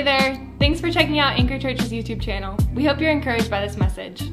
Hey 0.00 0.04
there, 0.04 0.48
thanks 0.58 0.80
for 0.80 0.90
checking 0.90 1.18
out 1.18 1.38
Anchor 1.38 1.58
Church's 1.58 1.92
YouTube 1.92 2.22
channel. 2.22 2.56
We 2.72 2.86
hope 2.86 3.02
you're 3.02 3.10
encouraged 3.10 3.50
by 3.50 3.60
this 3.60 3.76
message. 3.76 4.30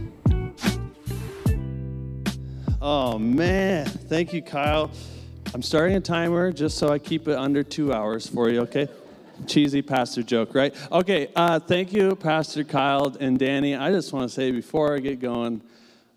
Oh 2.81 3.19
man, 3.19 3.85
thank 3.85 4.31
you, 4.31 4.41
Kyle. 4.41 4.89
I'm 5.53 5.61
starting 5.61 5.97
a 5.97 5.99
timer 5.99 6.53
just 6.53 6.77
so 6.77 6.87
I 6.87 6.99
keep 6.99 7.27
it 7.27 7.37
under 7.37 7.63
two 7.63 7.91
hours 7.91 8.29
for 8.29 8.49
you, 8.49 8.61
okay? 8.61 8.87
Cheesy 9.45 9.81
pastor 9.81 10.23
joke, 10.23 10.55
right? 10.55 10.73
Okay, 10.89 11.31
uh, 11.35 11.59
thank 11.59 11.91
you, 11.91 12.15
Pastor 12.15 12.63
Kyle 12.63 13.13
and 13.19 13.37
Danny. 13.37 13.75
I 13.75 13.91
just 13.91 14.13
want 14.13 14.23
to 14.29 14.33
say 14.33 14.51
before 14.51 14.95
I 14.95 14.99
get 14.99 15.19
going, 15.19 15.61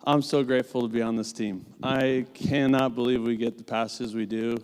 I'm 0.05 0.21
so 0.21 0.45
grateful 0.45 0.83
to 0.83 0.87
be 0.87 1.01
on 1.01 1.17
this 1.17 1.33
team. 1.33 1.65
I 1.83 2.25
cannot 2.33 2.95
believe 2.95 3.21
we 3.21 3.35
get 3.35 3.57
the 3.57 3.65
passes 3.65 4.15
we 4.15 4.25
do. 4.25 4.55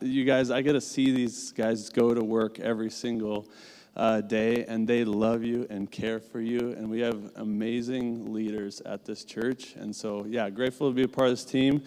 You 0.00 0.24
guys, 0.24 0.52
I 0.52 0.62
get 0.62 0.74
to 0.74 0.80
see 0.80 1.10
these 1.10 1.50
guys 1.50 1.90
go 1.90 2.14
to 2.14 2.22
work 2.22 2.60
every 2.60 2.88
single 2.88 3.48
uh, 3.98 4.20
day, 4.20 4.64
and 4.66 4.86
they 4.86 5.04
love 5.04 5.42
you 5.42 5.66
and 5.68 5.90
care 5.90 6.20
for 6.20 6.40
you. 6.40 6.70
And 6.72 6.88
we 6.88 7.00
have 7.00 7.32
amazing 7.36 8.32
leaders 8.32 8.80
at 8.82 9.04
this 9.04 9.24
church. 9.24 9.74
And 9.74 9.94
so, 9.94 10.24
yeah, 10.28 10.48
grateful 10.48 10.88
to 10.88 10.94
be 10.94 11.02
a 11.02 11.08
part 11.08 11.28
of 11.28 11.32
this 11.32 11.44
team. 11.44 11.82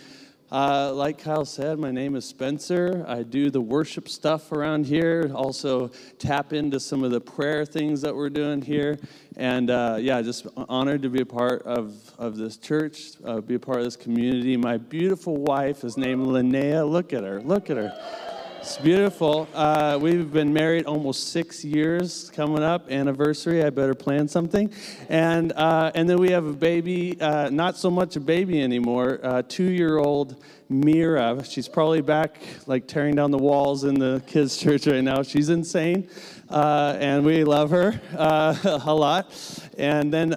Uh, 0.52 0.92
like 0.94 1.18
Kyle 1.18 1.46
said, 1.46 1.80
my 1.80 1.92
name 1.92 2.14
is 2.18 2.26
Spencer. 2.26 3.06
I 3.08 3.24
do 3.24 3.50
the 3.50 3.62
worship 3.62 4.10
stuff 4.10 4.52
around 4.52 4.86
here, 4.86 5.32
also 5.34 5.92
tap 6.20 6.52
into 6.52 6.78
some 6.78 7.06
of 7.06 7.12
the 7.12 7.22
prayer 7.22 7.66
things 7.66 8.02
that 8.02 8.14
we're 8.14 8.30
doing 8.30 8.62
here. 8.62 9.00
And 9.38 9.70
uh, 9.70 9.96
yeah, 10.02 10.22
just 10.22 10.48
honored 10.58 11.04
to 11.04 11.10
be 11.10 11.22
a 11.22 11.26
part 11.26 11.62
of, 11.62 11.96
of 12.18 12.36
this 12.36 12.58
church, 12.58 12.98
uh, 13.24 13.40
be 13.40 13.56
a 13.56 13.60
part 13.60 13.78
of 13.78 13.86
this 13.86 13.96
community. 13.96 14.58
My 14.58 14.76
beautiful 14.76 15.38
wife 15.38 15.86
is 15.86 15.96
named 15.96 16.28
Linnea. 16.28 16.86
Look 16.86 17.14
at 17.14 17.24
her, 17.24 17.42
look 17.42 17.70
at 17.70 17.78
her. 17.78 18.41
It's 18.62 18.78
beautiful. 18.78 19.48
Uh, 19.56 19.98
we've 20.00 20.32
been 20.32 20.54
married 20.54 20.86
almost 20.86 21.30
six 21.30 21.66
years 21.66 22.30
coming 22.30 22.62
up, 22.62 22.92
anniversary. 22.92 23.64
I 23.64 23.72
better 23.72 23.96
plan 23.96 24.28
something. 24.28 24.72
And, 25.10 25.52
uh, 25.54 25.92
and 25.96 26.08
then 26.08 26.20
we 26.20 26.30
have 26.30 26.46
a 26.46 26.54
baby, 26.54 27.20
uh, 27.20 27.50
not 27.50 27.76
so 27.76 27.90
much 27.90 28.18
a 28.18 28.20
baby 28.20 28.62
anymore, 28.62 29.20
uh, 29.24 29.42
two 29.48 29.72
year 29.72 29.98
old 29.98 30.44
Mira. 30.70 31.44
She's 31.44 31.68
probably 31.68 32.02
back 32.02 32.38
like 32.68 32.88
tearing 32.88 33.16
down 33.16 33.32
the 33.32 33.40
walls 33.40 33.84
in 33.84 33.96
the 33.96 34.22
kids' 34.28 34.56
church 34.58 34.86
right 34.86 35.04
now. 35.04 35.24
She's 35.24 35.50
insane. 35.50 36.08
Uh, 36.48 36.98
and 37.00 37.26
we 37.26 37.44
love 37.44 37.72
her 37.72 38.00
uh, 38.16 38.56
a 38.86 38.94
lot. 38.94 39.34
And 39.80 40.14
then 40.14 40.36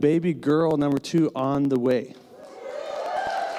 baby 0.00 0.32
girl 0.32 0.78
number 0.78 0.98
two 0.98 1.30
on 1.36 1.64
the 1.64 1.78
way. 1.78 2.14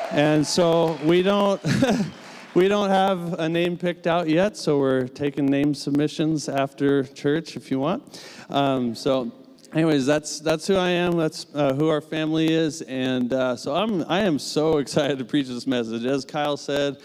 And 0.09 0.47
so 0.47 0.97
we 1.03 1.21
don't. 1.21 1.61
We 2.55 2.67
don't 2.67 2.89
have 2.89 3.33
a 3.33 3.47
name 3.47 3.77
picked 3.77 4.07
out 4.07 4.27
yet, 4.27 4.57
so 4.57 4.79
we're 4.79 5.07
taking 5.07 5.45
name 5.45 5.75
submissions 5.75 6.49
after 6.49 7.03
church 7.03 7.55
if 7.55 7.69
you 7.69 7.77
want. 7.77 8.25
Um, 8.49 8.95
so, 8.95 9.31
anyways, 9.71 10.07
that's 10.07 10.39
that's 10.39 10.65
who 10.65 10.75
I 10.75 10.89
am. 10.89 11.15
That's 11.15 11.45
uh, 11.53 11.75
who 11.75 11.89
our 11.89 12.01
family 12.01 12.51
is, 12.51 12.81
and 12.81 13.31
uh, 13.33 13.55
so 13.55 13.75
I'm 13.75 14.03
I 14.09 14.21
am 14.21 14.39
so 14.39 14.77
excited 14.79 15.19
to 15.19 15.25
preach 15.25 15.45
this 15.45 15.67
message. 15.67 16.05
As 16.05 16.25
Kyle 16.25 16.57
said, 16.57 16.97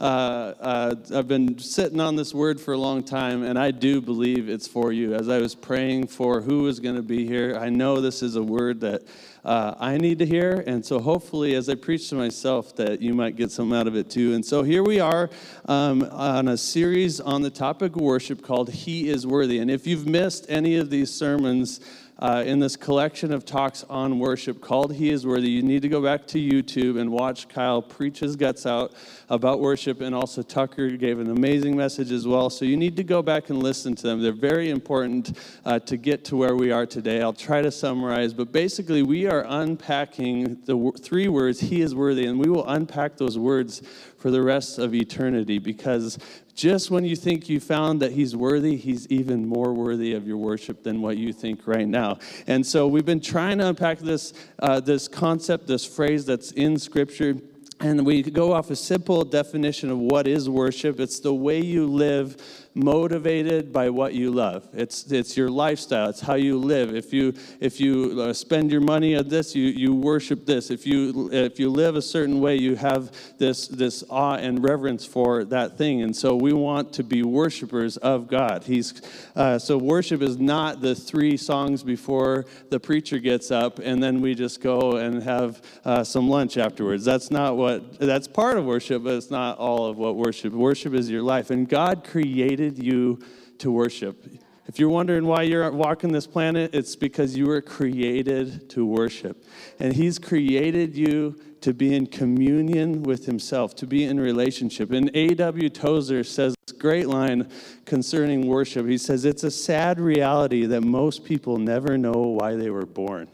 uh, 0.00 0.04
uh, 0.04 0.94
I've 1.14 1.28
been 1.28 1.58
sitting 1.58 2.00
on 2.00 2.16
this 2.16 2.34
word 2.34 2.60
for 2.60 2.74
a 2.74 2.78
long 2.78 3.02
time, 3.02 3.42
and 3.42 3.58
I 3.58 3.70
do 3.70 4.02
believe 4.02 4.48
it's 4.48 4.68
for 4.68 4.92
you. 4.92 5.14
As 5.14 5.28
I 5.28 5.38
was 5.38 5.54
praying 5.54 6.08
for 6.08 6.42
who 6.42 6.66
is 6.66 6.80
going 6.80 6.96
to 6.96 7.02
be 7.02 7.26
here, 7.26 7.56
I 7.58 7.70
know 7.70 8.02
this 8.02 8.22
is 8.22 8.36
a 8.36 8.42
word 8.42 8.80
that 8.80 9.02
uh, 9.42 9.74
I 9.78 9.96
need 9.96 10.18
to 10.18 10.26
hear. 10.26 10.62
And 10.66 10.84
so 10.84 10.98
hopefully, 10.98 11.54
as 11.54 11.70
I 11.70 11.76
preach 11.76 12.10
to 12.10 12.14
myself, 12.14 12.76
that 12.76 13.00
you 13.00 13.14
might 13.14 13.36
get 13.36 13.50
something 13.50 13.78
out 13.78 13.86
of 13.86 13.96
it 13.96 14.10
too. 14.10 14.34
And 14.34 14.44
so 14.44 14.62
here 14.62 14.82
we 14.82 15.00
are 15.00 15.30
um, 15.64 16.02
on 16.10 16.48
a 16.48 16.58
series 16.58 17.18
on 17.18 17.40
the 17.40 17.50
topic 17.50 17.96
of 17.96 18.02
worship 18.02 18.42
called 18.42 18.68
He 18.70 19.08
is 19.08 19.26
Worthy. 19.26 19.60
And 19.60 19.70
if 19.70 19.86
you've 19.86 20.06
missed 20.06 20.44
any 20.50 20.76
of 20.76 20.90
these 20.90 21.10
sermons, 21.10 21.80
uh, 22.18 22.42
in 22.46 22.58
this 22.58 22.76
collection 22.76 23.32
of 23.32 23.44
talks 23.44 23.84
on 23.90 24.18
worship 24.18 24.60
called 24.60 24.94
He 24.94 25.10
is 25.10 25.26
Worthy. 25.26 25.50
You 25.50 25.62
need 25.62 25.82
to 25.82 25.88
go 25.88 26.00
back 26.00 26.26
to 26.28 26.38
YouTube 26.38 26.98
and 26.98 27.10
watch 27.10 27.48
Kyle 27.48 27.82
preach 27.82 28.20
his 28.20 28.36
guts 28.36 28.64
out 28.64 28.94
about 29.28 29.60
worship. 29.60 30.00
And 30.00 30.14
also, 30.14 30.42
Tucker 30.42 30.90
gave 30.90 31.18
an 31.18 31.30
amazing 31.30 31.76
message 31.76 32.12
as 32.12 32.26
well. 32.26 32.48
So, 32.48 32.64
you 32.64 32.76
need 32.76 32.96
to 32.96 33.04
go 33.04 33.20
back 33.20 33.50
and 33.50 33.62
listen 33.62 33.94
to 33.96 34.02
them. 34.02 34.22
They're 34.22 34.32
very 34.32 34.70
important 34.70 35.38
uh, 35.64 35.78
to 35.80 35.96
get 35.98 36.24
to 36.26 36.36
where 36.36 36.56
we 36.56 36.70
are 36.72 36.86
today. 36.86 37.20
I'll 37.20 37.34
try 37.34 37.60
to 37.60 37.70
summarize, 37.70 38.32
but 38.32 38.50
basically, 38.50 39.02
we 39.02 39.26
are 39.26 39.44
unpacking 39.46 40.60
the 40.64 40.72
w- 40.72 40.92
three 40.92 41.28
words 41.28 41.60
He 41.60 41.82
is 41.82 41.94
worthy, 41.94 42.26
and 42.26 42.38
we 42.38 42.48
will 42.48 42.66
unpack 42.66 43.18
those 43.18 43.38
words 43.38 43.82
for 44.16 44.30
the 44.30 44.42
rest 44.42 44.78
of 44.78 44.94
eternity 44.94 45.58
because 45.58 46.18
just 46.56 46.90
when 46.90 47.04
you 47.04 47.14
think 47.14 47.48
you 47.48 47.60
found 47.60 48.00
that 48.00 48.12
he's 48.12 48.34
worthy, 48.34 48.76
he's 48.76 49.06
even 49.08 49.46
more 49.46 49.74
worthy 49.74 50.14
of 50.14 50.26
your 50.26 50.38
worship 50.38 50.82
than 50.82 51.02
what 51.02 51.18
you 51.18 51.32
think 51.32 51.66
right 51.66 51.86
now. 51.86 52.18
And 52.46 52.66
so 52.66 52.88
we've 52.88 53.04
been 53.04 53.20
trying 53.20 53.58
to 53.58 53.68
unpack 53.68 53.98
this, 53.98 54.32
uh, 54.58 54.80
this 54.80 55.06
concept, 55.06 55.66
this 55.66 55.84
phrase 55.84 56.24
that's 56.24 56.52
in 56.52 56.78
Scripture. 56.78 57.34
And 57.78 58.06
we 58.06 58.22
go 58.22 58.54
off 58.54 58.70
a 58.70 58.76
simple 58.76 59.22
definition 59.22 59.90
of 59.90 59.98
what 59.98 60.26
is 60.26 60.48
worship. 60.48 60.98
It's 60.98 61.20
the 61.20 61.34
way 61.34 61.60
you 61.60 61.86
live 61.86 62.65
motivated 62.76 63.72
by 63.72 63.88
what 63.88 64.12
you 64.12 64.30
love. 64.30 64.68
It's, 64.74 65.10
it's 65.10 65.34
your 65.36 65.48
lifestyle. 65.48 66.10
It's 66.10 66.20
how 66.20 66.34
you 66.34 66.58
live. 66.58 66.94
If 66.94 67.12
you, 67.12 67.32
if 67.58 67.80
you 67.80 68.20
uh, 68.20 68.32
spend 68.34 68.70
your 68.70 68.82
money 68.82 69.16
on 69.16 69.28
this, 69.28 69.54
you, 69.54 69.68
you 69.68 69.94
worship 69.94 70.44
this. 70.44 70.70
If 70.70 70.86
you, 70.86 71.30
if 71.32 71.58
you 71.58 71.70
live 71.70 71.96
a 71.96 72.02
certain 72.02 72.38
way, 72.38 72.56
you 72.56 72.76
have 72.76 73.10
this, 73.38 73.66
this 73.66 74.04
awe 74.10 74.34
and 74.34 74.62
reverence 74.62 75.06
for 75.06 75.44
that 75.44 75.78
thing. 75.78 76.02
And 76.02 76.14
so 76.14 76.36
we 76.36 76.52
want 76.52 76.92
to 76.94 77.02
be 77.02 77.22
worshipers 77.22 77.96
of 77.96 78.28
God. 78.28 78.64
He's, 78.64 79.00
uh, 79.34 79.58
so 79.58 79.78
worship 79.78 80.20
is 80.20 80.38
not 80.38 80.82
the 80.82 80.94
three 80.94 81.38
songs 81.38 81.82
before 81.82 82.44
the 82.68 82.78
preacher 82.78 83.18
gets 83.18 83.50
up 83.50 83.78
and 83.78 84.02
then 84.02 84.20
we 84.20 84.34
just 84.34 84.60
go 84.60 84.96
and 84.96 85.22
have 85.22 85.62
uh, 85.86 86.04
some 86.04 86.28
lunch 86.28 86.58
afterwards. 86.58 87.06
That's 87.06 87.30
not 87.30 87.56
what, 87.56 87.98
that's 87.98 88.28
part 88.28 88.58
of 88.58 88.66
worship, 88.66 89.04
but 89.04 89.14
it's 89.14 89.30
not 89.30 89.56
all 89.58 89.86
of 89.86 89.96
what 89.96 90.16
worship. 90.16 90.52
Worship 90.52 90.92
is 90.92 91.08
your 91.08 91.22
life. 91.22 91.48
And 91.48 91.66
God 91.66 92.04
created 92.04 92.65
you 92.74 93.20
to 93.58 93.70
worship. 93.70 94.26
If 94.68 94.80
you're 94.80 94.88
wondering 94.88 95.26
why 95.26 95.42
you're 95.42 95.70
walking 95.70 96.10
this 96.12 96.26
planet, 96.26 96.74
it's 96.74 96.96
because 96.96 97.36
you 97.36 97.46
were 97.46 97.60
created 97.60 98.68
to 98.70 98.84
worship. 98.84 99.44
And 99.78 99.92
He's 99.92 100.18
created 100.18 100.96
you 100.96 101.40
to 101.60 101.72
be 101.72 101.94
in 101.94 102.06
communion 102.06 103.04
with 103.04 103.26
Himself, 103.26 103.76
to 103.76 103.86
be 103.86 104.04
in 104.04 104.18
relationship. 104.18 104.90
And 104.90 105.10
A.W. 105.14 105.68
Tozer 105.70 106.24
says 106.24 106.56
this 106.66 106.76
great 106.76 107.06
line 107.06 107.48
concerning 107.84 108.48
worship. 108.48 108.86
He 108.86 108.98
says, 108.98 109.24
It's 109.24 109.44
a 109.44 109.50
sad 109.52 110.00
reality 110.00 110.66
that 110.66 110.82
most 110.82 111.24
people 111.24 111.58
never 111.58 111.96
know 111.96 112.12
why 112.12 112.56
they 112.56 112.70
were 112.70 112.86
born. 112.86 113.28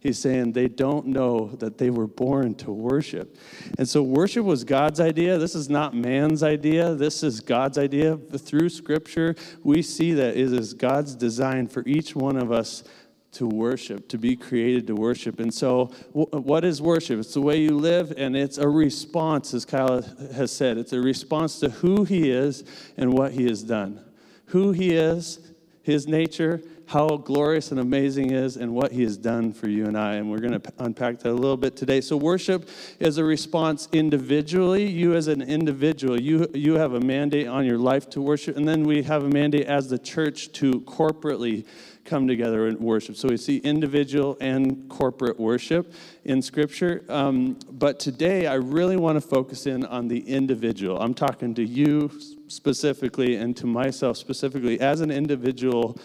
He's 0.00 0.18
saying 0.18 0.52
they 0.52 0.68
don't 0.68 1.06
know 1.06 1.48
that 1.58 1.78
they 1.78 1.90
were 1.90 2.06
born 2.06 2.54
to 2.56 2.70
worship. 2.70 3.36
And 3.78 3.88
so 3.88 4.02
worship 4.02 4.44
was 4.44 4.62
God's 4.62 5.00
idea. 5.00 5.38
This 5.38 5.54
is 5.54 5.68
not 5.68 5.94
man's 5.94 6.42
idea. 6.42 6.94
This 6.94 7.22
is 7.22 7.40
God's 7.40 7.78
idea. 7.78 8.16
Through 8.16 8.68
scripture, 8.68 9.34
we 9.64 9.82
see 9.82 10.12
that 10.12 10.36
it 10.36 10.52
is 10.52 10.72
God's 10.74 11.14
design 11.16 11.66
for 11.66 11.82
each 11.86 12.14
one 12.14 12.36
of 12.36 12.52
us 12.52 12.84
to 13.32 13.46
worship, 13.46 14.08
to 14.08 14.18
be 14.18 14.36
created 14.36 14.86
to 14.86 14.94
worship. 14.94 15.38
And 15.40 15.52
so, 15.52 15.86
what 16.12 16.64
is 16.64 16.80
worship? 16.80 17.20
It's 17.20 17.34
the 17.34 17.40
way 17.40 17.60
you 17.60 17.76
live, 17.76 18.12
and 18.16 18.36
it's 18.36 18.58
a 18.58 18.68
response, 18.68 19.52
as 19.52 19.64
Kyle 19.64 20.02
has 20.34 20.50
said. 20.50 20.78
It's 20.78 20.92
a 20.92 21.00
response 21.00 21.60
to 21.60 21.68
who 21.68 22.04
he 22.04 22.30
is 22.30 22.64
and 22.96 23.12
what 23.12 23.32
he 23.32 23.44
has 23.44 23.62
done. 23.62 24.02
Who 24.46 24.72
he 24.72 24.94
is, 24.94 25.40
his 25.82 26.08
nature, 26.08 26.62
how 26.88 27.06
glorious 27.18 27.70
and 27.70 27.78
amazing 27.78 28.30
is 28.30 28.56
and 28.56 28.74
what 28.74 28.90
he 28.90 29.02
has 29.02 29.18
done 29.18 29.52
for 29.52 29.68
you 29.68 29.84
and 29.84 29.96
I. 29.96 30.14
And 30.14 30.30
we're 30.30 30.38
going 30.38 30.58
to 30.58 30.72
unpack 30.78 31.18
that 31.18 31.30
a 31.30 31.34
little 31.34 31.58
bit 31.58 31.76
today. 31.76 32.00
So 32.00 32.16
worship 32.16 32.66
is 32.98 33.18
a 33.18 33.24
response 33.24 33.88
individually. 33.92 34.86
You 34.86 35.14
as 35.14 35.28
an 35.28 35.42
individual, 35.42 36.18
you, 36.18 36.48
you 36.54 36.76
have 36.76 36.94
a 36.94 37.00
mandate 37.00 37.46
on 37.46 37.66
your 37.66 37.76
life 37.76 38.08
to 38.10 38.22
worship. 38.22 38.56
And 38.56 38.66
then 38.66 38.84
we 38.84 39.02
have 39.02 39.22
a 39.22 39.28
mandate 39.28 39.66
as 39.66 39.90
the 39.90 39.98
church 39.98 40.50
to 40.52 40.80
corporately 40.80 41.66
come 42.06 42.26
together 42.26 42.66
and 42.66 42.80
worship. 42.80 43.16
So 43.16 43.28
we 43.28 43.36
see 43.36 43.58
individual 43.58 44.38
and 44.40 44.88
corporate 44.88 45.38
worship 45.38 45.92
in 46.24 46.40
Scripture. 46.40 47.04
Um, 47.10 47.58
but 47.70 48.00
today, 48.00 48.46
I 48.46 48.54
really 48.54 48.96
want 48.96 49.16
to 49.16 49.20
focus 49.20 49.66
in 49.66 49.84
on 49.84 50.08
the 50.08 50.20
individual. 50.20 50.98
I'm 50.98 51.12
talking 51.12 51.54
to 51.56 51.62
you 51.62 52.10
specifically 52.46 53.36
and 53.36 53.54
to 53.58 53.66
myself 53.66 54.16
specifically 54.16 54.80
as 54.80 55.02
an 55.02 55.10
individual 55.10 55.98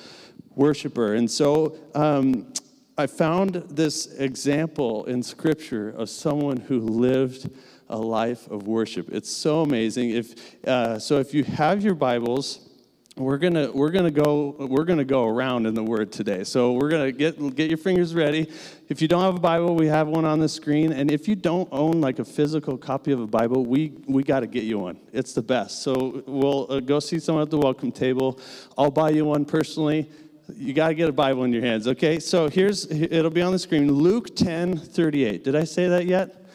worshiper. 0.55 1.15
And 1.15 1.29
so 1.29 1.77
um, 1.95 2.53
I 2.97 3.07
found 3.07 3.55
this 3.69 4.07
example 4.17 5.05
in 5.05 5.23
Scripture 5.23 5.89
of 5.89 6.09
someone 6.09 6.57
who 6.57 6.79
lived 6.79 7.49
a 7.89 7.97
life 7.97 8.49
of 8.49 8.67
worship. 8.67 9.09
It's 9.11 9.31
so 9.31 9.61
amazing. 9.61 10.11
If 10.11 10.67
uh, 10.67 10.99
so, 10.99 11.19
if 11.19 11.33
you 11.33 11.43
have 11.43 11.83
your 11.83 11.95
Bibles, 11.95 12.69
we're 13.15 13.37
gonna 13.37 13.71
we're 13.71 13.91
gonna 13.91 14.09
go 14.09 14.55
we're 14.57 14.85
gonna 14.85 15.03
go 15.03 15.27
around 15.27 15.67
in 15.67 15.75
the 15.75 15.83
Word 15.83 16.11
today. 16.11 16.43
So 16.43 16.73
we're 16.73 16.89
gonna 16.89 17.11
get 17.11 17.55
get 17.55 17.69
your 17.69 17.77
fingers 17.77 18.15
ready. 18.15 18.49
If 18.89 19.01
you 19.01 19.07
don't 19.07 19.21
have 19.21 19.35
a 19.35 19.39
Bible, 19.39 19.75
we 19.75 19.87
have 19.87 20.07
one 20.07 20.25
on 20.25 20.39
the 20.39 20.49
screen. 20.49 20.91
And 20.91 21.11
if 21.11 21.27
you 21.27 21.35
don't 21.35 21.69
own 21.71 22.01
like 22.01 22.19
a 22.19 22.25
physical 22.25 22.77
copy 22.77 23.11
of 23.11 23.19
a 23.19 23.27
Bible, 23.27 23.65
we 23.65 23.93
we 24.07 24.23
got 24.23 24.39
to 24.39 24.47
get 24.47 24.63
you 24.63 24.79
one. 24.79 24.99
It's 25.11 25.33
the 25.33 25.43
best. 25.43 25.83
So 25.83 26.23
we'll 26.25 26.71
uh, 26.71 26.79
go 26.79 26.99
see 26.99 27.19
someone 27.19 27.43
at 27.43 27.51
the 27.51 27.59
welcome 27.59 27.91
table. 27.91 28.39
I'll 28.77 28.91
buy 28.91 29.11
you 29.11 29.25
one 29.25 29.45
personally 29.45 30.09
You 30.55 30.73
got 30.73 30.89
to 30.89 30.95
get 30.95 31.09
a 31.09 31.13
Bible 31.13 31.43
in 31.43 31.53
your 31.53 31.61
hands, 31.61 31.87
okay? 31.87 32.19
So 32.19 32.49
here's, 32.49 32.89
it'll 32.91 33.31
be 33.31 33.41
on 33.41 33.51
the 33.51 33.59
screen 33.59 33.91
Luke 33.91 34.35
10 34.35 34.77
38. 34.77 35.43
Did 35.43 35.55
I 35.55 35.63
say 35.63 35.87
that 35.87 36.05
yet? 36.05 36.45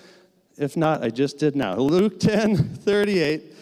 If 0.56 0.76
not, 0.76 1.02
I 1.02 1.10
just 1.10 1.38
did 1.38 1.56
now. 1.56 1.76
Luke 1.76 2.20
10 2.20 2.56
38. 2.56 3.54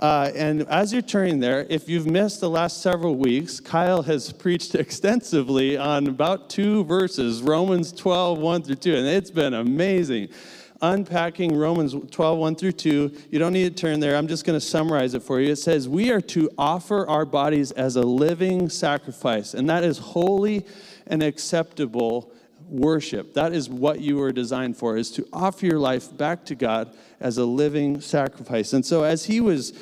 Uh, 0.00 0.32
and 0.34 0.62
as 0.68 0.92
you're 0.92 1.02
turning 1.02 1.40
there, 1.40 1.66
if 1.68 1.88
you've 1.88 2.06
missed 2.06 2.40
the 2.40 2.48
last 2.48 2.80
several 2.82 3.16
weeks, 3.16 3.60
Kyle 3.60 4.02
has 4.02 4.32
preached 4.38 4.74
extensively 4.74 5.76
on 5.76 6.06
about 6.06 6.48
two 6.48 6.84
verses 6.84 7.42
Romans 7.42 7.92
12, 7.92 8.38
1 8.38 8.62
through 8.62 8.74
2, 8.76 8.96
and 8.96 9.06
it's 9.06 9.30
been 9.30 9.54
amazing. 9.54 10.28
Unpacking 10.82 11.54
Romans 11.56 11.94
12, 12.10 12.38
1 12.38 12.54
through 12.56 12.72
2. 12.72 13.12
You 13.30 13.38
don't 13.38 13.52
need 13.52 13.76
to 13.76 13.82
turn 13.82 14.00
there. 14.00 14.16
I'm 14.16 14.28
just 14.28 14.44
going 14.44 14.58
to 14.58 14.64
summarize 14.64 15.14
it 15.14 15.22
for 15.22 15.40
you. 15.40 15.52
It 15.52 15.56
says, 15.56 15.88
We 15.88 16.10
are 16.10 16.20
to 16.22 16.50
offer 16.56 17.06
our 17.08 17.24
bodies 17.24 17.70
as 17.72 17.96
a 17.96 18.02
living 18.02 18.68
sacrifice, 18.68 19.54
and 19.54 19.68
that 19.68 19.84
is 19.84 19.98
holy 19.98 20.66
and 21.06 21.22
acceptable 21.22 22.32
worship. 22.70 23.34
That 23.34 23.52
is 23.52 23.68
what 23.68 24.00
you 24.00 24.16
were 24.16 24.32
designed 24.32 24.76
for, 24.76 24.96
is 24.96 25.10
to 25.12 25.26
offer 25.32 25.66
your 25.66 25.78
life 25.78 26.16
back 26.16 26.44
to 26.46 26.54
God 26.54 26.96
as 27.18 27.36
a 27.36 27.44
living 27.44 28.00
sacrifice. 28.00 28.72
And 28.72 28.86
so 28.86 29.02
as 29.02 29.24
he 29.24 29.40
was 29.40 29.72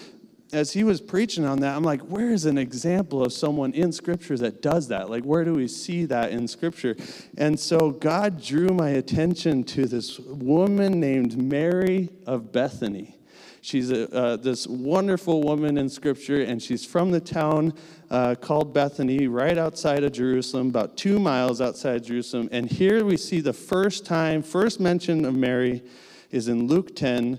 as 0.52 0.72
he 0.72 0.82
was 0.82 1.00
preaching 1.00 1.44
on 1.44 1.60
that, 1.60 1.76
I'm 1.76 1.82
like, 1.82 2.00
where 2.02 2.30
is 2.30 2.46
an 2.46 2.56
example 2.56 3.22
of 3.22 3.32
someone 3.32 3.72
in 3.72 3.92
Scripture 3.92 4.36
that 4.38 4.62
does 4.62 4.88
that? 4.88 5.10
Like, 5.10 5.24
where 5.24 5.44
do 5.44 5.52
we 5.52 5.68
see 5.68 6.06
that 6.06 6.30
in 6.30 6.48
Scripture? 6.48 6.96
And 7.36 7.58
so 7.58 7.90
God 7.90 8.42
drew 8.42 8.68
my 8.68 8.90
attention 8.90 9.64
to 9.64 9.86
this 9.86 10.18
woman 10.18 11.00
named 11.00 11.36
Mary 11.36 12.08
of 12.26 12.50
Bethany. 12.50 13.16
She's 13.60 13.90
a, 13.90 14.10
uh, 14.14 14.36
this 14.36 14.66
wonderful 14.66 15.42
woman 15.42 15.76
in 15.76 15.90
Scripture, 15.90 16.42
and 16.42 16.62
she's 16.62 16.86
from 16.86 17.10
the 17.10 17.20
town 17.20 17.74
uh, 18.10 18.34
called 18.36 18.72
Bethany, 18.72 19.26
right 19.26 19.58
outside 19.58 20.04
of 20.04 20.12
Jerusalem, 20.12 20.68
about 20.68 20.96
two 20.96 21.18
miles 21.18 21.60
outside 21.60 22.04
Jerusalem. 22.04 22.48
And 22.52 22.70
here 22.70 23.04
we 23.04 23.18
see 23.18 23.40
the 23.40 23.52
first 23.52 24.06
time, 24.06 24.42
first 24.42 24.80
mention 24.80 25.26
of 25.26 25.34
Mary 25.34 25.82
is 26.30 26.48
in 26.48 26.66
Luke 26.66 26.96
10, 26.96 27.38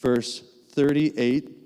verse 0.00 0.42
38. 0.72 1.61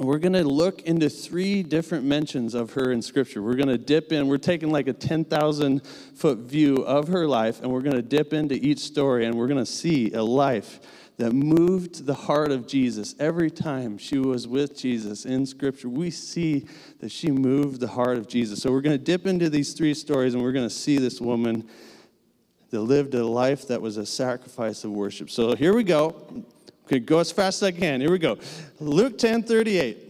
We're 0.00 0.18
going 0.18 0.32
to 0.32 0.44
look 0.44 0.80
into 0.82 1.10
three 1.10 1.62
different 1.62 2.04
mentions 2.04 2.54
of 2.54 2.72
her 2.72 2.90
in 2.90 3.02
Scripture. 3.02 3.42
We're 3.42 3.54
going 3.54 3.68
to 3.68 3.76
dip 3.76 4.12
in, 4.12 4.28
we're 4.28 4.38
taking 4.38 4.70
like 4.70 4.88
a 4.88 4.94
10,000 4.94 5.86
foot 5.86 6.38
view 6.38 6.76
of 6.76 7.08
her 7.08 7.26
life, 7.26 7.60
and 7.60 7.70
we're 7.70 7.82
going 7.82 7.96
to 7.96 8.02
dip 8.02 8.32
into 8.32 8.54
each 8.54 8.78
story, 8.78 9.26
and 9.26 9.34
we're 9.34 9.46
going 9.46 9.62
to 9.62 9.70
see 9.70 10.10
a 10.12 10.22
life 10.22 10.80
that 11.18 11.34
moved 11.34 12.06
the 12.06 12.14
heart 12.14 12.50
of 12.50 12.66
Jesus. 12.66 13.14
Every 13.18 13.50
time 13.50 13.98
she 13.98 14.18
was 14.18 14.48
with 14.48 14.74
Jesus 14.74 15.26
in 15.26 15.44
Scripture, 15.44 15.90
we 15.90 16.10
see 16.10 16.66
that 17.00 17.10
she 17.10 17.30
moved 17.30 17.80
the 17.80 17.88
heart 17.88 18.16
of 18.16 18.26
Jesus. 18.26 18.62
So 18.62 18.72
we're 18.72 18.80
going 18.80 18.96
to 18.96 19.04
dip 19.04 19.26
into 19.26 19.50
these 19.50 19.74
three 19.74 19.92
stories 19.92 20.32
and 20.32 20.42
we're 20.42 20.52
going 20.52 20.66
to 20.66 20.74
see 20.74 20.96
this 20.96 21.20
woman 21.20 21.68
that 22.70 22.80
lived 22.80 23.14
a 23.14 23.26
life 23.26 23.68
that 23.68 23.82
was 23.82 23.98
a 23.98 24.06
sacrifice 24.06 24.82
of 24.82 24.92
worship. 24.92 25.28
So 25.28 25.54
here 25.54 25.74
we 25.74 25.84
go. 25.84 26.44
Go 26.98 27.20
as 27.20 27.30
fast 27.30 27.62
as 27.62 27.68
I 27.68 27.72
can. 27.72 28.00
Here 28.00 28.10
we 28.10 28.18
go. 28.18 28.38
Luke 28.80 29.18
10 29.18 29.44
38. 29.44 30.08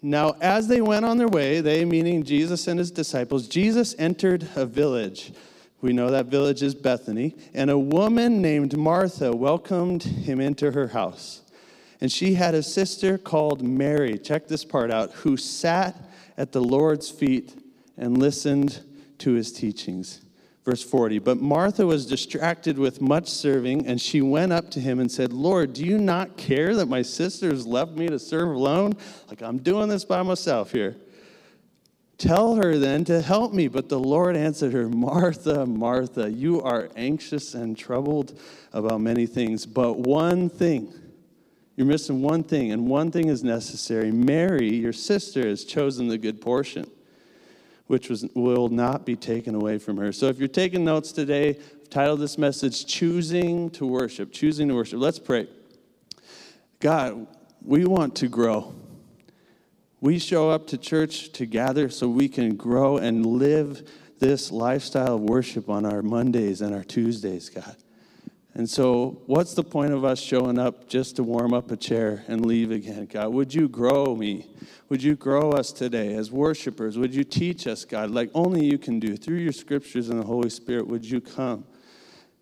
Now, 0.00 0.36
as 0.40 0.68
they 0.68 0.80
went 0.80 1.04
on 1.04 1.18
their 1.18 1.28
way, 1.28 1.60
they, 1.60 1.84
meaning 1.84 2.22
Jesus 2.22 2.68
and 2.68 2.78
his 2.78 2.90
disciples, 2.90 3.48
Jesus 3.48 3.94
entered 3.98 4.48
a 4.54 4.64
village 4.64 5.32
we 5.80 5.92
know 5.92 6.10
that 6.10 6.26
village 6.26 6.62
is 6.62 6.74
Bethany. 6.74 7.36
And 7.54 7.70
a 7.70 7.78
woman 7.78 8.42
named 8.42 8.76
Martha 8.76 9.34
welcomed 9.34 10.02
him 10.02 10.40
into 10.40 10.72
her 10.72 10.88
house. 10.88 11.42
And 12.00 12.10
she 12.10 12.34
had 12.34 12.54
a 12.54 12.62
sister 12.62 13.18
called 13.18 13.62
Mary, 13.62 14.18
check 14.18 14.48
this 14.48 14.64
part 14.64 14.90
out, 14.90 15.12
who 15.12 15.36
sat 15.36 15.96
at 16.36 16.52
the 16.52 16.60
Lord's 16.60 17.10
feet 17.10 17.54
and 17.96 18.18
listened 18.18 18.80
to 19.18 19.32
his 19.32 19.52
teachings. 19.52 20.20
Verse 20.68 20.82
40 20.82 21.20
But 21.20 21.40
Martha 21.40 21.86
was 21.86 22.04
distracted 22.04 22.78
with 22.78 23.00
much 23.00 23.26
serving, 23.26 23.86
and 23.86 23.98
she 23.98 24.20
went 24.20 24.52
up 24.52 24.70
to 24.72 24.80
him 24.80 25.00
and 25.00 25.10
said, 25.10 25.32
Lord, 25.32 25.72
do 25.72 25.82
you 25.82 25.96
not 25.96 26.36
care 26.36 26.76
that 26.76 26.90
my 26.90 27.00
sisters 27.00 27.66
left 27.66 27.92
me 27.92 28.06
to 28.08 28.18
serve 28.18 28.50
alone? 28.50 28.92
Like 29.28 29.40
I'm 29.40 29.56
doing 29.56 29.88
this 29.88 30.04
by 30.04 30.22
myself 30.22 30.70
here. 30.70 30.94
Tell 32.18 32.56
her 32.56 32.76
then 32.76 33.06
to 33.06 33.22
help 33.22 33.54
me. 33.54 33.68
But 33.68 33.88
the 33.88 33.98
Lord 33.98 34.36
answered 34.36 34.74
her, 34.74 34.90
Martha, 34.90 35.64
Martha, 35.64 36.30
you 36.30 36.60
are 36.60 36.90
anxious 36.96 37.54
and 37.54 37.74
troubled 37.74 38.38
about 38.74 39.00
many 39.00 39.24
things, 39.24 39.64
but 39.64 39.98
one 39.98 40.50
thing. 40.50 40.92
You're 41.76 41.86
missing 41.86 42.20
one 42.20 42.42
thing, 42.42 42.72
and 42.72 42.88
one 42.88 43.10
thing 43.10 43.28
is 43.28 43.42
necessary. 43.42 44.12
Mary, 44.12 44.74
your 44.74 44.92
sister, 44.92 45.48
has 45.48 45.64
chosen 45.64 46.08
the 46.08 46.18
good 46.18 46.42
portion, 46.42 46.90
which 47.88 48.08
was, 48.08 48.24
will 48.34 48.68
not 48.68 49.04
be 49.04 49.16
taken 49.16 49.54
away 49.54 49.78
from 49.78 49.96
her. 49.96 50.12
So 50.12 50.26
if 50.26 50.38
you're 50.38 50.46
taking 50.46 50.84
notes 50.84 51.10
today, 51.10 51.58
I've 51.58 51.90
titled 51.90 52.20
this 52.20 52.38
message, 52.38 52.86
Choosing 52.86 53.70
to 53.70 53.86
Worship. 53.86 54.30
Choosing 54.32 54.68
to 54.68 54.74
Worship. 54.74 55.00
Let's 55.00 55.18
pray. 55.18 55.48
God, 56.80 57.26
we 57.62 57.84
want 57.86 58.14
to 58.16 58.28
grow. 58.28 58.74
We 60.00 60.18
show 60.18 60.50
up 60.50 60.68
to 60.68 60.78
church 60.78 61.32
to 61.32 61.46
gather 61.46 61.88
so 61.88 62.08
we 62.08 62.28
can 62.28 62.54
grow 62.54 62.98
and 62.98 63.26
live 63.26 63.90
this 64.20 64.52
lifestyle 64.52 65.16
of 65.16 65.22
worship 65.22 65.68
on 65.68 65.84
our 65.84 66.02
Mondays 66.02 66.60
and 66.60 66.74
our 66.74 66.84
Tuesdays, 66.84 67.48
God. 67.48 67.76
And 68.58 68.68
so, 68.68 69.22
what's 69.26 69.54
the 69.54 69.62
point 69.62 69.92
of 69.92 70.04
us 70.04 70.20
showing 70.20 70.58
up 70.58 70.88
just 70.88 71.14
to 71.14 71.22
warm 71.22 71.54
up 71.54 71.70
a 71.70 71.76
chair 71.76 72.24
and 72.26 72.44
leave 72.44 72.72
again, 72.72 73.06
God? 73.06 73.32
Would 73.32 73.54
you 73.54 73.68
grow 73.68 74.16
me? 74.16 74.50
Would 74.88 75.00
you 75.00 75.14
grow 75.14 75.52
us 75.52 75.70
today 75.70 76.14
as 76.14 76.32
worshipers? 76.32 76.98
Would 76.98 77.14
you 77.14 77.22
teach 77.22 77.68
us, 77.68 77.84
God, 77.84 78.10
like 78.10 78.32
only 78.34 78.66
you 78.66 78.76
can 78.76 78.98
do 78.98 79.16
through 79.16 79.36
your 79.36 79.52
scriptures 79.52 80.08
and 80.08 80.20
the 80.20 80.26
Holy 80.26 80.50
Spirit? 80.50 80.88
Would 80.88 81.08
you 81.08 81.20
come, 81.20 81.66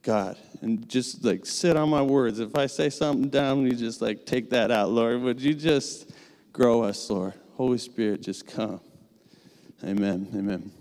God, 0.01 0.39
and 0.63 0.89
just 0.89 1.23
like 1.23 1.45
sit 1.45 1.77
on 1.77 1.91
my 1.91 2.01
words? 2.01 2.41
If 2.41 2.57
I 2.57 2.65
say 2.65 2.89
something 2.89 3.29
dumb, 3.29 3.67
you 3.67 3.75
just 3.75 4.01
like 4.01 4.25
take 4.25 4.49
that 4.51 4.71
out, 4.71 4.89
Lord. 4.89 5.21
Would 5.21 5.43
you 5.43 5.53
just 5.53 6.13
grow 6.51 6.83
us, 6.83 7.11
Lord? 7.11 7.35
Holy 7.57 7.77
Spirit, 7.77 8.23
just 8.23 8.47
come. 8.47 8.81
Amen. 9.85 10.29
Amen. 10.35 10.73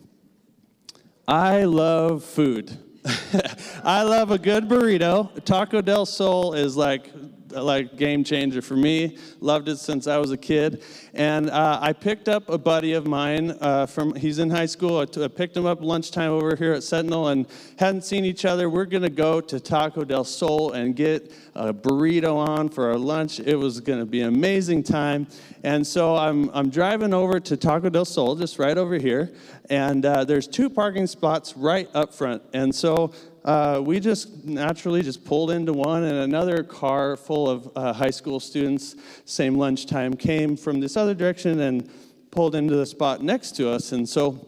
I 1.27 1.65
love 1.65 2.23
food. 2.23 2.84
I 3.83 4.01
love 4.03 4.31
a 4.31 4.37
good 4.37 4.67
burrito. 4.67 5.29
Taco 5.43 5.81
del 5.81 6.05
Sol 6.05 6.53
is 6.53 6.75
like 6.75 7.11
like 7.49 7.95
game 7.95 8.23
changer 8.23 8.61
for 8.61 8.75
me. 8.75 9.17
Loved 9.39 9.69
it 9.69 9.77
since 9.77 10.07
I 10.07 10.17
was 10.17 10.31
a 10.31 10.37
kid. 10.37 10.83
And 11.13 11.49
uh, 11.49 11.79
I 11.81 11.93
picked 11.93 12.27
up 12.27 12.49
a 12.49 12.57
buddy 12.57 12.93
of 12.93 13.07
mine 13.07 13.55
uh, 13.61 13.85
from, 13.85 14.15
he's 14.15 14.39
in 14.39 14.49
high 14.49 14.65
school. 14.65 14.99
I, 14.99 15.05
t- 15.05 15.23
I 15.23 15.27
picked 15.27 15.55
him 15.55 15.65
up 15.65 15.81
lunchtime 15.81 16.31
over 16.31 16.55
here 16.55 16.73
at 16.73 16.83
Sentinel 16.83 17.29
and 17.29 17.45
hadn't 17.77 18.03
seen 18.03 18.25
each 18.25 18.45
other. 18.45 18.69
We're 18.69 18.85
going 18.85 19.03
to 19.03 19.09
go 19.09 19.41
to 19.41 19.59
Taco 19.59 20.03
del 20.03 20.23
Sol 20.23 20.73
and 20.73 20.95
get 20.95 21.31
a 21.53 21.73
burrito 21.73 22.35
on 22.35 22.69
for 22.69 22.89
our 22.89 22.97
lunch. 22.97 23.39
It 23.39 23.55
was 23.55 23.79
going 23.79 23.99
to 23.99 24.05
be 24.05 24.21
an 24.21 24.33
amazing 24.33 24.83
time. 24.83 25.27
And 25.63 25.85
so 25.85 26.15
I'm, 26.15 26.49
I'm 26.53 26.69
driving 26.69 27.13
over 27.13 27.39
to 27.39 27.57
Taco 27.57 27.89
del 27.89 28.05
Sol, 28.05 28.35
just 28.35 28.59
right 28.59 28.77
over 28.77 28.97
here. 28.97 29.33
And 29.69 30.05
uh, 30.05 30.25
there's 30.25 30.47
two 30.47 30.69
parking 30.69 31.07
spots 31.07 31.55
right 31.57 31.89
up 31.93 32.13
front. 32.13 32.43
And 32.53 32.73
so 32.73 33.13
uh, 33.45 33.79
we 33.79 33.99
just 33.99 34.43
naturally 34.43 35.03
just 35.03 35.23
pulled 35.23 35.51
into 35.51 35.71
one, 35.71 36.03
and 36.03 36.17
another 36.17 36.63
car 36.63 37.15
full 37.15 37.47
of 37.47 37.69
uh, 37.75 37.93
high 37.93 38.09
school 38.09 38.39
students, 38.39 38.95
same 39.25 39.55
lunchtime, 39.55 40.15
came 40.15 40.57
from 40.57 40.79
this 40.79 40.97
other 40.97 41.13
direction 41.13 41.59
and 41.59 41.87
pulled 42.31 42.55
into 42.55 42.75
the 42.75 42.85
spot 42.87 43.21
next 43.21 43.55
to 43.55 43.69
us. 43.69 43.91
And 43.91 44.09
so, 44.09 44.47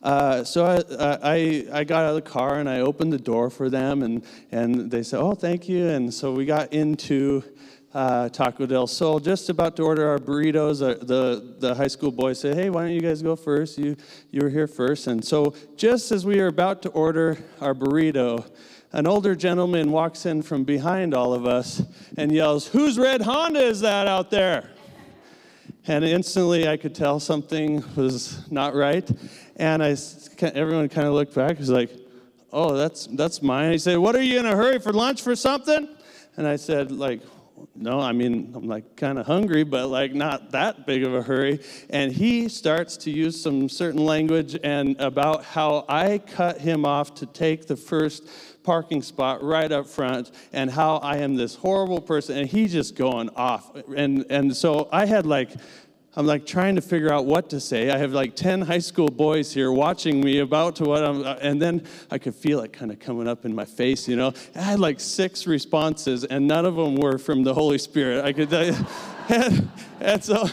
uh, 0.00 0.44
so 0.44 0.64
I, 0.64 0.84
I, 1.00 1.80
I 1.80 1.84
got 1.84 2.04
out 2.04 2.10
of 2.10 2.14
the 2.14 2.30
car 2.30 2.60
and 2.60 2.68
I 2.68 2.80
opened 2.80 3.12
the 3.12 3.18
door 3.18 3.50
for 3.50 3.68
them, 3.68 4.04
and, 4.04 4.24
and 4.52 4.92
they 4.92 5.02
said, 5.02 5.18
"Oh, 5.18 5.34
thank 5.34 5.68
you." 5.68 5.88
And 5.88 6.14
so 6.14 6.32
we 6.32 6.44
got 6.44 6.72
into 6.72 7.42
uh, 7.94 8.28
Taco 8.28 8.66
del 8.66 8.88
Sol, 8.88 9.20
just 9.20 9.48
about 9.48 9.76
to 9.76 9.84
order 9.84 10.08
our 10.08 10.18
burritos. 10.18 10.82
Uh, 10.82 11.02
the, 11.04 11.54
the 11.60 11.74
high 11.74 11.86
school 11.86 12.10
boy 12.10 12.32
said, 12.32 12.56
Hey, 12.56 12.68
why 12.68 12.82
don't 12.82 12.92
you 12.92 13.00
guys 13.00 13.22
go 13.22 13.36
first? 13.36 13.78
You, 13.78 13.96
you 14.30 14.40
were 14.42 14.50
here 14.50 14.66
first. 14.66 15.06
And 15.06 15.24
so, 15.24 15.54
just 15.76 16.10
as 16.10 16.26
we 16.26 16.40
are 16.40 16.48
about 16.48 16.82
to 16.82 16.88
order 16.90 17.38
our 17.60 17.72
burrito, 17.72 18.50
an 18.92 19.06
older 19.06 19.34
gentleman 19.36 19.92
walks 19.92 20.26
in 20.26 20.42
from 20.42 20.64
behind 20.64 21.14
all 21.14 21.32
of 21.32 21.46
us 21.46 21.82
and 22.16 22.32
yells, 22.32 22.66
Whose 22.66 22.98
red 22.98 23.22
Honda 23.22 23.60
is 23.60 23.80
that 23.80 24.08
out 24.08 24.30
there? 24.30 24.70
And 25.86 26.04
instantly 26.04 26.66
I 26.66 26.76
could 26.76 26.94
tell 26.94 27.20
something 27.20 27.84
was 27.94 28.50
not 28.50 28.74
right. 28.74 29.08
And 29.56 29.82
I, 29.82 29.96
everyone 30.40 30.88
kind 30.88 31.06
of 31.06 31.14
looked 31.14 31.34
back. 31.34 31.58
He's 31.58 31.70
like, 31.70 31.90
Oh, 32.52 32.76
that's, 32.76 33.06
that's 33.06 33.42
mine. 33.42 33.72
He 33.72 33.78
said, 33.78 33.98
What 33.98 34.16
are 34.16 34.22
you 34.22 34.40
in 34.40 34.46
a 34.46 34.56
hurry 34.56 34.80
for 34.80 34.92
lunch 34.92 35.22
for 35.22 35.36
something? 35.36 35.88
And 36.36 36.48
I 36.48 36.56
said, 36.56 36.90
like, 36.90 37.20
no, 37.74 38.00
I 38.00 38.12
mean, 38.12 38.52
I'm 38.54 38.66
like 38.66 38.96
kind 38.96 39.18
of 39.18 39.26
hungry, 39.26 39.64
but 39.64 39.88
like 39.88 40.14
not 40.14 40.52
that 40.52 40.86
big 40.86 41.04
of 41.04 41.14
a 41.14 41.22
hurry. 41.22 41.60
And 41.90 42.12
he 42.12 42.48
starts 42.48 42.96
to 42.98 43.10
use 43.10 43.40
some 43.40 43.68
certain 43.68 44.04
language 44.04 44.58
and 44.62 45.00
about 45.00 45.44
how 45.44 45.84
I 45.88 46.18
cut 46.18 46.58
him 46.58 46.84
off 46.84 47.14
to 47.16 47.26
take 47.26 47.66
the 47.66 47.76
first 47.76 48.28
parking 48.62 49.02
spot 49.02 49.42
right 49.42 49.70
up 49.70 49.86
front 49.86 50.30
and 50.52 50.70
how 50.70 50.96
I 50.96 51.18
am 51.18 51.36
this 51.36 51.54
horrible 51.54 52.00
person. 52.00 52.38
And 52.38 52.48
he's 52.48 52.72
just 52.72 52.96
going 52.96 53.28
off. 53.36 53.76
And, 53.94 54.24
and 54.30 54.56
so 54.56 54.88
I 54.90 55.06
had 55.06 55.26
like, 55.26 55.50
I'm 56.16 56.26
like 56.26 56.46
trying 56.46 56.76
to 56.76 56.80
figure 56.80 57.12
out 57.12 57.26
what 57.26 57.50
to 57.50 57.58
say. 57.58 57.90
I 57.90 57.98
have 57.98 58.12
like 58.12 58.36
10 58.36 58.60
high 58.60 58.78
school 58.78 59.08
boys 59.08 59.52
here 59.52 59.72
watching 59.72 60.20
me 60.20 60.38
about 60.38 60.76
to 60.76 60.84
what 60.84 61.04
I'm, 61.04 61.24
uh, 61.24 61.34
and 61.40 61.60
then 61.60 61.82
I 62.08 62.18
could 62.18 62.36
feel 62.36 62.60
it 62.60 62.72
kind 62.72 62.92
of 62.92 63.00
coming 63.00 63.26
up 63.26 63.44
in 63.44 63.52
my 63.52 63.64
face, 63.64 64.06
you 64.06 64.14
know. 64.14 64.32
I 64.54 64.60
had 64.60 64.78
like 64.78 65.00
six 65.00 65.46
responses, 65.46 66.22
and 66.24 66.46
none 66.46 66.66
of 66.66 66.76
them 66.76 66.94
were 66.94 67.18
from 67.18 67.42
the 67.42 67.52
Holy 67.52 67.78
Spirit. 67.78 68.24
I 68.24 68.32
could, 68.32 68.54
uh, 68.54 68.72
and, 69.28 69.68
and 70.00 70.22
so 70.22 70.46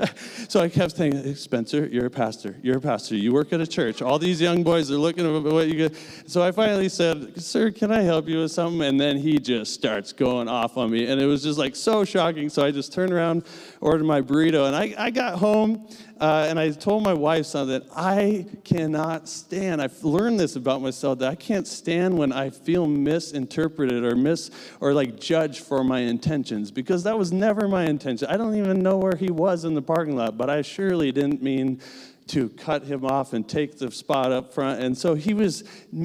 so 0.48 0.60
I 0.60 0.68
kept 0.68 0.92
thinking, 0.92 1.34
Spencer, 1.34 1.86
you're 1.86 2.06
a 2.06 2.10
pastor. 2.10 2.56
You're 2.62 2.78
a 2.78 2.80
pastor. 2.80 3.16
You 3.16 3.32
work 3.32 3.52
at 3.52 3.60
a 3.60 3.66
church. 3.66 4.02
All 4.02 4.18
these 4.18 4.40
young 4.40 4.62
boys 4.62 4.90
are 4.90 4.96
looking 4.96 5.24
at 5.24 5.42
what 5.42 5.68
you 5.68 5.74
get. 5.74 5.96
So 6.26 6.42
I 6.42 6.52
finally 6.52 6.88
said, 6.88 7.40
Sir, 7.42 7.70
can 7.70 7.90
I 7.90 8.02
help 8.02 8.28
you 8.28 8.40
with 8.40 8.52
something? 8.52 8.82
And 8.82 9.00
then 9.00 9.18
he 9.18 9.38
just 9.38 9.74
starts 9.74 10.12
going 10.12 10.48
off 10.48 10.76
on 10.76 10.90
me. 10.90 11.06
And 11.06 11.20
it 11.20 11.26
was 11.26 11.42
just 11.42 11.58
like 11.58 11.76
so 11.76 12.04
shocking. 12.04 12.48
So 12.48 12.64
I 12.64 12.70
just 12.70 12.92
turned 12.92 13.12
around, 13.12 13.44
ordered 13.80 14.04
my 14.04 14.20
burrito, 14.20 14.66
and 14.66 14.76
I, 14.76 14.94
I 14.98 15.10
got 15.10 15.38
home 15.38 15.86
uh, 16.22 16.46
and 16.48 16.56
I 16.56 16.70
told 16.70 17.02
my 17.02 17.12
wife 17.12 17.46
something 17.46 17.82
I 17.96 18.46
cannot 18.62 19.28
stand. 19.28 19.82
I've 19.82 20.04
learned 20.04 20.38
this 20.38 20.54
about 20.54 20.80
myself 20.80 21.18
that 21.18 21.28
I 21.28 21.34
can't 21.34 21.66
stand 21.66 22.16
when 22.16 22.30
I 22.30 22.48
feel 22.48 22.86
misinterpreted 22.86 24.04
or 24.04 24.14
mis 24.14 24.52
or 24.78 24.94
like 24.94 25.18
judged 25.18 25.64
for 25.64 25.82
my 25.82 25.98
intentions 25.98 26.70
because 26.70 27.02
that 27.02 27.18
was 27.18 27.32
never 27.32 27.66
my 27.66 27.86
intention. 27.86 28.28
I 28.30 28.36
don't 28.36 28.54
even 28.54 28.84
know 28.84 28.98
where 28.98 29.16
he 29.16 29.32
was 29.32 29.64
in 29.64 29.74
the 29.74 29.81
parking 29.82 30.16
lot, 30.16 30.36
but 30.36 30.48
I 30.48 30.62
surely 30.62 31.12
didn't 31.12 31.42
mean 31.42 31.80
to 32.28 32.48
cut 32.50 32.84
him 32.84 33.04
off 33.04 33.32
and 33.32 33.48
take 33.48 33.78
the 33.78 33.90
spot 33.90 34.30
up 34.32 34.54
front. 34.54 34.80
And 34.80 34.96
so 34.96 35.14
he 35.14 35.34
was 35.34 35.64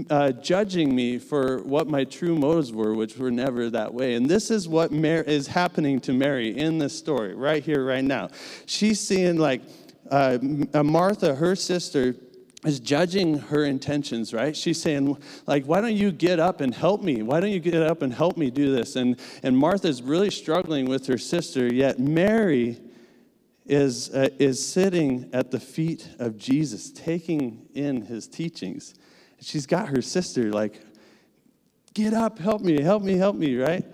uh, 0.10 0.32
judging 0.32 0.96
me 0.96 1.20
for 1.20 1.62
what 1.62 1.88
my 1.88 2.04
true 2.04 2.36
motives 2.36 2.74
were, 2.74 2.96
which 2.96 3.18
were 3.18 3.32
never 3.32 3.70
that 3.70 3.94
way. 3.94 4.16
And 4.16 4.28
this 4.28 4.50
is 4.50 4.68
what 4.68 4.92
Mar- 4.92 5.22
is 5.22 5.48
happening 5.48 6.00
to 6.02 6.14
Mary 6.14 6.58
in 6.58 6.80
this 6.80 6.98
story, 6.98 7.36
right 7.36 7.64
here, 7.64 7.86
right 7.86 8.04
now. 8.04 8.30
She's 8.66 9.00
seeing, 9.00 9.38
like, 9.38 9.62
uh, 10.10 10.40
Martha, 10.84 11.36
her 11.36 11.56
sister, 11.56 12.16
is 12.66 12.80
judging 12.80 13.38
her 13.38 13.64
intentions, 13.64 14.34
right? 14.34 14.58
She's 14.58 14.82
saying, 14.82 15.16
like, 15.46 15.66
why 15.66 15.80
don't 15.80 15.96
you 15.96 16.12
get 16.12 16.40
up 16.40 16.60
and 16.60 16.74
help 16.74 17.04
me? 17.04 17.22
Why 17.22 17.40
don't 17.40 17.52
you 17.52 17.60
get 17.60 17.84
up 17.84 18.02
and 18.02 18.12
help 18.12 18.36
me 18.36 18.50
do 18.50 18.76
this? 18.76 18.96
And, 18.96 19.18
and 19.44 19.56
Martha's 19.56 20.02
really 20.02 20.32
struggling 20.32 20.88
with 20.88 21.06
her 21.08 21.20
sister, 21.20 21.72
yet 21.72 22.00
Mary 22.00 22.80
is, 23.68 24.10
uh, 24.14 24.30
is 24.40 24.66
sitting 24.66 25.30
at 25.34 25.52
the 25.52 25.60
feet 25.60 26.08
of 26.20 26.38
Jesus, 26.38 26.92
taking 26.92 27.68
in 27.74 28.02
his 28.04 28.28
teachings. 28.28 28.96
She's 29.42 29.66
got 29.66 29.90
her 29.90 30.02
sister, 30.02 30.52
like, 30.52 30.82
get 31.94 32.14
up, 32.14 32.40
help 32.40 32.62
me, 32.62 32.82
help 32.82 33.04
me, 33.04 33.18
help 33.18 33.36
me, 33.36 33.58
right? 33.58 33.86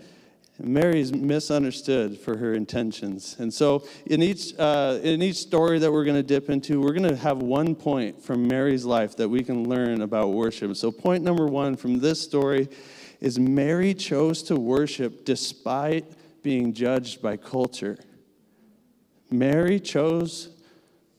Mary's 0.61 1.11
misunderstood 1.11 2.17
for 2.19 2.37
her 2.37 2.53
intentions. 2.53 3.35
And 3.39 3.51
so, 3.51 3.87
in 4.05 4.21
each, 4.21 4.57
uh, 4.59 4.99
in 5.01 5.21
each 5.21 5.37
story 5.37 5.79
that 5.79 5.91
we're 5.91 6.03
going 6.03 6.15
to 6.15 6.23
dip 6.23 6.49
into, 6.49 6.79
we're 6.79 6.93
going 6.93 7.09
to 7.09 7.15
have 7.15 7.39
one 7.39 7.75
point 7.75 8.21
from 8.21 8.47
Mary's 8.47 8.85
life 8.85 9.17
that 9.17 9.27
we 9.27 9.43
can 9.43 9.67
learn 9.67 10.01
about 10.01 10.29
worship. 10.29 10.75
So, 10.75 10.91
point 10.91 11.23
number 11.23 11.47
one 11.47 11.75
from 11.75 11.99
this 11.99 12.21
story 12.21 12.69
is 13.19 13.39
Mary 13.39 13.93
chose 13.93 14.43
to 14.43 14.55
worship 14.55 15.25
despite 15.25 16.05
being 16.43 16.73
judged 16.73 17.21
by 17.21 17.37
culture. 17.37 17.97
Mary 19.31 19.79
chose 19.79 20.49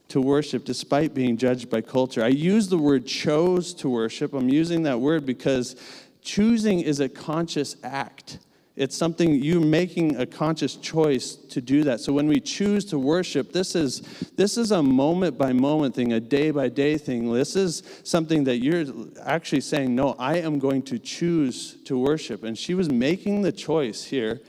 to 0.07 0.21
worship 0.21 0.65
despite 0.65 1.13
being 1.13 1.37
judged 1.37 1.69
by 1.69 1.81
culture. 1.81 2.23
I 2.23 2.27
use 2.27 2.69
the 2.69 2.77
word 2.77 3.05
chose 3.05 3.73
to 3.75 3.89
worship. 3.89 4.33
I'm 4.33 4.49
using 4.49 4.83
that 4.83 4.99
word 4.99 5.25
because 5.25 5.75
choosing 6.21 6.79
is 6.79 6.99
a 6.99 7.09
conscious 7.09 7.75
act. 7.83 8.39
It's 8.75 8.95
something 8.97 9.41
you 9.41 9.61
making 9.61 10.17
a 10.17 10.25
conscious 10.25 10.75
choice 10.75 11.35
to 11.35 11.61
do 11.61 11.85
that. 11.85 12.01
So 12.01 12.11
when 12.11 12.27
we 12.27 12.41
choose 12.41 12.83
to 12.85 12.99
worship, 12.99 13.53
this 13.53 13.73
is 13.73 14.01
this 14.35 14.57
is 14.57 14.71
a 14.71 14.83
moment 14.83 15.37
by 15.37 15.53
moment 15.53 15.95
thing, 15.95 16.11
a 16.11 16.19
day 16.19 16.51
by 16.51 16.67
day 16.67 16.97
thing. 16.97 17.31
This 17.31 17.55
is 17.55 17.83
something 18.03 18.43
that 18.43 18.57
you're 18.57 18.85
actually 19.23 19.61
saying, 19.61 19.95
"No, 19.95 20.15
I 20.19 20.39
am 20.39 20.59
going 20.59 20.81
to 20.83 20.99
choose 20.99 21.77
to 21.85 21.97
worship." 21.97 22.43
And 22.43 22.57
she 22.57 22.73
was 22.73 22.89
making 22.89 23.43
the 23.43 23.51
choice 23.53 24.03
here 24.03 24.41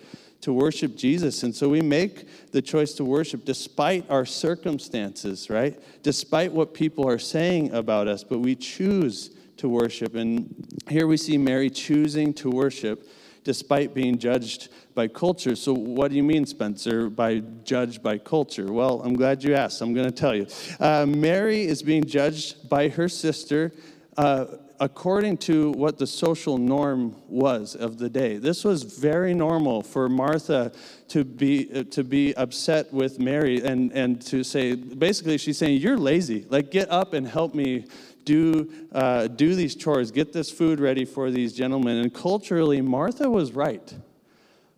to 0.47 0.53
worship 0.53 0.95
Jesus. 0.95 1.43
And 1.43 1.53
so 1.53 1.69
we 1.69 1.81
make 1.81 2.53
the 2.53 2.63
choice 2.63 2.93
to 2.95 3.05
worship 3.05 3.45
despite 3.45 4.09
our 4.09 4.25
circumstances, 4.25 5.51
right? 5.51 5.77
Despite 6.05 6.53
what 6.53 6.73
people 6.73 7.09
are 7.09 7.19
saying 7.19 7.73
about 7.75 8.07
us, 8.07 8.23
but 8.23 8.39
we 8.39 8.55
choose 8.55 9.31
to 9.57 9.69
worship. 9.69 10.15
And 10.15 10.55
here 10.89 11.09
we 11.09 11.17
see 11.17 11.37
Mary 11.37 11.69
choosing 11.69 12.33
to 12.35 12.49
worship 12.49 13.09
despite 13.43 13.93
being 13.93 14.19
judged 14.19 14.69
by 14.95 15.09
culture. 15.09 15.57
So, 15.57 15.73
what 15.73 16.13
do 16.13 16.17
you 16.17 16.23
mean, 16.23 16.47
Spencer, 16.47 17.11
by 17.11 17.41
judged 17.65 18.01
by 18.01 18.19
culture? 18.19 18.73
Well, 18.73 19.03
I'm 19.03 19.15
glad 19.15 19.43
you 19.43 19.53
asked. 19.57 19.81
I'm 19.81 19.95
going 19.95 20.07
to 20.07 20.15
tell 20.15 20.37
you. 20.37 20.47
Uh, 20.79 21.07
Mary 21.07 21.67
is 21.67 21.83
being 21.83 22.05
judged 22.05 22.69
by 22.69 22.89
her 22.91 23.09
sister. 23.09 23.73
Uh, 24.17 24.47
according 24.81 25.37
to 25.37 25.71
what 25.73 25.99
the 25.99 26.07
social 26.07 26.59
norm 26.59 27.15
was 27.29 27.75
of 27.75 27.99
the 27.99 28.09
day. 28.09 28.37
This 28.37 28.65
was 28.65 28.83
very 28.83 29.35
normal 29.35 29.83
for 29.83 30.09
Martha 30.09 30.73
to 31.09 31.25
be, 31.25 31.69
uh, 31.75 31.85
to 31.85 32.05
be 32.05 32.35
upset 32.35 32.93
with 32.93 33.19
Mary 33.19 33.63
and, 33.63 33.93
and 33.93 34.21
to 34.23 34.45
say, 34.45 34.75
basically, 34.75 35.39
she's 35.39 35.59
saying, 35.59 35.81
You're 35.81 35.99
lazy. 35.99 36.47
Like, 36.49 36.71
get 36.71 36.91
up 36.91 37.13
and 37.13 37.27
help 37.27 37.55
me 37.55 37.87
do, 38.25 38.71
uh, 38.93 39.29
do 39.29 39.55
these 39.55 39.75
chores, 39.75 40.11
get 40.11 40.33
this 40.33 40.51
food 40.51 40.81
ready 40.81 41.05
for 41.05 41.31
these 41.31 41.53
gentlemen. 41.53 41.99
And 41.99 42.13
culturally, 42.13 42.81
Martha 42.81 43.31
was 43.31 43.53
right. 43.53 43.95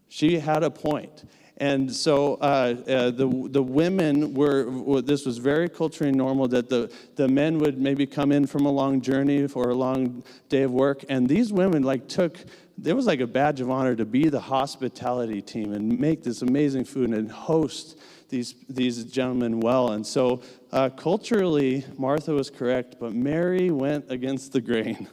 She 0.09 0.39
had 0.39 0.63
a 0.63 0.71
point. 0.71 1.25
And 1.61 1.93
so 1.93 2.35
uh, 2.35 2.77
uh, 2.89 3.11
the, 3.11 3.49
the 3.51 3.63
women 3.63 4.33
were, 4.33 5.03
this 5.03 5.27
was 5.27 5.39
very 5.39 5.69
culturally 5.69 6.13
normal 6.13 6.47
that 6.49 6.69
the, 6.69 6.93
the 7.17 7.27
men 7.27 7.59
would 7.59 7.79
maybe 7.81 8.07
come 8.07 8.31
in 8.31 8.47
from 8.47 8.65
a 8.65 8.71
long 8.71 9.01
journey 9.01 9.49
for 9.49 9.71
a 9.71 9.75
long 9.75 10.23
day 10.49 10.63
of 10.63 10.71
work. 10.71 11.05
And 11.09 11.29
these 11.29 11.53
women 11.53 11.83
like 11.83 12.07
took, 12.07 12.39
there 12.77 12.95
was 12.95 13.07
like 13.07 13.19
a 13.19 13.27
badge 13.27 13.61
of 13.61 13.71
honor 13.71 13.97
to 13.97 14.05
be 14.05 14.29
the 14.29 14.39
hospitality 14.41 15.43
team 15.43 15.73
and 15.73 15.99
make 15.99 16.23
this 16.23 16.43
amazing 16.43 16.85
food 16.85 17.11
and 17.11 17.31
host 17.31 17.99
these, 18.29 18.55
these 18.69 19.03
gentlemen 19.05 19.59
well. 19.59 19.91
And 19.93 20.07
so 20.07 20.43
uh, 20.71 20.91
culturally, 20.91 21.85
Martha 21.97 22.33
was 22.33 22.51
correct, 22.51 22.97
but 23.01 23.15
Mary 23.15 23.73
went 23.73 24.11
against 24.11 24.53
the 24.53 24.61
grain. 24.61 25.09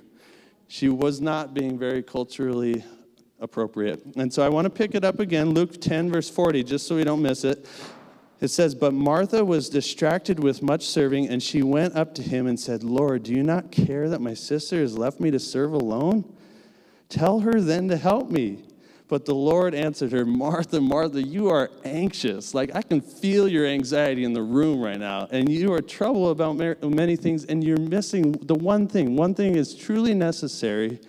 She 0.67 0.89
was 0.89 1.21
not 1.21 1.55
being 1.55 1.79
very 1.79 2.03
culturally 2.03 2.83
appropriate. 3.39 4.03
And 4.15 4.31
so 4.33 4.43
I 4.43 4.49
want 4.49 4.65
to 4.65 4.69
pick 4.69 4.95
it 4.95 5.03
up 5.03 5.19
again, 5.19 5.49
Luke 5.51 5.79
10, 5.79 6.11
verse 6.11 6.29
40, 6.29 6.63
just 6.63 6.87
so 6.87 6.95
we 6.95 7.03
don't 7.03 7.21
miss 7.21 7.43
it. 7.43 7.65
It 8.41 8.49
says, 8.49 8.75
But 8.75 8.93
Martha 8.93 9.43
was 9.43 9.69
distracted 9.69 10.39
with 10.39 10.61
much 10.61 10.85
serving, 10.85 11.29
and 11.29 11.41
she 11.41 11.63
went 11.63 11.95
up 11.95 12.13
to 12.15 12.21
him 12.21 12.47
and 12.47 12.59
said, 12.59 12.83
Lord, 12.83 13.23
do 13.23 13.33
you 13.33 13.43
not 13.43 13.71
care 13.71 14.09
that 14.09 14.21
my 14.21 14.33
sister 14.33 14.79
has 14.79 14.97
left 14.97 15.19
me 15.19 15.31
to 15.31 15.39
serve 15.39 15.73
alone? 15.73 16.35
Tell 17.09 17.39
her 17.41 17.61
then 17.61 17.87
to 17.89 17.97
help 17.97 18.29
me. 18.29 18.65
But 19.07 19.25
the 19.25 19.35
Lord 19.35 19.75
answered 19.75 20.11
her, 20.13 20.25
Martha, 20.25 20.81
Martha, 20.81 21.21
you 21.21 21.49
are 21.49 21.69
anxious. 21.83 22.55
Like 22.55 22.75
I 22.75 22.81
can 22.81 23.01
feel 23.01 23.47
your 23.47 23.67
anxiety 23.67 24.23
in 24.23 24.33
the 24.33 24.41
room 24.41 24.81
right 24.81 24.97
now. 24.97 25.27
And 25.29 25.47
you 25.47 25.73
are 25.73 25.81
troubled 25.81 26.31
about 26.31 26.53
many 26.83 27.15
things, 27.15 27.45
and 27.45 27.63
you're 27.63 27.77
missing 27.77 28.31
the 28.31 28.55
one 28.55 28.87
thing. 28.87 29.15
One 29.15 29.35
thing 29.35 29.55
is 29.55 29.75
truly 29.75 30.15
necessary. 30.15 30.99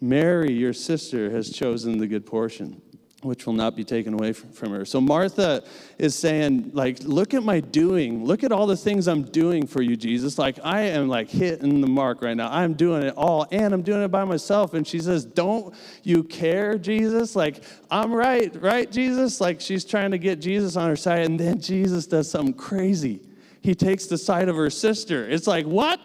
Mary, 0.00 0.52
your 0.52 0.72
sister, 0.72 1.30
has 1.30 1.50
chosen 1.50 1.98
the 1.98 2.06
good 2.06 2.26
portion 2.26 2.80
which 3.22 3.46
will 3.46 3.52
not 3.52 3.74
be 3.74 3.82
taken 3.82 4.14
away 4.14 4.32
from 4.32 4.70
her. 4.70 4.84
So 4.84 5.00
Martha 5.00 5.64
is 5.98 6.14
saying, 6.14 6.70
like, 6.72 7.00
look 7.02 7.34
at 7.34 7.42
my 7.42 7.58
doing. 7.58 8.24
Look 8.24 8.44
at 8.44 8.52
all 8.52 8.68
the 8.68 8.76
things 8.76 9.08
I'm 9.08 9.24
doing 9.24 9.66
for 9.66 9.82
you, 9.82 9.96
Jesus. 9.96 10.38
Like, 10.38 10.60
I 10.62 10.82
am 10.82 11.08
like 11.08 11.28
hitting 11.28 11.80
the 11.80 11.88
mark 11.88 12.22
right 12.22 12.36
now. 12.36 12.48
I'm 12.48 12.74
doing 12.74 13.02
it 13.02 13.14
all, 13.16 13.46
and 13.50 13.74
I'm 13.74 13.82
doing 13.82 14.02
it 14.02 14.08
by 14.08 14.24
myself. 14.24 14.74
And 14.74 14.86
she 14.86 15.00
says, 15.00 15.24
Don't 15.24 15.74
you 16.04 16.22
care, 16.22 16.78
Jesus? 16.78 17.34
Like, 17.34 17.64
I'm 17.90 18.12
right, 18.12 18.54
right, 18.62 18.90
Jesus? 18.90 19.40
Like, 19.40 19.60
she's 19.60 19.84
trying 19.84 20.12
to 20.12 20.18
get 20.18 20.40
Jesus 20.40 20.76
on 20.76 20.88
her 20.88 20.96
side, 20.96 21.22
and 21.22 21.40
then 21.40 21.60
Jesus 21.60 22.06
does 22.06 22.30
something 22.30 22.54
crazy. 22.54 23.20
He 23.62 23.74
takes 23.74 24.06
the 24.06 24.16
side 24.16 24.48
of 24.48 24.54
her 24.54 24.70
sister. 24.70 25.28
It's 25.28 25.48
like, 25.48 25.66
what? 25.66 26.00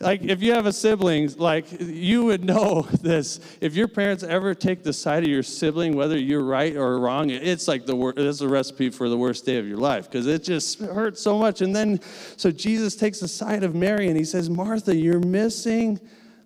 Like 0.00 0.22
if 0.22 0.42
you 0.42 0.52
have 0.52 0.66
a 0.66 0.72
sibling, 0.72 1.30
like 1.38 1.66
you 1.80 2.24
would 2.24 2.44
know 2.44 2.82
this. 3.02 3.40
If 3.60 3.74
your 3.74 3.88
parents 3.88 4.22
ever 4.22 4.54
take 4.54 4.82
the 4.82 4.92
side 4.92 5.22
of 5.22 5.28
your 5.28 5.42
sibling, 5.42 5.96
whether 5.96 6.18
you're 6.18 6.44
right 6.44 6.76
or 6.76 6.98
wrong, 6.98 7.30
it's 7.30 7.66
like 7.66 7.86
the 7.86 7.96
worst. 7.96 8.18
It's 8.18 8.40
a 8.40 8.48
recipe 8.48 8.90
for 8.90 9.08
the 9.08 9.16
worst 9.16 9.46
day 9.46 9.58
of 9.58 9.66
your 9.66 9.78
life 9.78 10.10
because 10.10 10.26
it 10.26 10.44
just 10.44 10.80
hurts 10.80 11.22
so 11.22 11.38
much. 11.38 11.60
And 11.62 11.74
then, 11.74 12.00
so 12.36 12.50
Jesus 12.50 12.96
takes 12.96 13.20
the 13.20 13.28
side 13.28 13.64
of 13.64 13.74
Mary 13.74 14.08
and 14.08 14.16
he 14.16 14.24
says, 14.24 14.50
Martha, 14.50 14.94
you're 14.94 15.20
missing 15.20 16.00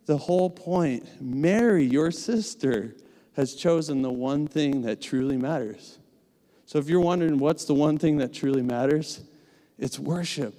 the 0.06 0.16
whole 0.16 0.50
point. 0.50 1.06
Mary, 1.20 1.84
your 1.84 2.10
sister, 2.10 2.96
has 3.34 3.54
chosen 3.54 4.02
the 4.02 4.10
one 4.10 4.46
thing 4.46 4.82
that 4.82 5.00
truly 5.00 5.36
matters. 5.36 5.98
So 6.66 6.78
if 6.78 6.88
you're 6.88 7.00
wondering 7.00 7.38
what's 7.38 7.64
the 7.64 7.74
one 7.74 7.98
thing 7.98 8.18
that 8.18 8.32
truly 8.32 8.62
matters, 8.62 9.22
it's 9.78 9.98
worship. 9.98 10.54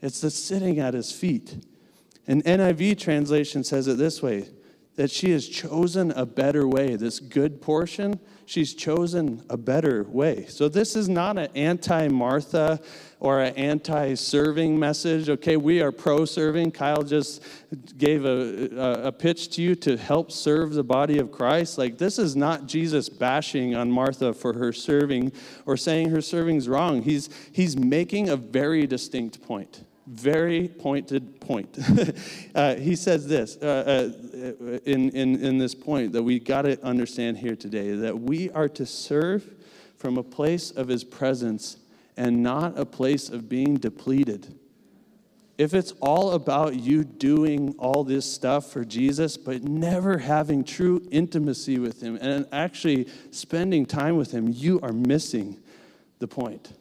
It's 0.00 0.20
the 0.20 0.30
sitting 0.30 0.78
at 0.78 0.94
his 0.94 1.10
feet. 1.10 1.56
An 2.28 2.42
NIV 2.42 2.98
translation 2.98 3.64
says 3.64 3.88
it 3.88 3.96
this 3.96 4.22
way 4.22 4.48
that 4.96 5.10
she 5.12 5.30
has 5.30 5.48
chosen 5.48 6.10
a 6.10 6.26
better 6.26 6.66
way. 6.66 6.96
This 6.96 7.20
good 7.20 7.62
portion, 7.62 8.18
she's 8.46 8.74
chosen 8.74 9.44
a 9.48 9.56
better 9.56 10.02
way. 10.02 10.44
So 10.46 10.68
this 10.68 10.96
is 10.96 11.08
not 11.08 11.38
an 11.38 11.48
anti 11.54 12.08
Martha 12.08 12.80
or 13.20 13.40
an 13.40 13.54
anti 13.54 14.14
serving 14.14 14.76
message. 14.76 15.28
Okay, 15.28 15.56
we 15.56 15.80
are 15.80 15.92
pro 15.92 16.24
serving. 16.24 16.72
Kyle 16.72 17.04
just 17.04 17.44
gave 17.96 18.24
a, 18.24 19.04
a, 19.04 19.12
pitch 19.12 19.50
to 19.50 19.62
you 19.62 19.76
to 19.76 19.96
help 19.96 20.32
serve 20.32 20.74
the 20.74 20.82
body 20.82 21.18
of 21.20 21.30
Christ. 21.30 21.78
Like, 21.78 21.96
this 21.96 22.18
is 22.18 22.34
not 22.34 22.66
Jesus 22.66 23.08
bashing 23.08 23.76
on 23.76 23.92
Martha 23.92 24.34
for 24.34 24.52
her 24.54 24.72
serving 24.72 25.30
or 25.64 25.76
saying 25.76 26.10
her 26.10 26.20
serving's 26.20 26.68
wrong. 26.68 27.02
He's, 27.02 27.30
he's 27.52 27.76
making 27.76 28.28
a 28.28 28.36
very 28.36 28.84
distinct 28.86 29.42
point 29.42 29.84
very 30.08 30.68
pointed 30.68 31.40
point. 31.40 31.78
uh, 32.54 32.74
he 32.76 32.96
says 32.96 33.26
this 33.26 33.56
uh, 33.58 34.10
uh, 34.12 34.78
in, 34.84 35.10
in, 35.10 35.44
in 35.44 35.58
this 35.58 35.74
point 35.74 36.12
that 36.12 36.22
we 36.22 36.38
got 36.38 36.62
to 36.62 36.82
understand 36.84 37.36
here 37.36 37.54
today 37.54 37.92
that 37.92 38.18
we 38.18 38.50
are 38.50 38.68
to 38.70 38.86
serve 38.86 39.44
from 39.96 40.16
a 40.16 40.22
place 40.22 40.70
of 40.70 40.88
his 40.88 41.04
presence 41.04 41.76
and 42.16 42.42
not 42.42 42.78
a 42.78 42.86
place 42.86 43.28
of 43.28 43.48
being 43.48 43.76
depleted. 43.76 44.54
If 45.58 45.74
it's 45.74 45.92
all 46.00 46.32
about 46.32 46.76
you 46.76 47.02
doing 47.04 47.74
all 47.78 48.04
this 48.04 48.32
stuff 48.32 48.70
for 48.72 48.84
Jesus, 48.84 49.36
but 49.36 49.64
never 49.64 50.18
having 50.18 50.62
true 50.62 51.06
intimacy 51.10 51.78
with 51.78 52.00
him 52.00 52.16
and 52.20 52.46
actually 52.52 53.08
spending 53.32 53.84
time 53.84 54.16
with 54.16 54.30
him, 54.30 54.48
you 54.48 54.80
are 54.82 54.92
missing 54.92 55.58
the 56.20 56.28
point. 56.28 56.72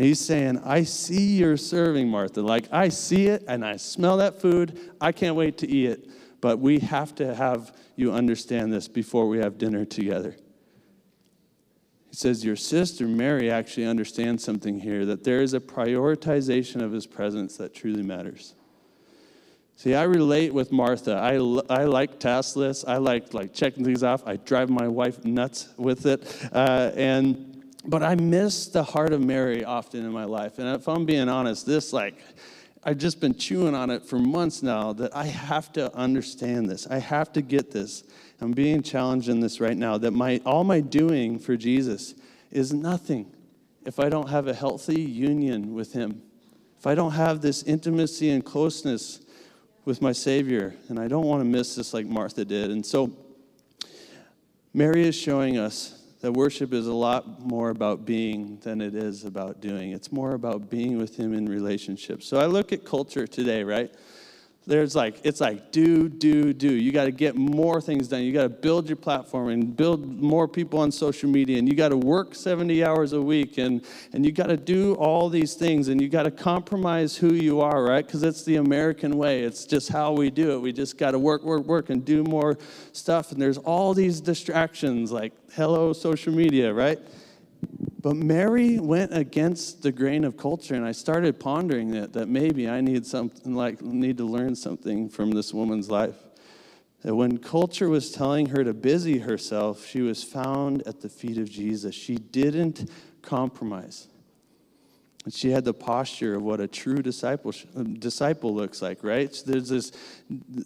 He's 0.00 0.18
saying, 0.18 0.62
I 0.64 0.84
see 0.84 1.36
you're 1.36 1.58
serving, 1.58 2.08
Martha. 2.08 2.40
Like, 2.40 2.72
I 2.72 2.88
see 2.88 3.26
it 3.26 3.44
and 3.46 3.62
I 3.62 3.76
smell 3.76 4.16
that 4.16 4.40
food. 4.40 4.78
I 4.98 5.12
can't 5.12 5.36
wait 5.36 5.58
to 5.58 5.68
eat 5.68 5.90
it. 5.90 6.10
But 6.40 6.58
we 6.58 6.78
have 6.78 7.14
to 7.16 7.34
have 7.34 7.76
you 7.96 8.10
understand 8.10 8.72
this 8.72 8.88
before 8.88 9.28
we 9.28 9.40
have 9.40 9.58
dinner 9.58 9.84
together. 9.84 10.36
He 12.08 12.16
says, 12.16 12.42
Your 12.42 12.56
sister 12.56 13.06
Mary 13.06 13.50
actually 13.50 13.84
understands 13.84 14.42
something 14.42 14.80
here 14.80 15.04
that 15.04 15.22
there 15.22 15.42
is 15.42 15.52
a 15.52 15.60
prioritization 15.60 16.80
of 16.80 16.92
his 16.92 17.06
presence 17.06 17.58
that 17.58 17.74
truly 17.74 18.02
matters. 18.02 18.54
See, 19.76 19.94
I 19.94 20.04
relate 20.04 20.54
with 20.54 20.72
Martha. 20.72 21.14
I, 21.14 21.34
I 21.68 21.84
like 21.84 22.18
task 22.18 22.56
lists. 22.56 22.86
I 22.86 22.96
like 22.96 23.34
like 23.34 23.52
checking 23.52 23.84
things 23.84 24.02
off. 24.02 24.22
I 24.26 24.36
drive 24.36 24.70
my 24.70 24.88
wife 24.88 25.24
nuts 25.26 25.68
with 25.76 26.06
it. 26.06 26.48
Uh, 26.52 26.90
and 26.94 27.49
but 27.84 28.02
I 28.02 28.14
miss 28.14 28.66
the 28.68 28.82
heart 28.82 29.12
of 29.12 29.20
Mary 29.20 29.64
often 29.64 30.04
in 30.04 30.12
my 30.12 30.24
life. 30.24 30.58
And 30.58 30.68
if 30.68 30.88
I'm 30.88 31.04
being 31.06 31.28
honest, 31.28 31.66
this, 31.66 31.92
like, 31.92 32.16
I've 32.82 32.98
just 32.98 33.20
been 33.20 33.34
chewing 33.34 33.74
on 33.74 33.90
it 33.90 34.04
for 34.04 34.18
months 34.18 34.62
now 34.62 34.92
that 34.94 35.14
I 35.14 35.24
have 35.24 35.72
to 35.74 35.94
understand 35.94 36.68
this. 36.68 36.86
I 36.86 36.98
have 36.98 37.32
to 37.34 37.42
get 37.42 37.70
this. 37.70 38.04
I'm 38.40 38.52
being 38.52 38.82
challenged 38.82 39.28
in 39.28 39.40
this 39.40 39.60
right 39.60 39.76
now 39.76 39.98
that 39.98 40.12
my, 40.12 40.40
all 40.46 40.64
my 40.64 40.80
doing 40.80 41.38
for 41.38 41.56
Jesus 41.56 42.14
is 42.50 42.72
nothing 42.72 43.30
if 43.84 43.98
I 43.98 44.08
don't 44.08 44.28
have 44.28 44.46
a 44.46 44.54
healthy 44.54 45.00
union 45.00 45.74
with 45.74 45.92
Him. 45.92 46.22
If 46.78 46.86
I 46.86 46.94
don't 46.94 47.12
have 47.12 47.42
this 47.42 47.62
intimacy 47.64 48.30
and 48.30 48.44
closeness 48.44 49.20
with 49.84 50.00
my 50.00 50.12
Savior, 50.12 50.74
and 50.88 50.98
I 50.98 51.08
don't 51.08 51.26
want 51.26 51.42
to 51.42 51.44
miss 51.44 51.74
this 51.74 51.92
like 51.92 52.06
Martha 52.06 52.44
did. 52.44 52.70
And 52.70 52.84
so, 52.84 53.14
Mary 54.72 55.06
is 55.06 55.14
showing 55.14 55.58
us 55.58 55.99
that 56.20 56.32
worship 56.32 56.72
is 56.72 56.86
a 56.86 56.92
lot 56.92 57.40
more 57.40 57.70
about 57.70 58.04
being 58.04 58.58
than 58.62 58.80
it 58.80 58.94
is 58.94 59.24
about 59.24 59.60
doing. 59.60 59.92
It's 59.92 60.12
more 60.12 60.34
about 60.34 60.68
being 60.68 60.98
with 60.98 61.16
Him 61.16 61.32
in 61.32 61.46
relationship. 61.46 62.22
So 62.22 62.38
I 62.38 62.46
look 62.46 62.72
at 62.72 62.84
culture 62.84 63.26
today, 63.26 63.64
right? 63.64 63.92
There's 64.70 64.94
like 64.94 65.16
it's 65.24 65.40
like 65.40 65.72
do 65.72 66.08
do 66.08 66.52
do. 66.52 66.72
You 66.72 66.92
got 66.92 67.06
to 67.06 67.10
get 67.10 67.34
more 67.34 67.80
things 67.80 68.06
done. 68.06 68.22
You 68.22 68.32
got 68.32 68.44
to 68.44 68.48
build 68.48 68.88
your 68.88 68.96
platform 68.96 69.48
and 69.48 69.76
build 69.76 70.22
more 70.22 70.46
people 70.46 70.78
on 70.78 70.92
social 70.92 71.28
media 71.28 71.58
and 71.58 71.68
you 71.68 71.74
got 71.74 71.88
to 71.88 71.96
work 71.96 72.36
70 72.36 72.84
hours 72.84 73.12
a 73.12 73.20
week 73.20 73.58
and 73.58 73.84
and 74.12 74.24
you 74.24 74.30
got 74.30 74.46
to 74.46 74.56
do 74.56 74.94
all 74.94 75.28
these 75.28 75.54
things 75.54 75.88
and 75.88 76.00
you 76.00 76.08
got 76.08 76.22
to 76.22 76.30
compromise 76.30 77.16
who 77.16 77.34
you 77.34 77.60
are 77.60 77.82
right? 77.82 78.06
Because 78.06 78.22
it's 78.22 78.44
the 78.44 78.56
american 78.56 79.16
way. 79.18 79.42
It's 79.42 79.64
just 79.64 79.88
how 79.88 80.12
we 80.12 80.30
do 80.30 80.52
it. 80.52 80.60
We 80.60 80.72
just 80.72 80.96
got 80.96 81.10
to 81.10 81.18
work 81.18 81.42
work 81.42 81.64
work 81.64 81.90
and 81.90 82.04
do 82.04 82.22
more 82.22 82.56
stuff 82.92 83.32
and 83.32 83.42
there's 83.42 83.58
all 83.58 83.92
these 83.92 84.20
distractions 84.20 85.10
like 85.10 85.32
hello 85.54 85.92
social 85.92 86.32
media 86.32 86.72
right 86.72 87.00
but 88.02 88.16
Mary 88.16 88.78
went 88.78 89.14
against 89.14 89.82
the 89.82 89.92
grain 89.92 90.24
of 90.24 90.36
culture, 90.36 90.74
and 90.74 90.84
I 90.84 90.92
started 90.92 91.38
pondering 91.38 91.90
that, 91.92 92.12
that 92.14 92.28
maybe 92.28 92.68
I 92.68 92.80
need 92.80 93.04
something 93.04 93.54
like 93.54 93.82
need 93.82 94.16
to 94.18 94.24
learn 94.24 94.54
something 94.54 95.08
from 95.08 95.32
this 95.32 95.52
woman's 95.52 95.90
life. 95.90 96.16
That 97.02 97.14
when 97.14 97.38
culture 97.38 97.88
was 97.88 98.12
telling 98.12 98.46
her 98.46 98.62
to 98.64 98.74
busy 98.74 99.18
herself, 99.18 99.86
she 99.86 100.00
was 100.02 100.22
found 100.22 100.86
at 100.86 101.00
the 101.00 101.08
feet 101.08 101.38
of 101.38 101.50
Jesus. 101.50 101.94
She 101.94 102.16
didn't 102.16 102.90
compromise. 103.22 104.08
She 105.28 105.50
had 105.50 105.66
the 105.66 105.74
posture 105.74 106.34
of 106.34 106.42
what 106.42 106.60
a 106.60 106.66
true 106.66 107.02
disciple, 107.02 107.52
disciple 107.98 108.54
looks 108.54 108.80
like, 108.80 109.04
right? 109.04 109.30
There's 109.44 109.68
this, 109.68 109.92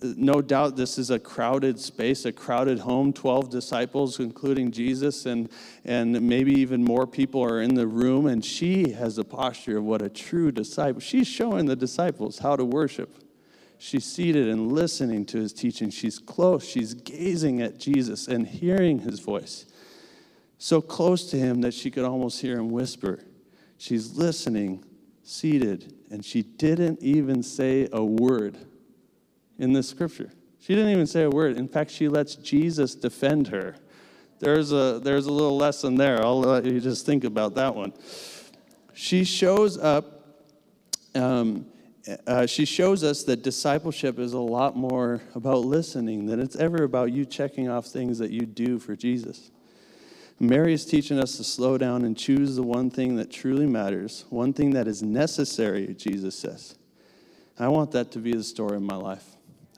no 0.01 0.41
doubt, 0.41 0.77
this 0.77 0.97
is 0.97 1.11
a 1.11 1.19
crowded 1.19 1.81
space, 1.81 2.25
a 2.25 2.33
crowded 2.33 2.79
home. 2.79 3.13
12 3.13 3.51
disciples, 3.51 4.21
including 4.21 4.71
Jesus, 4.71 5.27
and, 5.27 5.51
and 5.85 6.21
maybe 6.23 6.53
even 6.53 6.85
more 6.85 7.05
people 7.05 7.43
are 7.43 7.63
in 7.63 7.75
the 7.75 7.89
room. 7.89 8.27
And 8.27 8.45
she 8.45 8.93
has 8.93 9.17
the 9.17 9.25
posture 9.25 9.79
of 9.79 9.85
what 9.85 10.03
a 10.03 10.09
true 10.09 10.53
disciple. 10.53 11.01
She's 11.01 11.27
showing 11.27 11.67
the 11.67 11.77
disciples 11.77 12.39
how 12.39 12.55
to 12.55 12.65
worship. 12.65 13.25
She's 13.79 14.05
seated 14.05 14.49
and 14.49 14.71
listening 14.71 15.27
to 15.27 15.39
his 15.39 15.53
teaching. 15.53 15.91
She's 15.91 16.21
close. 16.21 16.65
She's 16.65 16.95
gazing 16.95 17.61
at 17.61 17.79
Jesus 17.79 18.29
and 18.29 18.47
hearing 18.47 19.01
his 19.01 19.19
voice. 19.19 19.67
So 20.59 20.81
close 20.81 21.29
to 21.33 21.37
him 21.37 21.63
that 21.63 21.75
she 21.75 21.91
could 21.91 22.05
almost 22.05 22.41
hear 22.41 22.57
him 22.57 22.71
whisper. 22.71 23.19
She's 23.85 24.17
listening, 24.17 24.83
seated, 25.25 25.93
and 26.11 26.25
she 26.25 26.41
didn't 26.41 27.03
even 27.03 27.43
say 27.43 27.87
a 27.93 28.03
word 28.03 28.57
in 29.59 29.75
this 29.75 29.91
scripture. 29.91 30.31
She 30.59 30.75
didn't 30.75 30.93
even 30.93 31.07
say 31.07 31.25
a 31.25 31.29
word. 31.29 31.59
In 31.59 31.69
fact, 31.69 31.91
she 31.91 32.09
lets 32.09 32.35
Jesus 32.35 32.95
defend 32.95 33.49
her. 33.49 33.77
There's 34.39 34.73
a, 34.73 35.01
there's 35.05 35.27
a 35.27 35.33
little 35.33 35.59
lesson 35.59 35.97
there. 35.97 36.25
I'll 36.25 36.41
let 36.41 36.65
you 36.65 36.81
just 36.81 37.05
think 37.05 37.25
about 37.25 37.57
that 37.57 37.75
one. 37.75 37.93
She 38.95 39.23
shows 39.23 39.77
up, 39.77 40.39
um, 41.15 41.67
uh, 42.27 42.47
she 42.47 42.65
shows 42.65 43.05
us 43.05 43.25
that 43.25 43.43
discipleship 43.43 44.19
is 44.19 44.33
a 44.33 44.39
lot 44.39 44.79
more 44.79 45.21
about 45.35 45.59
listening 45.59 46.25
than 46.25 46.41
it's 46.41 46.57
ever 46.57 46.85
about 46.85 47.13
you 47.13 47.27
checking 47.27 47.69
off 47.69 47.85
things 47.89 48.17
that 48.17 48.31
you 48.31 48.47
do 48.47 48.79
for 48.79 48.97
Jesus. 48.97 49.51
Mary 50.41 50.73
is 50.73 50.85
teaching 50.85 51.19
us 51.19 51.37
to 51.37 51.45
slow 51.45 51.79
down 51.79 52.05
and 52.05 52.17
choose 52.17 52.57
the 52.57 52.63
one 52.63 52.91
thing 52.91 53.17
that 53.17 53.31
truly 53.31 53.67
matters, 53.67 54.25
one 54.31 54.53
thing 54.53 54.71
that 54.71 54.89
is 54.89 55.03
necessary, 55.03 55.95
Jesus 55.95 56.37
says. 56.37 56.77
I 57.59 57.69
want 57.69 57.93
that 57.93 58.11
to 58.13 58.19
be 58.19 58.33
the 58.33 58.43
story 58.43 58.77
of 58.77 58.83
my 58.83 58.97
life. 58.97 59.25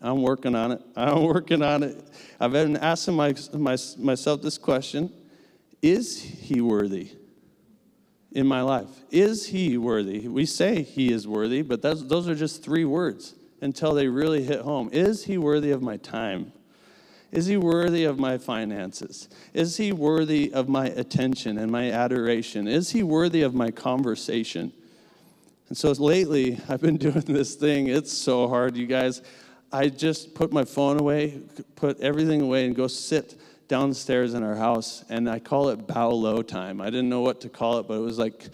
I'm 0.00 0.22
working 0.22 0.54
on 0.54 0.72
it. 0.72 0.82
I'm 0.96 1.24
working 1.24 1.62
on 1.62 1.82
it. 1.82 2.02
I've 2.40 2.52
been 2.52 2.76
asking 2.76 3.14
my, 3.14 3.34
my, 3.52 3.76
myself 3.98 4.42
this 4.42 4.58
question 4.58 5.12
Is 5.82 6.20
he 6.22 6.60
worthy 6.60 7.12
in 8.32 8.46
my 8.46 8.62
life? 8.62 8.88
Is 9.10 9.46
he 9.46 9.76
worthy? 9.76 10.26
We 10.26 10.46
say 10.46 10.82
he 10.82 11.12
is 11.12 11.28
worthy, 11.28 11.62
but 11.62 11.82
those 11.82 12.28
are 12.28 12.34
just 12.34 12.62
three 12.62 12.84
words 12.84 13.34
until 13.60 13.94
they 13.94 14.08
really 14.08 14.42
hit 14.42 14.60
home. 14.60 14.88
Is 14.92 15.24
he 15.24 15.38
worthy 15.38 15.70
of 15.70 15.82
my 15.82 15.96
time? 15.96 16.52
Is 17.32 17.46
he 17.46 17.56
worthy 17.56 18.04
of 18.04 18.18
my 18.18 18.38
finances? 18.38 19.28
Is 19.52 19.76
he 19.76 19.92
worthy 19.92 20.52
of 20.52 20.68
my 20.68 20.86
attention 20.86 21.58
and 21.58 21.70
my 21.70 21.90
adoration? 21.90 22.68
Is 22.68 22.90
he 22.90 23.02
worthy 23.02 23.42
of 23.42 23.54
my 23.54 23.70
conversation? 23.70 24.72
And 25.68 25.76
so 25.76 25.90
lately, 25.92 26.60
I've 26.68 26.80
been 26.80 26.96
doing 27.08 27.20
this 27.20 27.54
thing. 27.56 27.88
It's 27.88 28.12
so 28.12 28.48
hard, 28.48 28.76
you 28.76 28.86
guys. 28.86 29.22
I 29.72 29.88
just 29.88 30.34
put 30.34 30.52
my 30.52 30.64
phone 30.64 31.00
away, 31.00 31.40
put 31.74 32.00
everything 32.00 32.40
away, 32.40 32.66
and 32.66 32.74
go 32.74 32.86
sit 32.86 33.38
downstairs 33.68 34.34
in 34.34 34.44
our 34.44 34.54
house. 34.54 35.04
And 35.08 35.28
I 35.28 35.40
call 35.40 35.70
it 35.70 35.86
bow 35.86 36.10
low 36.10 36.42
time. 36.42 36.80
I 36.80 36.86
didn't 36.86 37.08
know 37.08 37.22
what 37.22 37.40
to 37.40 37.48
call 37.48 37.78
it, 37.80 37.88
but 37.88 37.94
it 37.94 38.02
was 38.02 38.18
like 38.18 38.48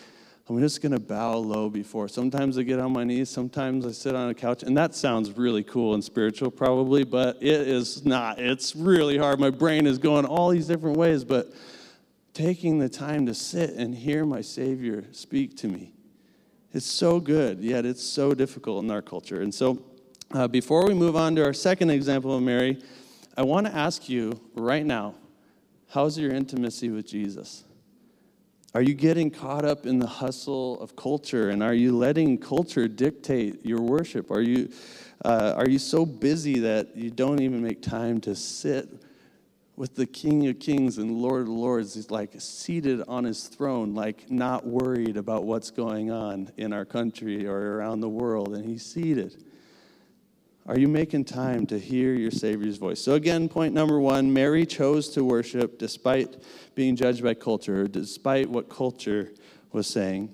I'm 0.53 0.61
just 0.61 0.83
going 0.83 0.93
to 0.93 1.01
bow 1.01 1.39
low 1.39 1.71
before. 1.71 2.09
Sometimes 2.09 2.59
I 2.59 2.63
get 2.63 2.79
on 2.79 2.93
my 2.93 3.05
knees, 3.05 3.31
sometimes 3.31 3.87
I 3.87 3.93
sit 3.93 4.15
on 4.15 4.29
a 4.29 4.35
couch, 4.35 4.63
and 4.63 4.77
that 4.77 4.95
sounds 4.95 5.33
really 5.33 5.63
cool 5.63 5.95
and 5.95 6.05
spiritual, 6.05 6.51
probably, 6.51 7.05
but 7.05 7.39
it 7.41 7.67
is 7.67 8.05
not. 8.05 8.39
It's 8.39 8.77
really 8.77 9.17
hard. 9.17 9.41
My 9.41 9.49
brain 9.49 9.87
is 9.87 9.97
going 9.97 10.27
all 10.27 10.51
these 10.51 10.67
different 10.67 10.99
ways, 10.99 11.25
but 11.25 11.55
taking 12.35 12.79
the 12.79 12.89
time 12.91 13.25
to 13.27 13.35
sit 13.35 13.71
and 13.71 13.95
hear 13.95 14.27
my 14.27 14.43
Savior 14.43 15.05
speak 15.13 15.57
to 15.57 15.69
me, 15.69 15.95
it's 16.75 16.85
so 16.85 17.19
good, 17.19 17.61
yet 17.61 17.87
it's 17.87 18.03
so 18.03 18.35
difficult 18.35 18.85
in 18.85 18.91
our 18.91 19.03
culture. 19.03 19.41
And 19.41 19.55
so, 19.55 19.83
uh, 20.33 20.49
before 20.49 20.87
we 20.87 20.93
move 20.93 21.17
on 21.17 21.35
to 21.37 21.45
our 21.45 21.55
second 21.55 21.89
example 21.89 22.37
of 22.37 22.43
Mary, 22.43 22.79
I 23.39 23.43
want 23.43 23.67
to 23.69 23.75
ask 23.75 24.07
you 24.07 24.39
right 24.55 24.85
now 24.85 25.15
how's 25.89 26.19
your 26.19 26.31
intimacy 26.31 26.91
with 26.91 27.07
Jesus? 27.07 27.65
Are 28.75 28.81
you 28.81 28.95
getting 28.95 29.31
caught 29.31 29.67
up 29.67 29.85
in 29.85 29.99
the 29.99 30.07
hustle 30.07 30.81
of 30.81 30.97
culture? 30.97 31.51
And 31.51 31.63
are 31.63 31.75
you 31.75 31.95
letting 31.97 32.39
culture 32.39 32.89
dictate 32.89 33.67
your 33.67 33.83
worship? 33.83 34.31
Are 34.31 34.41
you, 34.41 34.71
uh, 35.23 35.53
are 35.59 35.69
you 35.69 35.79
so 35.79 36.07
busy 36.07 36.61
that 36.61 36.97
you 36.97 37.11
don't 37.11 37.41
even 37.43 37.63
make 37.63 37.83
time 37.83 38.19
to 38.23 38.35
sit 38.35 38.89
with 39.77 39.95
the 39.95 40.07
King 40.07 40.49
of 40.49 40.59
Kings 40.59 40.97
and 40.97 41.11
Lord 41.19 41.43
of 41.43 41.49
Lords? 41.49 41.93
He's 41.95 42.11
like 42.11 42.33
seated 42.39 43.03
on 43.09 43.25
his 43.25 43.47
throne, 43.47 43.95
like 43.95 44.31
not 44.31 44.67
worried 44.67 45.19
about 45.19 45.45
what's 45.45 45.71
going 45.71 46.11
on 46.11 46.51
in 46.57 46.73
our 46.73 46.87
country 46.87 47.47
or 47.47 47.77
around 47.77 48.01
the 48.01 48.09
world, 48.09 48.55
and 48.55 48.65
he's 48.65 48.87
seated. 48.87 49.45
Are 50.65 50.79
you 50.79 50.87
making 50.87 51.25
time 51.25 51.67
to 51.67 51.79
hear 51.79 52.15
your 52.15 52.31
Savior's 52.31 52.77
voice? 52.77 53.01
So, 53.01 53.15
again, 53.15 53.49
point 53.49 53.75
number 53.75 53.99
one 53.99 54.33
Mary 54.33 54.65
chose 54.65 55.09
to 55.11 55.25
worship 55.25 55.77
despite 55.77 56.37
being 56.77 56.95
judged 56.95 57.23
by 57.23 57.35
culture, 57.35 57.89
despite 57.89 58.49
what 58.49 58.69
culture 58.69 59.33
was 59.73 59.89
saying. 59.89 60.33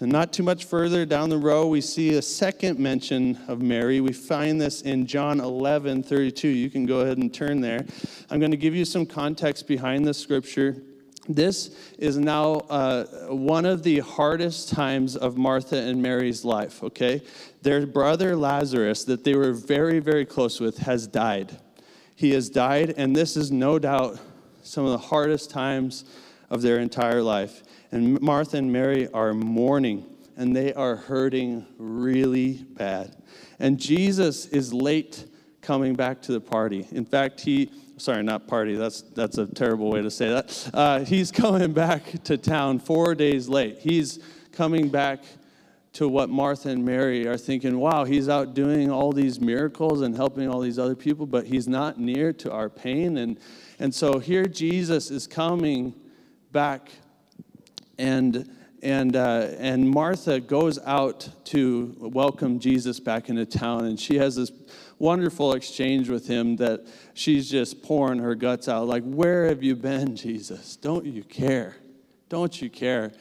And 0.00 0.12
not 0.12 0.34
too 0.34 0.42
much 0.42 0.66
further 0.66 1.06
down 1.06 1.30
the 1.30 1.38
row, 1.38 1.66
we 1.66 1.80
see 1.80 2.16
a 2.16 2.22
second 2.22 2.78
mention 2.78 3.38
of 3.48 3.62
Mary. 3.62 4.02
We 4.02 4.12
find 4.12 4.60
this 4.60 4.82
in 4.82 5.06
John 5.06 5.40
11 5.40 6.02
32. 6.02 6.48
You 6.48 6.68
can 6.68 6.84
go 6.84 7.00
ahead 7.00 7.16
and 7.16 7.32
turn 7.32 7.62
there. 7.62 7.86
I'm 8.28 8.38
going 8.38 8.50
to 8.50 8.58
give 8.58 8.74
you 8.74 8.84
some 8.84 9.06
context 9.06 9.66
behind 9.66 10.06
this 10.06 10.18
scripture. 10.18 10.76
This 11.28 11.76
is 11.98 12.16
now 12.16 12.54
uh, 12.70 13.04
one 13.28 13.66
of 13.66 13.82
the 13.82 14.00
hardest 14.00 14.68
times 14.68 15.16
of 15.16 15.36
Martha 15.36 15.76
and 15.76 16.00
Mary's 16.00 16.44
life, 16.44 16.82
okay? 16.84 17.22
Their 17.62 17.86
brother 17.86 18.36
Lazarus, 18.36 19.04
that 19.04 19.24
they 19.24 19.34
were 19.34 19.52
very, 19.52 19.98
very 19.98 20.24
close 20.24 20.60
with, 20.60 20.78
has 20.78 21.06
died. 21.06 21.58
He 22.14 22.30
has 22.30 22.48
died, 22.48 22.94
and 22.96 23.14
this 23.14 23.36
is 23.36 23.50
no 23.50 23.78
doubt 23.78 24.18
some 24.62 24.84
of 24.84 24.92
the 24.92 24.98
hardest 24.98 25.50
times 25.50 26.04
of 26.48 26.62
their 26.62 26.78
entire 26.78 27.22
life. 27.22 27.62
And 27.92 28.20
Martha 28.20 28.56
and 28.56 28.72
Mary 28.72 29.08
are 29.12 29.34
mourning, 29.34 30.06
and 30.36 30.54
they 30.54 30.72
are 30.74 30.96
hurting 30.96 31.66
really 31.78 32.54
bad. 32.54 33.16
And 33.58 33.78
Jesus 33.78 34.46
is 34.46 34.72
late 34.72 35.24
coming 35.60 35.94
back 35.94 36.22
to 36.22 36.32
the 36.32 36.40
party. 36.40 36.86
In 36.92 37.04
fact, 37.04 37.40
he 37.40 37.70
sorry, 37.98 38.22
not 38.22 38.46
party. 38.46 38.74
That's 38.74 39.02
that's 39.02 39.38
a 39.38 39.46
terrible 39.46 39.90
way 39.90 40.02
to 40.02 40.10
say 40.10 40.28
that. 40.28 40.70
Uh, 40.72 41.00
he's 41.00 41.30
coming 41.30 41.72
back 41.72 42.22
to 42.24 42.36
town 42.36 42.78
four 42.78 43.14
days 43.14 43.48
late. 43.48 43.78
He's 43.78 44.18
coming 44.52 44.88
back 44.88 45.24
to 45.94 46.08
what 46.08 46.28
Martha 46.28 46.68
and 46.68 46.84
Mary 46.84 47.26
are 47.26 47.38
thinking. 47.38 47.78
Wow, 47.78 48.04
he's 48.04 48.28
out 48.28 48.54
doing 48.54 48.90
all 48.90 49.12
these 49.12 49.40
miracles 49.40 50.02
and 50.02 50.14
helping 50.14 50.48
all 50.48 50.60
these 50.60 50.78
other 50.78 50.94
people, 50.94 51.26
but 51.26 51.46
he's 51.46 51.66
not 51.66 51.98
near 51.98 52.32
to 52.34 52.52
our 52.52 52.68
pain. 52.68 53.16
And 53.16 53.38
and 53.78 53.94
so 53.94 54.18
here 54.18 54.46
Jesus 54.46 55.10
is 55.10 55.26
coming 55.26 55.94
back, 56.52 56.90
and. 57.98 58.50
And, 58.82 59.16
uh, 59.16 59.48
and 59.58 59.88
Martha 59.88 60.38
goes 60.38 60.78
out 60.84 61.28
to 61.46 61.96
welcome 61.98 62.60
Jesus 62.60 63.00
back 63.00 63.30
into 63.30 63.46
town, 63.46 63.86
and 63.86 63.98
she 63.98 64.18
has 64.18 64.36
this 64.36 64.52
wonderful 64.98 65.52
exchange 65.52 66.08
with 66.08 66.26
him 66.26 66.56
that 66.56 66.86
she's 67.14 67.50
just 67.50 67.82
pouring 67.82 68.18
her 68.18 68.34
guts 68.34 68.68
out. 68.68 68.86
Like, 68.86 69.04
where 69.04 69.46
have 69.46 69.62
you 69.62 69.76
been, 69.76 70.16
Jesus? 70.16 70.76
Don't 70.76 71.04
you 71.04 71.22
care? 71.22 71.76
Don't 72.28 72.60
you 72.60 72.70
care? 72.70 73.12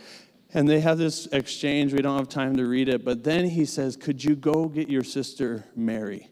And 0.54 0.70
they 0.70 0.80
have 0.80 0.98
this 0.98 1.28
exchange. 1.28 1.94
We 1.94 2.02
don't 2.02 2.18
have 2.18 2.30
time 2.30 2.56
to 2.56 2.66
read 2.66 2.88
it. 2.88 3.04
But 3.04 3.24
then 3.24 3.50
he 3.50 3.66
says, 3.66 3.98
Could 3.98 4.24
you 4.24 4.36
go 4.36 4.68
get 4.68 4.90
your 4.90 5.04
sister 5.04 5.66
Mary? 5.76 6.30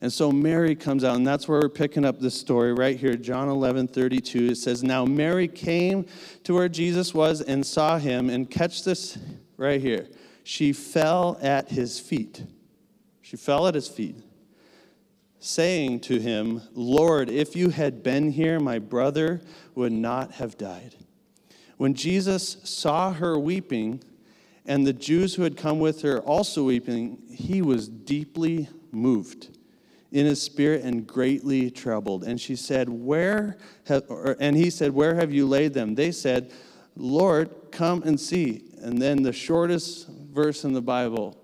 And 0.00 0.12
so 0.12 0.30
Mary 0.30 0.76
comes 0.76 1.04
out, 1.04 1.16
and 1.16 1.26
that's 1.26 1.48
where 1.48 1.58
we're 1.60 1.70
picking 1.70 2.04
up 2.04 2.20
this 2.20 2.38
story 2.38 2.74
right 2.74 2.98
here, 2.98 3.16
John 3.16 3.48
11, 3.48 3.88
32. 3.88 4.50
It 4.50 4.56
says, 4.56 4.84
Now 4.84 5.04
Mary 5.04 5.48
came 5.48 6.06
to 6.44 6.54
where 6.54 6.68
Jesus 6.68 7.14
was 7.14 7.40
and 7.40 7.66
saw 7.66 7.98
him, 7.98 8.30
and 8.30 8.48
catch 8.48 8.84
this 8.84 9.18
right 9.56 9.80
here. 9.80 10.06
She 10.44 10.72
fell 10.72 11.38
at 11.40 11.70
his 11.70 11.98
feet. 11.98 12.44
She 13.22 13.36
fell 13.36 13.66
at 13.66 13.74
his 13.74 13.88
feet 13.88 14.25
saying 15.38 16.00
to 16.00 16.18
him, 16.18 16.62
Lord, 16.74 17.28
if 17.28 17.54
you 17.54 17.70
had 17.70 18.02
been 18.02 18.30
here, 18.32 18.58
my 18.58 18.78
brother 18.78 19.40
would 19.74 19.92
not 19.92 20.32
have 20.32 20.58
died. 20.58 20.94
When 21.76 21.94
Jesus 21.94 22.56
saw 22.64 23.12
her 23.12 23.38
weeping, 23.38 24.02
and 24.66 24.86
the 24.86 24.92
Jews 24.92 25.34
who 25.34 25.42
had 25.42 25.56
come 25.56 25.78
with 25.78 26.02
her 26.02 26.20
also 26.20 26.64
weeping, 26.64 27.22
he 27.30 27.62
was 27.62 27.88
deeply 27.88 28.68
moved 28.90 29.56
in 30.10 30.26
his 30.26 30.42
spirit 30.42 30.82
and 30.82 31.06
greatly 31.06 31.70
troubled. 31.70 32.24
And 32.24 32.40
she 32.40 32.56
said, 32.56 32.88
Where 32.88 33.58
have, 33.84 34.04
and 34.40 34.56
he 34.56 34.70
said, 34.70 34.92
Where 34.92 35.14
have 35.14 35.32
you 35.32 35.46
laid 35.46 35.74
them? 35.74 35.94
They 35.94 36.10
said, 36.10 36.50
Lord, 36.96 37.50
come 37.70 38.02
and 38.02 38.18
see. 38.18 38.64
And 38.80 39.00
then 39.00 39.22
the 39.22 39.32
shortest 39.32 40.08
verse 40.08 40.64
in 40.64 40.72
the 40.72 40.82
Bible 40.82 41.36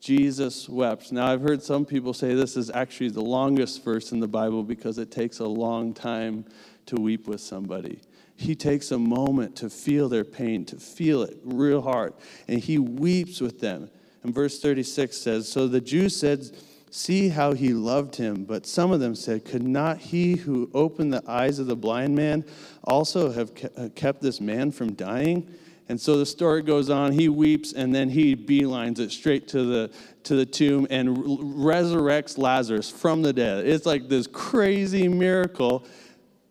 Jesus 0.00 0.68
wept. 0.68 1.10
Now, 1.12 1.26
I've 1.26 1.42
heard 1.42 1.62
some 1.62 1.84
people 1.84 2.14
say 2.14 2.34
this 2.34 2.56
is 2.56 2.70
actually 2.70 3.10
the 3.10 3.22
longest 3.22 3.84
verse 3.84 4.12
in 4.12 4.20
the 4.20 4.28
Bible 4.28 4.62
because 4.62 4.98
it 4.98 5.10
takes 5.10 5.40
a 5.40 5.46
long 5.46 5.92
time 5.92 6.44
to 6.86 6.96
weep 6.96 7.26
with 7.26 7.40
somebody. 7.40 8.00
He 8.36 8.54
takes 8.54 8.92
a 8.92 8.98
moment 8.98 9.56
to 9.56 9.68
feel 9.68 10.08
their 10.08 10.24
pain, 10.24 10.64
to 10.66 10.76
feel 10.76 11.22
it 11.22 11.36
real 11.42 11.82
hard, 11.82 12.14
and 12.46 12.60
he 12.60 12.78
weeps 12.78 13.40
with 13.40 13.58
them. 13.58 13.90
And 14.22 14.32
verse 14.32 14.60
36 14.60 15.16
says 15.16 15.48
So 15.48 15.66
the 15.66 15.80
Jews 15.80 16.18
said, 16.18 16.48
See 16.90 17.28
how 17.28 17.52
he 17.52 17.74
loved 17.74 18.16
him. 18.16 18.44
But 18.44 18.66
some 18.66 18.92
of 18.92 19.00
them 19.00 19.14
said, 19.14 19.44
Could 19.44 19.62
not 19.62 19.98
he 19.98 20.36
who 20.36 20.70
opened 20.72 21.12
the 21.12 21.22
eyes 21.28 21.58
of 21.58 21.66
the 21.66 21.76
blind 21.76 22.14
man 22.14 22.44
also 22.84 23.30
have 23.30 23.52
kept 23.94 24.22
this 24.22 24.40
man 24.40 24.70
from 24.70 24.94
dying? 24.94 25.52
And 25.88 25.98
so 25.98 26.18
the 26.18 26.26
story 26.26 26.62
goes 26.62 26.90
on. 26.90 27.12
He 27.12 27.28
weeps, 27.28 27.72
and 27.72 27.94
then 27.94 28.10
he 28.10 28.36
beelines 28.36 28.98
it 28.98 29.10
straight 29.10 29.48
to 29.48 29.64
the 29.64 29.90
to 30.24 30.36
the 30.36 30.44
tomb 30.44 30.86
and 30.90 31.16
resurrects 31.16 32.36
Lazarus 32.36 32.90
from 32.90 33.22
the 33.22 33.32
dead. 33.32 33.66
It's 33.66 33.86
like 33.86 34.08
this 34.08 34.26
crazy 34.26 35.08
miracle. 35.08 35.86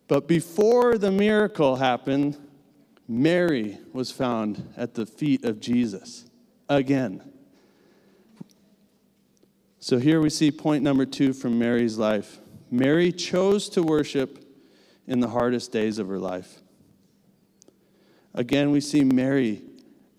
But 0.08 0.26
before 0.26 0.98
the 0.98 1.12
miracle 1.12 1.76
happened, 1.76 2.36
Mary 3.06 3.78
was 3.92 4.10
found 4.10 4.72
at 4.76 4.94
the 4.94 5.06
feet 5.06 5.44
of 5.44 5.60
Jesus 5.60 6.26
again. 6.68 7.22
So 9.78 9.98
here 9.98 10.20
we 10.20 10.30
see 10.30 10.50
point 10.50 10.82
number 10.82 11.06
two 11.06 11.32
from 11.32 11.58
Mary's 11.58 11.96
life. 11.96 12.38
Mary 12.70 13.12
chose 13.12 13.68
to 13.70 13.82
worship 13.82 14.44
in 15.06 15.20
the 15.20 15.28
hardest 15.28 15.72
days 15.72 15.98
of 15.98 16.08
her 16.08 16.18
life. 16.18 16.60
Again, 18.38 18.70
we 18.70 18.80
see 18.80 19.02
Mary 19.02 19.62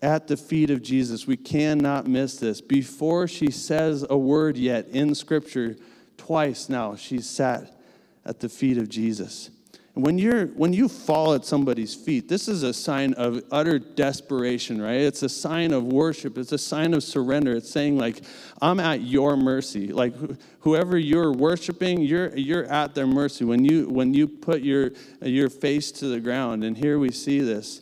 at 0.02 0.28
the 0.28 0.36
feet 0.36 0.68
of 0.68 0.82
Jesus. 0.82 1.26
We 1.26 1.38
cannot 1.38 2.06
miss 2.06 2.36
this. 2.36 2.60
Before 2.60 3.26
she 3.26 3.50
says 3.50 4.04
a 4.10 4.18
word 4.18 4.58
yet 4.58 4.88
in 4.88 5.14
Scripture, 5.14 5.74
twice 6.18 6.68
now 6.68 6.96
she's 6.96 7.26
sat 7.26 7.80
at 8.26 8.38
the 8.40 8.50
feet 8.50 8.76
of 8.76 8.90
Jesus. 8.90 9.48
And 9.94 10.04
when 10.04 10.18
you're 10.18 10.48
when 10.48 10.74
you 10.74 10.86
fall 10.86 11.32
at 11.32 11.46
somebody's 11.46 11.94
feet, 11.94 12.28
this 12.28 12.46
is 12.46 12.62
a 12.62 12.74
sign 12.74 13.14
of 13.14 13.42
utter 13.50 13.78
desperation, 13.78 14.82
right? 14.82 15.00
It's 15.00 15.22
a 15.22 15.28
sign 15.30 15.72
of 15.72 15.84
worship. 15.84 16.36
It's 16.36 16.52
a 16.52 16.58
sign 16.58 16.92
of 16.92 17.02
surrender. 17.02 17.56
It's 17.56 17.70
saying 17.70 17.96
like, 17.96 18.20
I'm 18.60 18.80
at 18.80 19.00
your 19.00 19.34
mercy. 19.34 19.94
Like 19.94 20.12
whoever 20.58 20.98
you're 20.98 21.32
worshiping, 21.32 22.02
you're 22.02 22.36
you're 22.36 22.66
at 22.66 22.94
their 22.94 23.06
mercy 23.06 23.46
when 23.46 23.64
you 23.64 23.88
when 23.88 24.12
you 24.12 24.28
put 24.28 24.60
your 24.60 24.90
your 25.22 25.48
face 25.48 25.90
to 25.92 26.08
the 26.08 26.20
ground. 26.20 26.64
And 26.64 26.76
here 26.76 26.98
we 26.98 27.12
see 27.12 27.40
this 27.40 27.80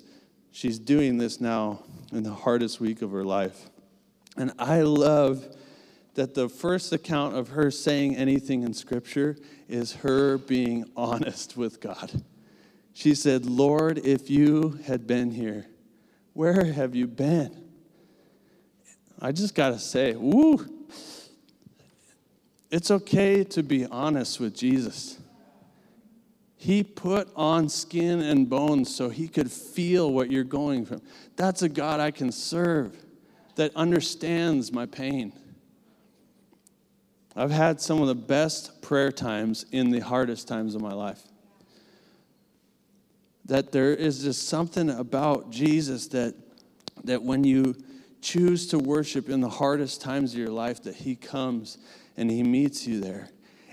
she's 0.58 0.80
doing 0.80 1.18
this 1.18 1.40
now 1.40 1.78
in 2.10 2.24
the 2.24 2.32
hardest 2.32 2.80
week 2.80 3.00
of 3.00 3.12
her 3.12 3.22
life. 3.22 3.70
And 4.36 4.52
I 4.58 4.82
love 4.82 5.56
that 6.14 6.34
the 6.34 6.48
first 6.48 6.92
account 6.92 7.36
of 7.36 7.50
her 7.50 7.70
saying 7.70 8.16
anything 8.16 8.64
in 8.64 8.74
Scripture 8.74 9.36
is 9.68 9.92
her 9.96 10.36
being 10.36 10.84
honest 10.96 11.56
with 11.56 11.80
God. 11.80 12.24
She 12.92 13.14
said, 13.14 13.46
Lord, 13.46 13.98
if 13.98 14.28
you 14.28 14.80
had 14.84 15.06
been 15.06 15.30
here, 15.30 15.66
where 16.32 16.64
have 16.64 16.96
you 16.96 17.06
been? 17.06 17.56
I 19.20 19.30
just 19.30 19.54
got 19.54 19.70
to 19.70 19.78
say, 19.78 20.16
woo, 20.16 20.66
it's 22.68 22.90
okay 22.90 23.44
to 23.44 23.62
be 23.62 23.86
honest 23.86 24.40
with 24.40 24.56
Jesus. 24.56 25.18
He 26.60 26.82
put 26.82 27.28
on 27.36 27.68
skin 27.68 28.20
and 28.20 28.50
bones 28.50 28.94
so 28.94 29.08
he 29.08 29.28
could 29.28 29.50
feel 29.50 30.12
what 30.12 30.30
you're 30.30 30.42
going 30.42 30.84
through. 30.84 31.02
That's 31.36 31.62
a 31.62 31.68
God 31.68 32.00
I 32.00 32.10
can 32.10 32.32
serve 32.32 32.96
that 33.54 33.74
understands 33.76 34.72
my 34.72 34.84
pain. 34.84 35.32
I've 37.36 37.52
had 37.52 37.80
some 37.80 38.02
of 38.02 38.08
the 38.08 38.16
best 38.16 38.82
prayer 38.82 39.12
times 39.12 39.66
in 39.70 39.90
the 39.90 40.00
hardest 40.00 40.48
times 40.48 40.74
of 40.74 40.82
my 40.82 40.92
life. 40.92 41.22
That 43.44 43.70
there 43.70 43.94
is 43.94 44.24
just 44.24 44.48
something 44.48 44.90
about 44.90 45.50
Jesus 45.50 46.08
that, 46.08 46.34
that 47.04 47.22
when 47.22 47.44
you 47.44 47.76
choose 48.20 48.66
to 48.68 48.78
worship 48.80 49.28
in 49.28 49.40
the 49.40 49.48
hardest 49.48 50.00
times 50.00 50.32
of 50.32 50.40
your 50.40 50.50
life, 50.50 50.82
that 50.82 50.96
He 50.96 51.14
comes 51.14 51.78
and 52.16 52.28
He 52.28 52.42
meets 52.42 52.84
you 52.84 53.00
there. 53.00 53.30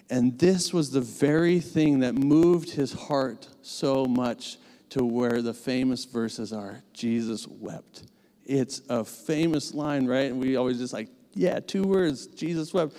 And 0.10 0.38
this 0.38 0.72
was 0.74 0.92
the 0.92 1.02
very 1.02 1.60
thing 1.60 2.00
that 2.00 2.14
moved 2.14 2.72
his 2.72 2.94
heart 2.94 3.48
so 3.62 4.06
much 4.06 4.58
to 4.90 5.04
where 5.04 5.42
the 5.42 5.54
famous 5.54 6.06
verses 6.06 6.54
are 6.54 6.84
Jesus 6.94 7.48
wept. 7.48 8.04
It's 8.46 8.82
a 8.90 9.04
famous 9.04 9.74
line, 9.74 10.06
right? 10.06 10.32
And 10.32 10.40
we 10.40 10.56
always 10.56 10.78
just 10.78 10.94
like, 10.94 11.10
yeah, 11.34 11.60
two 11.60 11.84
words, 11.84 12.28
Jesus 12.28 12.74
wept. 12.74 12.96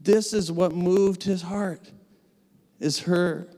This 0.00 0.34
is 0.34 0.52
what 0.52 0.72
moved 0.72 1.22
his 1.22 1.42
heart, 1.42 1.90
is 2.78 3.00
her 3.00 3.48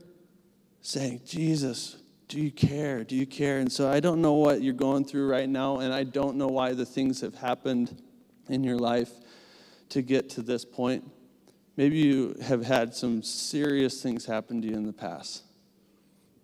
saying, 0.81 1.21
Jesus, 1.25 1.97
do 2.29 2.39
you 2.39 2.51
care? 2.51 3.03
Do 3.03 3.15
you 3.15 3.27
care? 3.27 3.59
And 3.59 3.71
so 3.71 3.89
I 3.89 3.99
don't 3.99 4.21
know 4.21 4.33
what 4.33 4.61
you're 4.61 4.73
going 4.73 5.03
through 5.03 5.27
right 5.27 5.49
now, 5.49 5.79
and 5.79 5.93
I 5.93 6.05
don't 6.05 6.37
know 6.37 6.47
why 6.47 6.73
the 6.73 6.85
things 6.85 7.21
have 7.21 7.35
happened 7.35 8.01
in 8.47 8.63
your 8.63 8.77
life 8.77 9.11
to 9.89 10.01
get 10.01 10.29
to 10.31 10.41
this 10.41 10.63
point. 10.63 11.03
Maybe 11.79 11.99
you 11.99 12.35
have 12.41 12.65
had 12.65 12.93
some 12.93 13.23
serious 13.23 14.03
things 14.03 14.25
happen 14.25 14.61
to 14.61 14.67
you 14.67 14.73
in 14.73 14.85
the 14.85 14.91
past. 14.91 15.43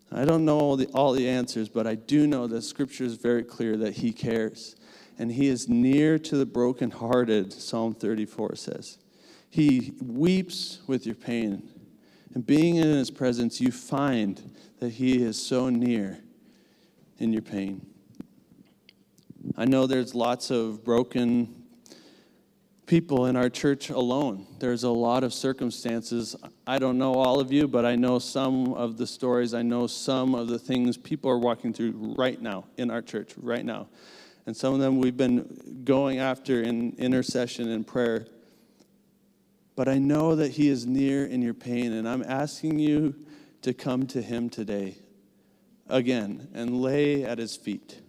I 0.10 0.24
don't 0.24 0.46
know 0.46 0.58
all 0.58 0.78
the, 0.78 0.86
all 0.94 1.12
the 1.12 1.28
answers, 1.28 1.68
but 1.68 1.86
I 1.86 1.96
do 1.96 2.26
know 2.26 2.48
that 2.48 2.62
Scripture 2.62 3.04
is 3.04 3.16
very 3.16 3.44
clear 3.44 3.76
that 3.76 3.96
He 3.96 4.14
cares. 4.14 4.78
And 5.20 5.30
He 5.30 5.50
is 5.50 5.68
near 5.68 6.18
to 6.20 6.38
the 6.38 6.46
brokenhearted, 6.46 7.52
Psalm 7.52 7.94
34 7.96 8.56
says. 8.56 8.98
He 9.50 9.96
weeps 10.02 10.80
with 10.88 11.06
your 11.06 11.16
pain. 11.16 11.68
And 12.34 12.46
being 12.46 12.78
in 12.78 12.88
His 12.88 13.12
presence, 13.12 13.60
you 13.60 13.74
find 13.74 14.56
that 14.80 14.92
He 14.92 15.22
is 15.22 15.38
so 15.38 15.70
near 15.70 16.20
in 17.18 17.34
your 17.34 17.42
pain. 17.42 17.86
I 19.58 19.66
know 19.66 19.86
there's 19.86 20.16
lots 20.16 20.50
of 20.50 20.86
broken 20.86 21.65
people 22.86 23.26
in 23.26 23.36
our 23.36 23.50
church 23.50 23.90
alone. 23.90 24.46
There's 24.60 24.84
a 24.84 24.90
lot 24.90 25.24
of 25.24 25.34
circumstances. 25.34 26.36
I 26.68 26.78
don't 26.78 26.98
know 26.98 27.16
all 27.16 27.40
of 27.40 27.52
you, 27.52 27.68
but 27.68 27.86
I 27.86 27.96
know 27.96 28.20
some 28.20 28.74
of 28.74 28.98
the 28.98 29.08
stories. 29.08 29.54
I 29.54 29.64
know 29.64 29.88
some 29.88 30.36
of 30.36 30.48
the 30.48 30.60
things 30.60 30.98
people 30.98 31.30
are 31.32 31.40
walking 31.40 31.74
through 31.74 32.14
right 32.18 32.40
now 32.40 32.66
in 32.78 32.92
our 32.92 33.02
church, 33.02 33.34
right 33.38 33.66
now. 33.66 33.88
And 34.46 34.56
some 34.56 34.74
of 34.74 34.80
them 34.80 35.00
we've 35.00 35.18
been 35.18 35.82
going 35.84 36.20
after 36.20 36.62
in 36.62 36.96
intercession 36.98 37.70
and 37.70 37.86
prayer. 37.86 38.28
But 39.76 39.88
I 39.90 39.98
know 39.98 40.36
that 40.36 40.52
He 40.52 40.70
is 40.70 40.86
near 40.86 41.26
in 41.26 41.42
your 41.42 41.56
pain, 41.56 41.92
and 41.94 42.08
I'm 42.08 42.24
asking 42.24 42.80
you 42.80 43.16
to 43.64 43.74
come 43.74 44.06
to 44.08 44.22
Him 44.22 44.50
today 44.50 44.98
again 45.90 46.50
and 46.54 46.82
lay 46.82 47.24
at 47.24 47.40
His 47.40 47.56
feet, 47.56 48.00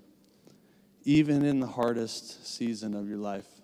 even 1.05 1.45
in 1.45 1.61
the 1.61 1.67
hardest 1.67 2.47
season 2.47 2.95
of 2.95 3.09
your 3.09 3.19
life. 3.19 3.56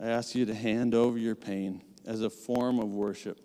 I 0.00 0.08
ask 0.08 0.34
you 0.34 0.44
to 0.46 0.54
hand 0.54 0.94
over 0.94 1.18
your 1.18 1.34
pain 1.34 1.82
as 2.04 2.22
a 2.22 2.30
form 2.30 2.78
of 2.78 2.94
worship, 2.94 3.38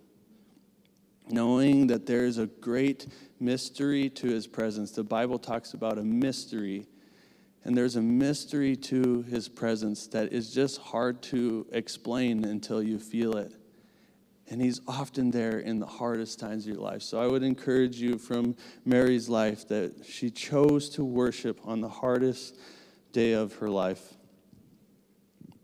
knowing 1.28 1.86
that 1.88 2.06
there 2.06 2.24
is 2.24 2.38
a 2.38 2.46
great 2.46 3.06
mystery 3.38 4.10
to 4.10 4.28
his 4.28 4.46
presence. 4.46 4.90
The 4.92 5.04
Bible 5.04 5.38
talks 5.38 5.74
about 5.74 5.98
a 5.98 6.02
mystery, 6.02 6.86
and 7.64 7.76
there's 7.76 7.96
a 7.96 8.02
mystery 8.02 8.74
to 8.76 9.22
his 9.22 9.48
presence 9.48 10.06
that 10.08 10.32
is 10.32 10.52
just 10.52 10.80
hard 10.80 11.22
to 11.24 11.66
explain 11.72 12.44
until 12.44 12.82
you 12.82 12.98
feel 12.98 13.36
it. 13.36 13.54
And 14.50 14.62
he's 14.62 14.80
often 14.88 15.30
there 15.30 15.58
in 15.58 15.78
the 15.78 15.86
hardest 15.86 16.40
times 16.40 16.64
of 16.64 16.72
your 16.72 16.82
life. 16.82 17.02
So 17.02 17.20
I 17.20 17.26
would 17.26 17.42
encourage 17.42 18.00
you 18.00 18.16
from 18.16 18.56
Mary's 18.84 19.28
life 19.28 19.68
that 19.68 20.06
she 20.06 20.30
chose 20.30 20.88
to 20.90 21.04
worship 21.04 21.60
on 21.64 21.82
the 21.82 21.88
hardest 21.88 22.56
day 23.12 23.32
of 23.32 23.54
her 23.56 23.68
life. 23.68 24.14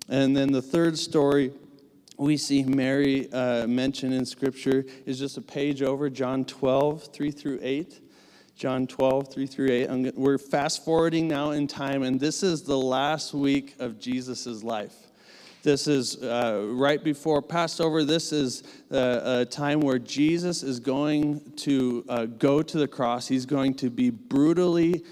And 0.09 0.37
then 0.37 0.53
the 0.53 0.63
third 0.63 0.99
story 0.99 1.53
we 2.17 2.37
see 2.37 2.63
Mary 2.63 3.33
uh, 3.33 3.67
mentioned 3.67 4.15
in 4.15 4.25
Scripture 4.25 4.85
is 5.07 5.19
just 5.19 5.37
a 5.37 5.43
page 5.43 5.83
over, 5.83 6.09
John 6.09 6.45
12, 6.45 7.13
3 7.13 7.31
through 7.31 7.59
8. 7.63 8.01
John 8.57 8.87
12, 8.87 9.33
3 9.33 9.47
through 9.47 9.71
8. 9.71 9.91
I'm, 9.91 10.11
we're 10.15 10.39
fast 10.39 10.85
forwarding 10.85 11.27
now 11.27 11.51
in 11.51 11.67
time, 11.67 12.05
and 12.05 12.21
this 12.21 12.45
is 12.45 12.63
the 12.63 12.79
last 12.79 13.35
week 13.35 13.75
of 13.81 13.99
Jesus' 13.99 14.63
life. 14.63 14.95
This 15.65 15.89
is 15.89 16.23
uh, 16.23 16.69
right 16.71 17.03
before 17.03 17.43
Passover. 17.43 18.05
This 18.05 18.33
is 18.33 18.63
a, 18.91 19.41
a, 19.41 19.45
time 19.47 19.81
where 19.81 19.99
Jesus 19.99 20.63
is 20.63 20.79
going 20.79 21.41
to 21.57 22.05
uh, 22.09 22.27
go 22.27 22.63
to 22.63 22.79
the 22.79 22.87
cross. 22.87 23.27
He's 23.27 23.47
going 23.47 23.75
to 23.77 23.89
be 23.89 24.11
brutally 24.11 25.05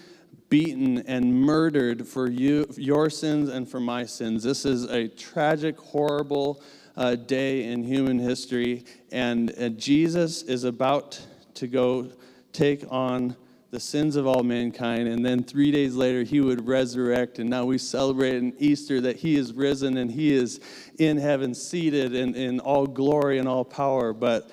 beaten 0.52 0.98
and 1.06 1.34
murdered 1.34 2.06
for 2.06 2.28
you, 2.28 2.66
your 2.76 3.08
sins 3.08 3.48
and 3.48 3.66
for 3.66 3.80
my 3.80 4.04
sins. 4.04 4.42
This 4.42 4.66
is 4.66 4.84
a 4.84 5.08
tragic, 5.08 5.78
horrible 5.78 6.62
uh, 6.94 7.14
day 7.14 7.64
in 7.72 7.82
human 7.82 8.18
history, 8.18 8.84
and 9.10 9.50
uh, 9.58 9.70
Jesus 9.70 10.42
is 10.42 10.64
about 10.64 11.18
to 11.54 11.66
go 11.66 12.12
take 12.52 12.84
on 12.90 13.34
the 13.70 13.80
sins 13.80 14.14
of 14.14 14.26
all 14.26 14.42
mankind, 14.42 15.08
and 15.08 15.24
then 15.24 15.42
three 15.42 15.70
days 15.70 15.94
later 15.94 16.22
he 16.22 16.42
would 16.42 16.66
resurrect. 16.66 17.38
And 17.38 17.48
now 17.48 17.64
we 17.64 17.78
celebrate 17.78 18.34
in 18.34 18.52
Easter 18.58 19.00
that 19.00 19.16
he 19.16 19.36
is 19.36 19.54
risen 19.54 19.96
and 19.96 20.10
he 20.10 20.34
is 20.34 20.60
in 20.98 21.16
heaven, 21.16 21.54
seated 21.54 22.14
in, 22.14 22.34
in 22.34 22.60
all 22.60 22.86
glory 22.86 23.38
and 23.38 23.48
all 23.48 23.64
power. 23.64 24.12
But 24.12 24.50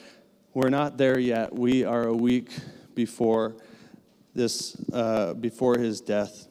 we're 0.53 0.69
not 0.69 0.97
there 0.97 1.19
yet. 1.19 1.53
We 1.53 1.83
are 1.83 2.07
a 2.07 2.15
week 2.15 2.51
before 2.95 3.57
this 4.33 4.75
uh, 4.91 5.33
before 5.33 5.77
his 5.77 6.01
death. 6.01 6.47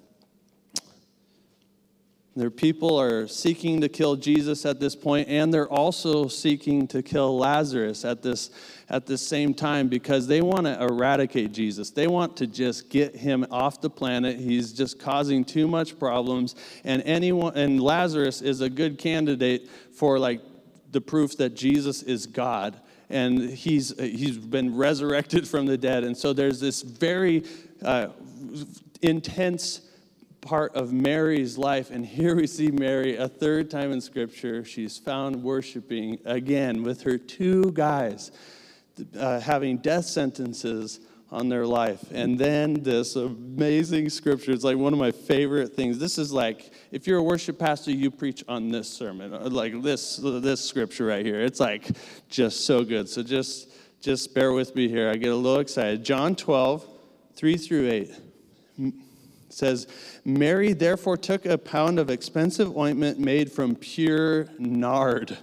Their 2.39 2.51
people 2.53 2.97
are 3.01 3.27
seeking 3.27 3.81
to 3.81 3.89
kill 3.89 4.15
Jesus 4.15 4.65
at 4.65 4.79
this 4.79 4.95
point, 4.95 5.29
and 5.29 5.53
they're 5.53 5.69
also 5.69 6.29
seeking 6.29 6.87
to 6.87 7.03
kill 7.03 7.37
Lazarus 7.37 8.05
at 8.05 8.23
this, 8.23 8.51
at 8.89 9.07
the 9.07 9.19
same 9.19 9.55
time 9.55 9.89
because 9.89 10.29
they 10.29 10.41
want 10.41 10.67
to 10.67 10.81
eradicate 10.81 11.51
Jesus. 11.51 11.91
They 11.91 12.07
want 12.07 12.37
to 12.37 12.47
just 12.47 12.91
get 12.91 13.17
him 13.17 13.45
off 13.51 13.81
the 13.81 13.91
planet. 13.91 14.39
He's 14.39 14.73
just 14.73 15.01
causing 15.01 15.45
too 15.45 15.67
much 15.67 15.99
problems. 15.99 16.55
And 16.85 17.03
anyone 17.03 17.57
and 17.57 17.81
Lazarus 17.81 18.41
is 18.41 18.61
a 18.61 18.71
good 18.71 18.99
candidate 18.99 19.69
for 19.93 20.21
like 20.21 20.41
the 20.93 21.01
proof 21.01 21.37
that 21.39 21.57
Jesus 21.57 22.05
is 22.05 22.27
God 22.27 22.81
and 23.11 23.51
he's 23.51 23.99
he's 23.99 24.37
been 24.37 24.77
resurrected 24.77 25.49
from 25.49 25.67
the 25.67 25.79
dead. 25.79 26.05
And 26.05 26.17
so 26.17 26.33
there's 26.33 26.61
this 26.61 26.83
very 26.83 27.45
uh, 27.85 28.09
intense 29.03 29.83
part 30.41 30.75
of 30.75 30.93
Mary's 30.93 31.59
life. 31.59 31.91
And 31.91 32.05
here 32.05 32.35
we 32.37 32.47
see 32.47 32.71
Mary 32.71 33.17
a 33.17 33.29
third 33.29 33.71
time 33.71 33.93
in 33.93 34.01
Scripture. 34.01 34.65
She's 34.65 34.99
found 34.99 35.43
worshiping 35.43 36.19
again 36.25 36.83
with 36.83 37.03
her 37.03 37.19
two 37.19 37.73
guys 37.73 38.31
uh, 39.19 39.41
having 39.41 39.79
death 39.79 40.05
sentences 40.05 41.01
on 41.31 41.49
their 41.49 41.67
life. 41.67 42.03
And 42.11 42.39
then 42.39 42.75
this 42.83 43.17
amazing 43.17 44.09
scripture. 44.09 44.53
It's 44.53 44.65
like 44.65 44.79
one 44.79 44.95
of 44.95 44.99
my 44.99 45.11
favorite 45.11 45.75
things. 45.75 45.99
This 45.99 46.17
is 46.17 46.33
like, 46.33 46.73
if 46.91 47.07
you're 47.07 47.19
a 47.19 47.23
worship 47.23 47.59
pastor, 47.59 47.91
you 47.91 48.11
preach 48.11 48.43
on 48.49 48.71
this 48.71 48.89
sermon, 48.89 49.35
uh, 49.35 49.49
like 49.51 49.83
this, 49.83 50.17
this 50.17 50.65
scripture 50.65 51.05
right 51.07 51.25
here. 51.25 51.41
It's 51.41 51.61
like 51.61 51.87
just 52.31 52.65
so 52.65 52.83
good. 52.83 53.09
So 53.09 53.23
just, 53.23 53.71
just 54.01 54.35
bear 54.35 54.53
with 54.53 54.75
me 54.75 54.89
here. 54.89 55.11
I 55.11 55.17
get 55.17 55.31
a 55.31 55.37
little 55.37 55.61
excited. 55.61 56.03
John 56.03 56.35
12, 56.35 56.87
3 57.39 57.57
through 57.57 57.89
8 58.79 58.93
says, 59.49 59.87
Mary 60.25 60.73
therefore 60.73 61.17
took 61.17 61.47
a 61.47 61.57
pound 61.57 62.01
of 62.01 62.11
expensive 62.11 62.77
ointment 62.77 63.21
made 63.21 63.51
from 63.51 63.77
pure 63.77 64.49
nard. 64.59 65.39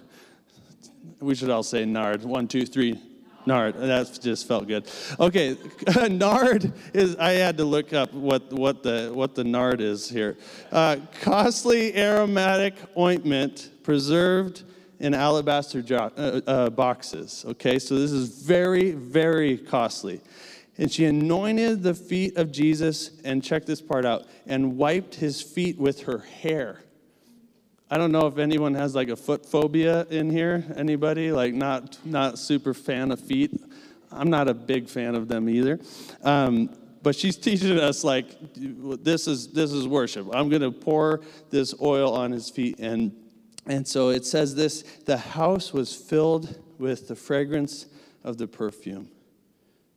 We 1.22 1.36
should 1.36 1.50
all 1.50 1.64
say 1.64 1.86
nard. 1.86 2.24
One, 2.24 2.48
two, 2.50 2.66
three. 2.66 3.00
Nard. 3.48 3.76
That 3.76 4.20
just 4.24 4.48
felt 4.48 4.68
good. 4.68 4.90
Okay, 5.20 5.56
nard 6.10 6.74
is. 6.96 7.16
I 7.18 7.34
had 7.34 7.58
to 7.58 7.64
look 7.64 7.94
up 7.94 8.12
what 8.12 8.52
what 8.52 8.82
the 8.82 9.12
what 9.14 9.36
the 9.36 9.44
nard 9.44 9.82
is 9.82 10.10
here. 10.10 10.36
Uh, 10.72 10.98
costly 11.22 11.96
aromatic 11.96 12.74
ointment 12.98 13.70
preserved 13.84 14.64
in 15.00 15.14
alabaster 15.14 15.84
jo- 15.84 16.12
uh, 16.18 16.42
uh, 16.48 16.70
boxes. 16.72 17.46
Okay, 17.50 17.78
so 17.78 18.00
this 18.00 18.12
is 18.12 18.30
very 18.30 18.94
very 18.94 19.60
costly. 19.60 20.22
And 20.78 20.92
she 20.92 21.06
anointed 21.06 21.84
the 21.84 21.94
feet 21.94 22.38
of 22.38 22.52
Jesus, 22.52 23.12
and 23.24 23.44
check 23.44 23.66
this 23.66 23.82
part 23.82 24.06
out, 24.06 24.26
and 24.46 24.78
wiped 24.78 25.16
his 25.16 25.42
feet 25.42 25.78
with 25.78 26.02
her 26.04 26.20
hair. 26.20 26.80
I 27.90 27.98
don't 27.98 28.12
know 28.12 28.26
if 28.26 28.38
anyone 28.38 28.74
has 28.74 28.96
like 28.96 29.10
a 29.10 29.16
foot 29.16 29.46
phobia 29.46 30.06
in 30.10 30.30
here. 30.30 30.66
Anybody 30.76 31.32
like 31.32 31.54
not 31.54 32.00
not 32.04 32.40
super 32.40 32.74
fan 32.74 33.12
of 33.12 33.20
feet? 33.20 33.52
I'm 34.12 34.30
not 34.30 34.50
a 34.50 34.54
big 34.54 34.90
fan 34.90 35.16
of 35.16 35.28
them 35.28 35.48
either. 35.48 35.80
Um, 36.24 36.76
but 37.04 37.16
she's 37.16 37.38
teaching 37.50 37.80
us 37.80 38.04
like 38.04 38.36
this 38.56 39.28
is 39.28 39.48
this 39.50 39.72
is 39.72 39.88
worship. 39.88 40.28
I'm 40.34 40.50
going 40.50 40.64
to 40.64 40.72
pour 40.72 41.22
this 41.52 41.76
oil 41.82 42.14
on 42.14 42.32
his 42.32 42.50
feet, 42.50 42.80
and 42.80 43.16
and 43.68 43.88
so 43.88 44.10
it 44.10 44.26
says 44.26 44.56
this: 44.56 44.82
the 45.06 45.18
house 45.18 45.72
was 45.72 45.96
filled 45.96 46.60
with 46.80 47.08
the 47.08 47.16
fragrance 47.16 47.86
of 48.24 48.38
the 48.38 48.48
perfume. 48.48 49.10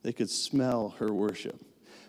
They 0.03 0.13
could 0.13 0.29
smell 0.29 0.95
her 0.99 1.11
worship. 1.13 1.59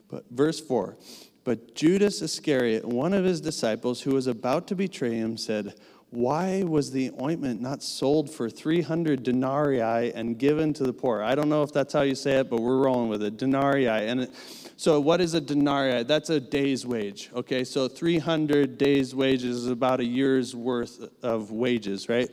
But 0.08 0.24
verse 0.30 0.60
4 0.60 0.96
But 1.44 1.74
Judas 1.74 2.22
Iscariot, 2.22 2.84
one 2.84 3.12
of 3.12 3.24
his 3.24 3.40
disciples 3.40 4.02
who 4.02 4.14
was 4.14 4.26
about 4.26 4.66
to 4.68 4.74
betray 4.74 5.14
him, 5.14 5.36
said, 5.36 5.74
why 6.10 6.64
was 6.64 6.90
the 6.90 7.12
ointment 7.20 7.60
not 7.60 7.84
sold 7.84 8.30
for 8.30 8.50
300 8.50 9.22
denarii 9.22 10.12
and 10.12 10.36
given 10.36 10.72
to 10.74 10.82
the 10.82 10.92
poor? 10.92 11.22
I 11.22 11.36
don't 11.36 11.48
know 11.48 11.62
if 11.62 11.72
that's 11.72 11.92
how 11.92 12.02
you 12.02 12.16
say 12.16 12.38
it, 12.40 12.50
but 12.50 12.60
we're 12.60 12.82
rolling 12.82 13.08
with 13.08 13.22
it. 13.22 13.36
Denarii. 13.36 13.86
And 13.86 14.22
it, 14.22 14.30
so, 14.76 14.98
what 14.98 15.20
is 15.20 15.34
a 15.34 15.40
denarii? 15.40 16.02
That's 16.02 16.30
a 16.30 16.40
day's 16.40 16.84
wage. 16.84 17.30
Okay, 17.32 17.62
so 17.62 17.86
300 17.86 18.76
days' 18.76 19.14
wages 19.14 19.58
is 19.58 19.66
about 19.68 20.00
a 20.00 20.04
year's 20.04 20.56
worth 20.56 21.08
of 21.22 21.52
wages, 21.52 22.08
right? 22.08 22.28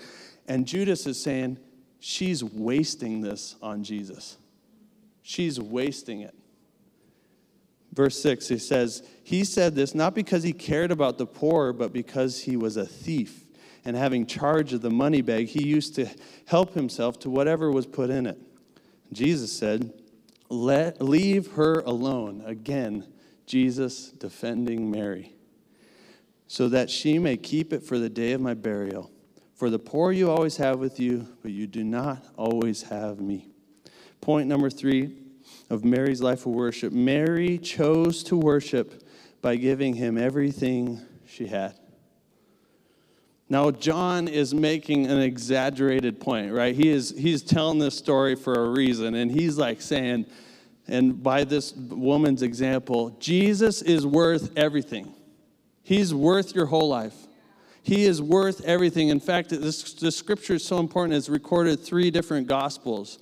And 0.48 0.66
Judas 0.66 1.06
is 1.06 1.22
saying, 1.22 1.60
she's 2.00 2.44
wasting 2.44 3.22
this 3.22 3.58
on 3.62 3.84
Jesus. 3.84 4.38
She's 5.28 5.60
wasting 5.60 6.22
it. 6.22 6.34
Verse 7.92 8.18
6, 8.22 8.48
he 8.48 8.58
says, 8.58 9.04
He 9.26 9.44
said 9.44 9.76
this 9.76 9.94
not 9.94 10.16
because 10.16 10.42
he 10.42 10.54
cared 10.54 10.90
about 10.90 11.18
the 11.18 11.26
poor, 11.26 11.74
but 11.74 11.92
because 11.92 12.40
he 12.44 12.56
was 12.56 12.78
a 12.78 12.86
thief. 12.86 13.44
And 13.84 13.98
having 13.98 14.26
charge 14.26 14.72
of 14.72 14.82
the 14.82 14.90
money 14.90 15.22
bag, 15.22 15.48
he 15.48 15.68
used 15.68 15.96
to 15.96 16.08
help 16.46 16.76
himself 16.76 17.20
to 17.20 17.30
whatever 17.30 17.70
was 17.70 17.86
put 17.86 18.10
in 18.10 18.26
it. 18.26 18.40
Jesus 19.12 19.52
said, 19.52 19.92
Let, 20.48 21.02
Leave 21.02 21.52
her 21.52 21.82
alone. 21.82 22.42
Again, 22.46 23.06
Jesus 23.46 24.12
defending 24.12 24.90
Mary, 24.90 25.36
so 26.48 26.70
that 26.70 26.90
she 26.90 27.20
may 27.20 27.36
keep 27.36 27.74
it 27.74 27.84
for 27.84 28.00
the 28.00 28.10
day 28.10 28.32
of 28.32 28.40
my 28.40 28.54
burial. 28.54 29.12
For 29.56 29.70
the 29.70 29.80
poor 29.80 30.14
you 30.14 30.32
always 30.32 30.56
have 30.56 30.80
with 30.80 31.02
you, 31.02 31.28
but 31.42 31.52
you 31.52 31.68
do 31.68 31.84
not 31.84 32.26
always 32.38 32.84
have 32.84 33.20
me. 33.20 33.50
Point 34.22 34.48
number 34.48 34.70
three 34.70 35.16
of 35.70 35.86
Mary's 35.86 36.22
life 36.22 36.46
of 36.46 36.54
worship 36.54 36.94
Mary 36.94 37.58
chose 37.58 38.24
to 38.24 38.38
worship 38.38 39.04
by 39.42 39.56
giving 39.56 39.94
him 39.94 40.18
everything 40.18 41.02
she 41.26 41.48
had. 41.48 41.74
Now, 43.50 43.72
John 43.72 44.28
is 44.28 44.54
making 44.54 45.08
an 45.08 45.20
exaggerated 45.20 46.20
point, 46.20 46.52
right? 46.52 46.76
He 46.76 46.90
is, 46.90 47.14
he's 47.18 47.42
telling 47.42 47.80
this 47.80 47.98
story 47.98 48.36
for 48.36 48.54
a 48.54 48.70
reason, 48.70 49.16
and 49.16 49.32
he's 49.32 49.58
like 49.58 49.82
saying, 49.82 50.26
and 50.88 51.22
by 51.22 51.46
this 51.46 51.74
woman's 51.74 52.42
example, 52.42 53.16
Jesus 53.20 53.82
is 53.82 54.06
worth 54.06 54.52
everything. 54.58 55.14
He's 55.84 56.14
worth 56.14 56.56
your 56.56 56.66
whole 56.66 56.90
life. 56.90 57.16
He 57.84 58.04
is 58.04 58.22
worth 58.22 58.66
everything. 58.66 59.08
In 59.08 59.22
fact, 59.22 59.50
this, 59.50 59.94
this 59.94 60.18
scripture 60.18 60.56
is 60.56 60.66
so 60.66 60.80
important. 60.80 61.16
It's 61.16 61.30
recorded 61.30 61.80
three 61.80 62.12
different 62.12 62.48
gospels. 62.48 63.20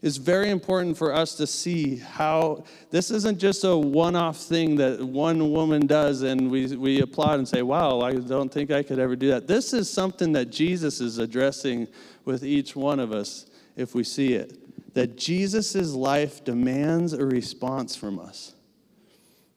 It's 0.00 0.16
very 0.16 0.50
important 0.50 0.96
for 0.96 1.12
us 1.12 1.34
to 1.36 1.46
see 1.46 1.96
how 1.96 2.64
this 2.90 3.10
isn't 3.10 3.38
just 3.38 3.64
a 3.64 3.76
one 3.76 4.14
off 4.14 4.36
thing 4.36 4.76
that 4.76 5.02
one 5.02 5.50
woman 5.50 5.86
does 5.88 6.22
and 6.22 6.50
we, 6.50 6.76
we 6.76 7.00
applaud 7.00 7.40
and 7.40 7.48
say, 7.48 7.62
wow, 7.62 8.00
I 8.00 8.14
don't 8.14 8.52
think 8.52 8.70
I 8.70 8.84
could 8.84 9.00
ever 9.00 9.16
do 9.16 9.28
that. 9.30 9.48
This 9.48 9.72
is 9.72 9.90
something 9.90 10.32
that 10.32 10.50
Jesus 10.50 11.00
is 11.00 11.18
addressing 11.18 11.88
with 12.24 12.44
each 12.44 12.76
one 12.76 13.00
of 13.00 13.12
us 13.12 13.46
if 13.74 13.94
we 13.94 14.04
see 14.04 14.34
it. 14.34 14.94
That 14.94 15.16
Jesus' 15.16 15.92
life 15.92 16.44
demands 16.44 17.12
a 17.12 17.24
response 17.24 17.96
from 17.96 18.20
us. 18.20 18.54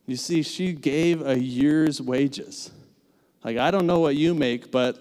You 0.07 0.15
see, 0.15 0.41
she 0.41 0.73
gave 0.73 1.25
a 1.25 1.39
year's 1.39 2.01
wages. 2.01 2.71
Like, 3.43 3.57
I 3.57 3.69
don't 3.69 3.85
know 3.85 3.99
what 3.99 4.15
you 4.15 4.33
make, 4.33 4.71
but 4.71 4.99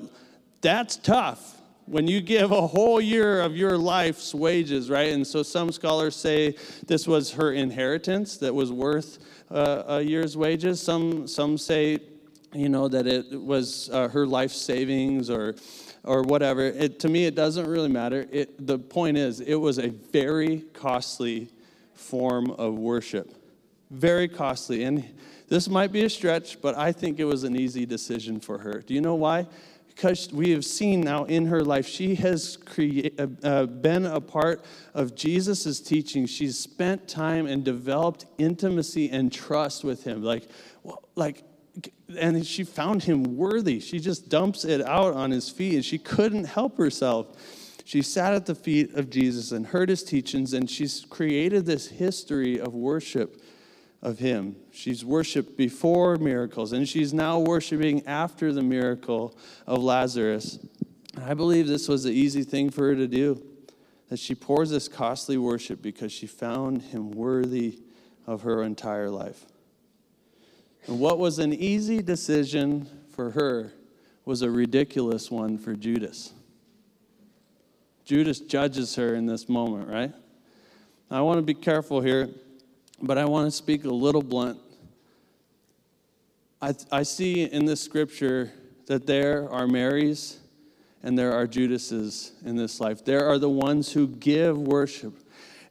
that's 0.61 0.97
tough 0.97 1.60
when 1.91 2.07
you 2.07 2.21
give 2.21 2.53
a 2.53 2.69
whole 2.69 3.01
year 3.01 3.41
of 3.41 3.57
your 3.57 3.77
life's 3.77 4.33
wages, 4.33 4.89
right? 4.89 5.13
And 5.13 5.27
so 5.27 5.43
some 5.43 5.73
scholars 5.73 6.15
say 6.15 6.55
this 6.87 7.09
was 7.09 7.33
her 7.33 7.51
inheritance 7.51 8.37
that 8.37 8.55
was 8.55 8.71
worth 8.71 9.19
uh, 9.51 9.83
a 9.89 10.01
year's 10.01 10.37
wages. 10.37 10.81
Some, 10.81 11.27
some 11.27 11.59
say, 11.59 11.99
you 12.53 12.69
know, 12.69 12.87
that 12.87 13.09
it 13.09 13.33
was 13.33 13.91
uh, 13.93 14.07
her 14.07 14.25
life 14.25 14.53
savings 14.53 15.31
or, 15.31 15.57
or 16.05 16.23
whatever. 16.23 16.63
It, 16.63 17.01
to 17.01 17.09
me, 17.09 17.25
it 17.25 17.35
doesn't 17.35 17.67
really 17.67 17.89
matter. 17.89 18.25
It, 18.31 18.65
the 18.65 18.79
point 18.79 19.17
is, 19.19 19.41
it 19.41 19.57
was 19.57 19.79
a 19.79 19.89
very 19.89 20.61
costly 20.73 21.49
form 21.95 22.53
of 22.53 22.75
worship. 22.75 23.35
Very 23.91 24.29
costly. 24.29 24.85
And 24.85 25.13
this 25.49 25.69
might 25.69 25.91
be 25.91 26.05
a 26.05 26.11
stretch, 26.11 26.63
but 26.63 26.79
I 26.79 26.93
think 26.93 27.19
it 27.19 27.25
was 27.25 27.43
an 27.43 27.57
easy 27.57 27.85
decision 27.85 28.39
for 28.39 28.59
her. 28.59 28.81
Do 28.81 28.95
you 28.95 29.01
know 29.01 29.17
why? 29.17 29.49
Because 30.01 30.33
we 30.33 30.53
have 30.53 30.65
seen 30.65 31.03
now 31.03 31.25
in 31.25 31.45
her 31.45 31.63
life, 31.63 31.87
she 31.87 32.15
has 32.15 32.57
uh, 32.79 33.27
uh, 33.43 33.67
been 33.67 34.07
a 34.07 34.19
part 34.19 34.65
of 34.95 35.15
Jesus' 35.15 35.79
teaching. 35.79 36.25
She's 36.25 36.59
spent 36.59 37.07
time 37.07 37.47
and 37.47 37.63
developed 37.63 38.25
intimacy 38.39 39.11
and 39.11 39.31
trust 39.31 39.85
with 39.85 40.05
him. 40.05 40.23
Like, 40.23 40.49
like, 41.17 41.45
and 42.19 42.47
she 42.47 42.65
found 42.65 43.03
him 43.03 43.37
worthy. 43.37 43.79
She 43.79 44.01
just 44.01 44.31
dumps 44.31 44.65
it 44.65 44.81
out 44.81 45.13
on 45.13 45.31
his 45.33 45.51
feet, 45.51 45.75
and 45.75 45.85
she 45.85 45.99
couldn't 45.99 46.45
help 46.45 46.79
herself. 46.79 47.37
She 47.85 48.01
sat 48.01 48.33
at 48.33 48.47
the 48.47 48.55
feet 48.55 48.95
of 48.95 49.11
Jesus 49.11 49.53
and 49.53 49.67
heard 49.67 49.91
his 49.91 50.03
teachings, 50.03 50.55
and 50.55 50.71
she's 50.71 51.05
created 51.11 51.67
this 51.67 51.89
history 51.89 52.59
of 52.59 52.75
worship 52.75 53.43
of 54.03 54.19
him. 54.19 54.57
She's 54.71 55.05
worshiped 55.05 55.57
before 55.57 56.17
miracles, 56.17 56.73
and 56.73 56.89
she's 56.89 57.13
now 57.13 57.39
worshiping 57.39 58.07
after 58.07 58.53
the 58.53 58.63
miracle 58.63 59.37
of 59.67 59.83
Lazarus. 59.83 60.59
And 61.15 61.25
I 61.25 61.35
believe 61.35 61.67
this 61.67 61.89
was 61.89 62.05
the 62.05 62.13
easy 62.13 62.43
thing 62.43 62.71
for 62.71 62.89
her 62.89 62.95
to 62.95 63.07
do, 63.07 63.45
that 64.09 64.19
she 64.19 64.35
pours 64.35 64.71
this 64.71 64.89
costly 64.89 65.37
worship 65.37 65.83
because 65.83 66.13
she 66.13 66.27
found 66.27 66.83
him 66.83 67.11
worthy 67.11 67.81
of 68.27 68.43
her 68.43 68.63
entire 68.63 69.11
life. 69.11 69.45
And 70.87 70.99
what 70.99 71.19
was 71.19 71.39
an 71.39 71.53
easy 71.53 72.01
decision 72.01 72.89
for 73.11 73.33
her 73.33 73.73
was 74.25 74.43
a 74.43 74.51
ridiculous 74.51 75.31
one 75.31 75.59
for 75.59 75.75
Judas. 75.75 76.33
Judas 78.05 78.41
judges 78.41 78.97
her 78.97 79.15
in 79.15 79.27
this 79.27 79.49
moment, 79.49 79.89
right? 79.89 80.13
I 81.11 81.21
want 81.21 81.39
to 81.39 81.43
be 81.43 81.55
careful 81.55 82.01
here 82.01 82.31
but 83.03 83.19
I 83.19 83.25
want 83.25 83.47
to 83.47 83.51
speak 83.51 83.85
a 83.85 83.91
little 83.91 84.23
blunt. 84.23 84.59
I, 86.61 86.75
I 86.93 87.03
see 87.03 87.45
in 87.45 87.65
this 87.65 87.83
scripture 87.83 88.53
that 88.87 89.07
there 89.07 89.51
are 89.51 89.67
Marys 89.67 90.39
and 91.03 91.19
there 91.19 91.33
are 91.33 91.47
Judases 91.47 92.33
in 92.45 92.57
this 92.57 92.81
life. 92.81 93.05
There 93.05 93.27
are 93.27 93.39
the 93.39 93.49
ones 93.49 93.93
who 93.93 94.07
give 94.07 94.59
worship. 94.59 95.15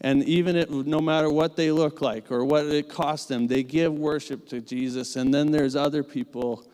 And 0.01 0.23
even 0.23 0.55
it, 0.55 0.71
no 0.71 0.99
matter 0.99 1.29
what 1.29 1.55
they 1.55 1.71
look 1.71 2.01
like 2.01 2.31
or 2.31 2.45
what 2.45 2.65
it 2.65 2.89
costs 2.89 3.27
them, 3.27 3.47
they 3.47 3.63
give 3.63 3.93
worship 3.93 4.47
to 4.49 4.61
Jesus. 4.61 5.15
And 5.15 5.33
then 5.33 5.51
there's 5.51 5.75
other 5.75 6.03
people 6.03 6.65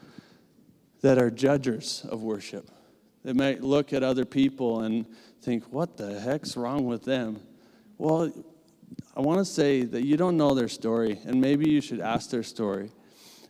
that 1.01 1.17
are 1.17 1.31
judges 1.31 2.05
of 2.09 2.21
worship. 2.21 2.69
They 3.23 3.33
might 3.33 3.61
look 3.61 3.91
at 3.93 4.03
other 4.03 4.25
people 4.25 4.81
and 4.81 5.05
think, 5.41 5.65
what 5.71 5.97
the 5.97 6.19
heck's 6.19 6.55
wrong 6.55 6.85
with 6.85 7.03
them? 7.03 7.39
Well, 7.97 8.31
I 9.15 9.21
want 9.21 9.39
to 9.39 9.45
say 9.45 9.84
that 9.84 10.04
you 10.04 10.17
don't 10.17 10.36
know 10.36 10.54
their 10.54 10.67
story, 10.67 11.19
and 11.25 11.39
maybe 11.39 11.69
you 11.69 11.80
should 11.80 12.01
ask 12.01 12.30
their 12.30 12.43
story. 12.43 12.91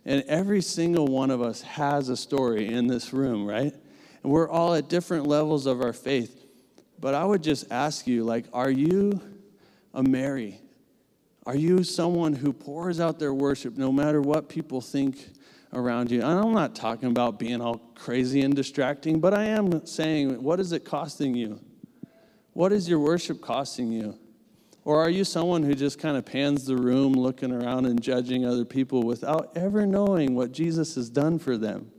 And 0.05 0.23
every 0.27 0.61
single 0.61 1.07
one 1.07 1.31
of 1.31 1.41
us 1.41 1.61
has 1.63 2.09
a 2.09 2.17
story 2.17 2.71
in 2.71 2.85
this 2.85 3.11
room, 3.11 3.47
right? 3.47 3.73
And 4.21 4.31
we're 4.31 4.49
all 4.49 4.75
at 4.75 4.89
different 4.89 5.25
levels 5.25 5.65
of 5.65 5.81
our 5.81 5.93
faith. 5.93 6.45
But 6.99 7.15
I 7.15 7.25
would 7.25 7.41
just 7.41 7.71
ask 7.71 8.05
you, 8.05 8.23
like, 8.23 8.45
are 8.53 8.69
you 8.69 9.19
a 9.93 10.03
Mary? 10.03 10.61
Are 11.47 11.55
you 11.55 11.83
someone 11.83 12.33
who 12.33 12.53
pours 12.53 12.99
out 12.99 13.17
their 13.17 13.33
worship 13.33 13.75
no 13.77 13.91
matter 13.91 14.21
what 14.21 14.49
people 14.49 14.81
think 14.81 15.29
around 15.73 16.11
you? 16.11 16.21
And 16.21 16.39
I'm 16.39 16.53
not 16.53 16.75
talking 16.75 17.09
about 17.09 17.39
being 17.39 17.59
all 17.59 17.77
crazy 17.95 18.41
and 18.41 18.55
distracting, 18.55 19.19
but 19.19 19.33
I 19.33 19.45
am 19.45 19.85
saying, 19.87 20.41
what 20.41 20.59
is 20.59 20.71
it 20.71 20.85
costing 20.85 21.33
you? 21.33 21.59
What 22.53 22.71
is 22.71 22.87
your 22.87 22.99
worship 22.99 23.41
costing 23.41 23.91
you? 23.91 24.17
Or 24.85 25.01
are 25.01 25.09
you 25.09 25.23
someone 25.23 25.63
who 25.63 25.73
just 25.73 25.99
kind 25.99 26.15
of 26.15 26.25
pans 26.25 26.65
the 26.65 26.77
room 26.77 27.13
looking 27.13 27.51
around 27.51 27.87
and 27.87 28.01
judging 28.01 28.45
other 28.45 28.63
people 28.63 29.01
without 29.01 29.51
ever 29.55 29.85
knowing 29.85 30.35
what 30.35 30.51
Jesus 30.51 30.93
has 30.95 31.09
done 31.09 31.39
for 31.39 31.57
them? 31.57 31.91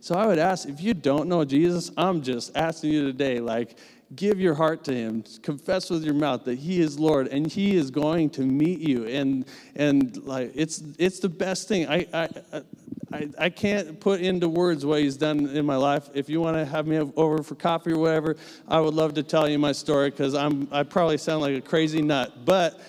So 0.00 0.14
I 0.14 0.26
would 0.26 0.38
ask 0.38 0.68
if 0.68 0.80
you 0.80 0.92
don't 0.92 1.28
know 1.28 1.44
Jesus, 1.44 1.90
I'm 1.96 2.22
just 2.22 2.54
asking 2.54 2.92
you 2.92 3.04
today, 3.04 3.40
like, 3.40 3.78
give 4.14 4.38
your 4.38 4.54
heart 4.54 4.84
to 4.84 4.94
him. 4.94 5.24
Confess 5.42 5.90
with 5.90 6.04
your 6.04 6.14
mouth 6.14 6.44
that 6.44 6.58
he 6.58 6.80
is 6.80 6.98
lord 6.98 7.26
and 7.28 7.50
he 7.50 7.74
is 7.74 7.90
going 7.90 8.30
to 8.30 8.42
meet 8.42 8.78
you. 8.78 9.06
And 9.06 9.46
and 9.74 10.16
like 10.24 10.52
it's 10.54 10.82
it's 10.98 11.18
the 11.18 11.28
best 11.28 11.66
thing. 11.66 11.88
I 11.88 12.06
i 12.12 12.28
I, 12.52 12.62
I 13.38 13.50
can't 13.50 13.98
put 14.00 14.20
into 14.20 14.48
words 14.48 14.84
what 14.84 15.00
he's 15.00 15.16
done 15.16 15.48
in 15.48 15.64
my 15.64 15.76
life. 15.76 16.08
If 16.14 16.28
you 16.28 16.40
want 16.40 16.56
to 16.56 16.64
have 16.64 16.86
me 16.86 16.98
over 16.98 17.42
for 17.42 17.54
coffee 17.54 17.92
or 17.92 17.98
whatever, 17.98 18.36
I 18.68 18.80
would 18.80 18.94
love 18.94 19.14
to 19.14 19.22
tell 19.22 19.48
you 19.48 19.58
my 19.58 19.72
story 19.72 20.10
because 20.10 20.34
I'm 20.34 20.68
I 20.70 20.82
probably 20.82 21.18
sound 21.18 21.42
like 21.42 21.56
a 21.56 21.60
crazy 21.60 22.02
nut. 22.02 22.44
But 22.44 22.80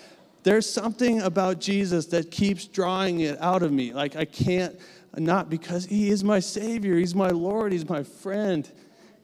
there's 0.42 0.68
something 0.70 1.22
about 1.22 1.60
Jesus 1.60 2.06
that 2.06 2.30
keeps 2.30 2.66
drawing 2.66 3.20
it 3.20 3.40
out 3.40 3.62
of 3.62 3.72
me. 3.72 3.92
Like 3.92 4.16
I 4.16 4.24
can't 4.24 4.78
not 5.16 5.50
because 5.50 5.86
he 5.86 6.10
is 6.10 6.22
my 6.22 6.40
savior, 6.40 6.96
he's 6.96 7.14
my 7.14 7.30
Lord, 7.30 7.72
he's 7.72 7.88
my 7.88 8.02
friend. 8.02 8.70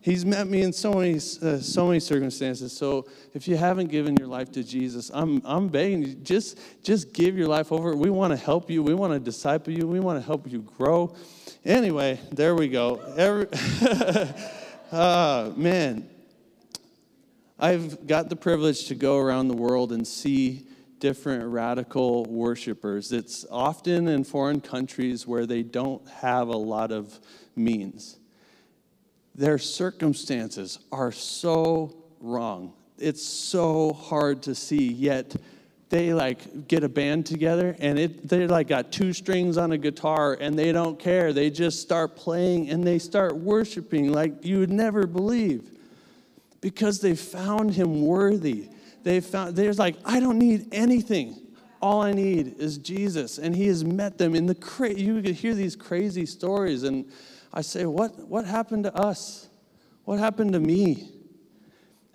He's 0.04 0.26
met 0.26 0.46
me 0.48 0.60
in 0.60 0.74
so 0.74 0.92
many, 0.92 1.14
uh, 1.14 1.56
so 1.60 1.86
many 1.86 1.98
circumstances. 1.98 2.76
So 2.76 3.08
if 3.32 3.48
you 3.48 3.56
haven't 3.56 3.86
given 3.86 4.18
your 4.18 4.28
life 4.28 4.52
to 4.52 4.62
Jesus, 4.62 5.10
I'm, 5.14 5.40
I'm 5.46 5.68
begging 5.68 6.02
you, 6.02 6.14
just, 6.16 6.58
just 6.82 7.14
give 7.14 7.38
your 7.38 7.48
life 7.48 7.72
over. 7.72 7.96
We 7.96 8.10
want 8.10 8.32
to 8.32 8.36
help 8.36 8.68
you. 8.68 8.82
We 8.82 8.92
want 8.92 9.14
to 9.14 9.18
disciple 9.18 9.72
you. 9.72 9.86
We 9.86 10.00
want 10.00 10.20
to 10.20 10.26
help 10.26 10.46
you 10.46 10.60
grow. 10.76 11.16
Anyway, 11.64 12.20
there 12.30 12.54
we 12.54 12.68
go. 12.68 12.96
Every, 13.16 13.46
Ah, 14.92 15.50
man. 15.56 16.06
I've 17.58 18.06
got 18.06 18.28
the 18.28 18.36
privilege 18.36 18.88
to 18.88 18.94
go 18.94 19.16
around 19.16 19.48
the 19.48 19.56
world 19.56 19.90
and 19.90 20.06
see 20.06 20.66
different 20.98 21.44
radical 21.46 22.26
worshipers. 22.26 23.10
It's 23.10 23.46
often 23.50 24.06
in 24.06 24.24
foreign 24.24 24.60
countries 24.60 25.26
where 25.26 25.46
they 25.46 25.62
don't 25.62 26.06
have 26.10 26.48
a 26.48 26.56
lot 26.56 26.92
of 26.92 27.18
means. 27.56 28.18
Their 29.34 29.58
circumstances 29.58 30.78
are 30.92 31.12
so 31.12 31.94
wrong. 32.20 32.72
It's 32.98 33.24
so 33.24 33.92
hard 33.92 34.42
to 34.44 34.54
see, 34.54 34.92
yet 34.92 35.34
they 35.90 36.14
like 36.14 36.66
get 36.66 36.82
a 36.82 36.88
band 36.88 37.26
together 37.26 37.76
and 37.78 37.98
it 37.98 38.28
they 38.28 38.46
like 38.46 38.66
got 38.66 38.90
two 38.90 39.12
strings 39.12 39.56
on 39.56 39.70
a 39.72 39.78
guitar 39.78 40.36
and 40.40 40.58
they 40.58 40.72
don't 40.72 40.98
care. 40.98 41.32
They 41.32 41.50
just 41.50 41.80
start 41.80 42.16
playing 42.16 42.70
and 42.70 42.84
they 42.84 42.98
start 42.98 43.36
worshiping 43.36 44.12
like 44.12 44.44
you 44.44 44.58
would 44.58 44.70
never 44.70 45.06
believe. 45.06 45.70
Because 46.60 47.00
they 47.00 47.14
found 47.14 47.74
him 47.74 48.06
worthy. 48.06 48.68
They 49.02 49.20
found 49.20 49.54
there's 49.54 49.78
like, 49.78 49.96
I 50.04 50.18
don't 50.18 50.38
need 50.38 50.68
anything. 50.72 51.40
All 51.82 52.00
I 52.00 52.12
need 52.12 52.58
is 52.58 52.78
Jesus. 52.78 53.38
And 53.38 53.54
he 53.54 53.66
has 53.66 53.84
met 53.84 54.16
them 54.16 54.34
in 54.34 54.46
the 54.46 54.54
cra- 54.54 54.94
you 54.94 55.20
could 55.20 55.34
hear 55.34 55.54
these 55.54 55.76
crazy 55.76 56.24
stories. 56.24 56.82
And 56.84 57.04
I 57.54 57.62
say, 57.62 57.86
What 57.86 58.28
what 58.28 58.44
happened 58.44 58.84
to 58.84 58.94
us? 58.94 59.48
What 60.04 60.18
happened 60.18 60.52
to 60.52 60.60
me? 60.60 61.10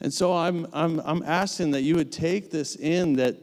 And 0.01 0.13
so 0.13 0.33
I'm, 0.33 0.65
I'm, 0.71 1.01
I'm 1.03 1.23
asking 1.23 1.71
that 1.71 1.81
you 1.81 1.95
would 1.95 2.11
take 2.11 2.51
this 2.51 2.77
in, 2.77 3.13
that 3.13 3.35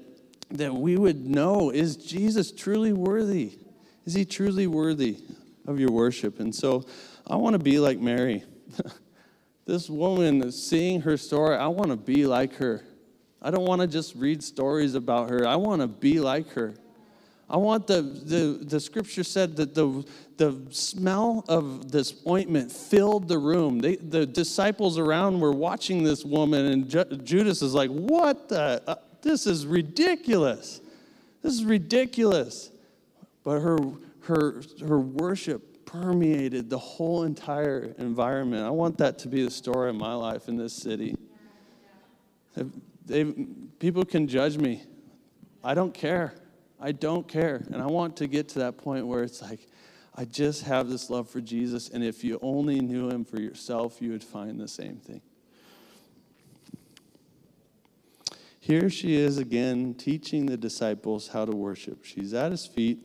that 0.51 0.73
we 0.73 0.97
would 0.97 1.27
know 1.27 1.71
is 1.71 1.97
Jesus 1.97 2.53
truly 2.53 2.93
worthy? 2.93 3.59
Is 4.05 4.15
he 4.15 4.25
truly 4.25 4.67
worthy 4.67 5.19
of 5.67 5.81
your 5.81 5.91
worship? 5.91 6.41
And 6.41 6.55
so 6.55 6.85
I 7.27 7.37
want 7.37 7.55
to 7.55 7.59
be 7.59 7.79
like 7.79 7.99
Mary. 7.99 8.45
this 9.67 9.91
woman, 9.91 10.53
seeing 10.53 11.01
her 11.03 11.17
story, 11.17 11.57
I 11.57 11.67
want 11.67 11.91
to 11.91 11.97
be 11.97 12.27
like 12.27 12.55
her. 12.57 12.85
I 13.43 13.51
don't 13.51 13.65
want 13.65 13.81
to 13.81 13.89
just 13.89 14.15
read 14.15 14.43
stories 14.43 14.95
about 14.95 15.31
her. 15.31 15.47
I 15.47 15.57
want 15.57 15.83
to 15.83 15.89
be 15.89 16.21
like 16.21 16.49
her. 16.51 16.75
I 17.49 17.57
want 17.59 17.87
the, 17.87 18.03
the, 18.03 18.65
the 18.65 18.81
scripture 18.81 19.23
said 19.23 19.57
that 19.57 19.75
the, 19.75 20.05
the 20.37 20.61
smell 20.71 21.45
of 21.49 21.93
this 21.93 22.21
ointment 22.27 22.73
filled 22.73 23.29
the 23.29 23.39
room. 23.39 23.79
They, 23.79 23.97
the 23.97 24.27
disciples 24.27 24.99
around 24.99 25.41
were 25.41 25.53
watching 25.53 26.03
this 26.03 26.25
woman, 26.25 26.67
and 26.67 26.89
Ju- 26.89 27.05
Judas 27.23 27.63
is 27.63 27.73
like, 27.73 27.91
What 27.91 28.49
the? 28.49 28.83
Uh, 28.87 28.97
this 29.23 29.47
is 29.47 29.67
ridiculous. 29.67 30.81
This 31.43 31.55
is 31.55 31.65
ridiculous. 31.65 32.71
But 33.45 33.61
her, 33.61 33.79
her, 34.23 34.63
her 34.81 34.99
worship 34.99 35.85
permeated 35.87 36.69
the 36.69 36.79
whole 36.79 37.23
entire 37.23 37.95
environment. 37.99 38.65
I 38.65 38.71
want 38.71 38.99
that 38.99 39.19
to 39.21 39.29
be 39.29 39.45
the 39.45 39.51
story 39.51 39.91
of 39.91 39.97
my 39.97 40.15
life 40.15 40.49
in 40.49 40.57
this 40.57 40.73
city. 40.73 41.15
They, 43.05 43.25
people 43.79 44.05
can 44.05 44.27
judge 44.27 44.59
me. 44.59 44.83
I 45.63 45.75
don't 45.75 45.95
care. 45.95 46.35
I 46.81 46.93
don't 46.93 47.27
care. 47.27 47.65
And 47.73 47.83
I 47.83 47.87
want 47.87 48.17
to 48.19 48.27
get 48.27 48.49
to 48.51 48.59
that 48.61 48.77
point 48.77 49.07
where 49.07 49.23
it's 49.23 49.43
like, 49.43 49.67
I 50.15 50.25
just 50.25 50.63
have 50.65 50.89
this 50.89 51.11
love 51.11 51.29
for 51.29 51.43
Jesus, 51.43 51.91
and 51.91 52.03
if 52.03 52.25
you 52.25 52.39
only 52.41 52.81
knew 52.81 53.11
him 53.11 53.25
for 53.25 53.39
yourself, 53.39 54.01
you 54.01 54.13
would 54.13 54.25
find 54.25 54.59
the 54.59 54.69
same 54.69 54.97
thing. 54.97 55.21
Here 58.59 58.89
she 58.91 59.15
is 59.15 59.39
again 59.39 59.95
teaching 59.95 60.47
the 60.47 60.57
disciples 60.57 61.29
how 61.29 61.45
to 61.45 61.55
worship. 61.55 62.05
She's 62.05 62.35
at 62.35 62.51
his 62.51 62.67
feet. 62.67 62.99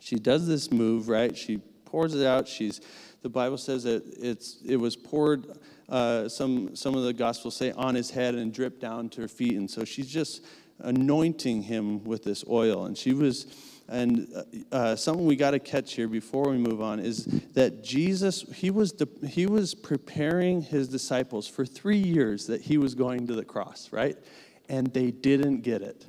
She 0.00 0.16
does 0.16 0.46
this 0.46 0.70
move, 0.70 1.08
right? 1.08 1.36
She 1.36 1.58
pours 1.84 2.14
it 2.14 2.24
out. 2.24 2.46
She's 2.46 2.80
the 3.22 3.28
Bible 3.28 3.58
says 3.58 3.82
that 3.82 4.02
it's 4.18 4.58
it 4.64 4.76
was 4.76 4.96
poured. 4.96 5.58
Uh, 5.88 6.28
some 6.28 6.74
some 6.76 6.94
of 6.94 7.02
the 7.02 7.12
gospels 7.12 7.56
say 7.56 7.72
on 7.72 7.94
his 7.94 8.10
head 8.10 8.34
and 8.34 8.52
dripped 8.52 8.80
down 8.80 9.08
to 9.10 9.22
her 9.22 9.28
feet, 9.28 9.56
and 9.56 9.70
so 9.70 9.84
she's 9.84 10.08
just 10.08 10.44
anointing 10.80 11.62
him 11.62 12.04
with 12.04 12.24
this 12.24 12.44
oil. 12.48 12.86
And 12.86 12.96
she 12.96 13.12
was, 13.12 13.46
and 13.88 14.28
uh, 14.72 14.74
uh 14.74 14.96
something 14.96 15.26
we 15.26 15.36
got 15.36 15.52
to 15.52 15.58
catch 15.58 15.94
here 15.94 16.08
before 16.08 16.50
we 16.50 16.58
move 16.58 16.80
on 16.80 17.00
is 17.00 17.24
that 17.54 17.82
Jesus 17.82 18.42
he 18.54 18.70
was 18.70 18.92
the, 18.92 19.08
he 19.26 19.46
was 19.46 19.74
preparing 19.74 20.62
his 20.62 20.88
disciples 20.88 21.48
for 21.48 21.64
three 21.64 21.98
years 21.98 22.46
that 22.46 22.62
he 22.62 22.78
was 22.78 22.94
going 22.94 23.26
to 23.26 23.34
the 23.34 23.44
cross, 23.44 23.88
right? 23.92 24.16
and 24.68 24.92
they 24.92 25.10
didn't 25.10 25.62
get 25.62 25.82
it. 25.82 26.06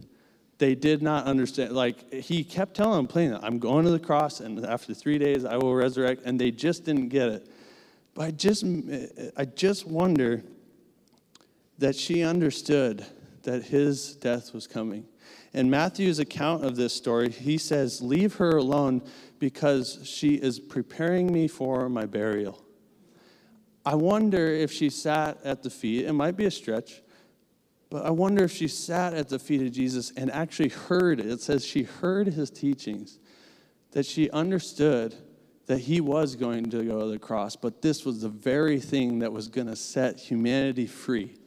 They 0.58 0.76
did 0.76 1.02
not 1.02 1.26
understand. 1.26 1.72
Like, 1.72 2.14
he 2.14 2.44
kept 2.44 2.76
telling 2.76 2.98
them 2.98 3.08
plainly, 3.08 3.40
I'm 3.42 3.60
going 3.60 3.86
to 3.86 3.92
the 3.92 4.00
cross, 4.00 4.42
and 4.42 4.66
after 4.66 4.94
three 4.94 5.18
days 5.18 5.46
I 5.46 5.56
will 5.56 5.74
resurrect, 5.74 6.24
and 6.26 6.40
they 6.40 6.52
just 6.52 6.84
didn't 6.84 7.10
get 7.10 7.30
it. 7.30 7.50
But 8.14 8.26
I 8.26 8.32
just, 8.32 8.66
I 9.38 9.46
just 9.46 9.88
wonder 9.88 10.44
that 11.78 11.96
she 11.96 12.24
understood 12.24 13.06
that 13.50 13.64
his 13.64 14.16
death 14.16 14.54
was 14.54 14.68
coming. 14.68 15.06
In 15.54 15.72
Matthew's 15.72 16.20
account 16.20 16.64
of 16.64 16.76
this 16.76 16.94
story, 16.94 17.32
he 17.32 17.58
says, 17.58 18.00
Leave 18.00 18.36
her 18.36 18.58
alone 18.58 19.02
because 19.40 20.00
she 20.04 20.36
is 20.36 20.60
preparing 20.60 21.34
me 21.34 21.48
for 21.48 21.90
my 21.90 22.06
burial. 22.06 22.64
I 23.84 23.96
wonder 23.96 24.46
if 24.50 24.72
she 24.72 24.92
sat 24.92 25.40
at 25.44 25.64
the 25.64 25.72
feet, 25.72 26.06
it 26.06 26.14
might 26.14 26.38
be 26.38 26.46
a 26.46 26.52
stretch, 26.52 27.02
but 27.90 28.06
I 28.06 28.12
wonder 28.12 28.44
if 28.44 28.52
she 28.52 28.68
sat 28.68 29.16
at 29.16 29.30
the 29.30 29.40
feet 29.40 29.64
of 29.64 29.72
Jesus 29.72 30.12
and 30.16 30.30
actually 30.30 30.70
heard 30.70 31.20
it. 31.20 31.26
It 31.26 31.42
says 31.42 31.66
she 31.66 31.84
heard 31.84 32.28
his 32.28 32.52
teachings, 32.52 33.18
that 33.94 34.06
she 34.06 34.30
understood 34.30 35.16
that 35.66 35.80
he 35.80 36.02
was 36.02 36.36
going 36.36 36.70
to 36.70 36.84
go 36.84 37.00
to 37.00 37.08
the 37.08 37.18
cross, 37.18 37.56
but 37.56 37.82
this 37.82 38.06
was 38.06 38.22
the 38.22 38.30
very 38.30 38.80
thing 38.80 39.20
that 39.20 39.34
was 39.34 39.48
going 39.48 39.68
to 39.68 39.76
set 39.76 40.20
humanity 40.20 40.86
free. 40.86 41.40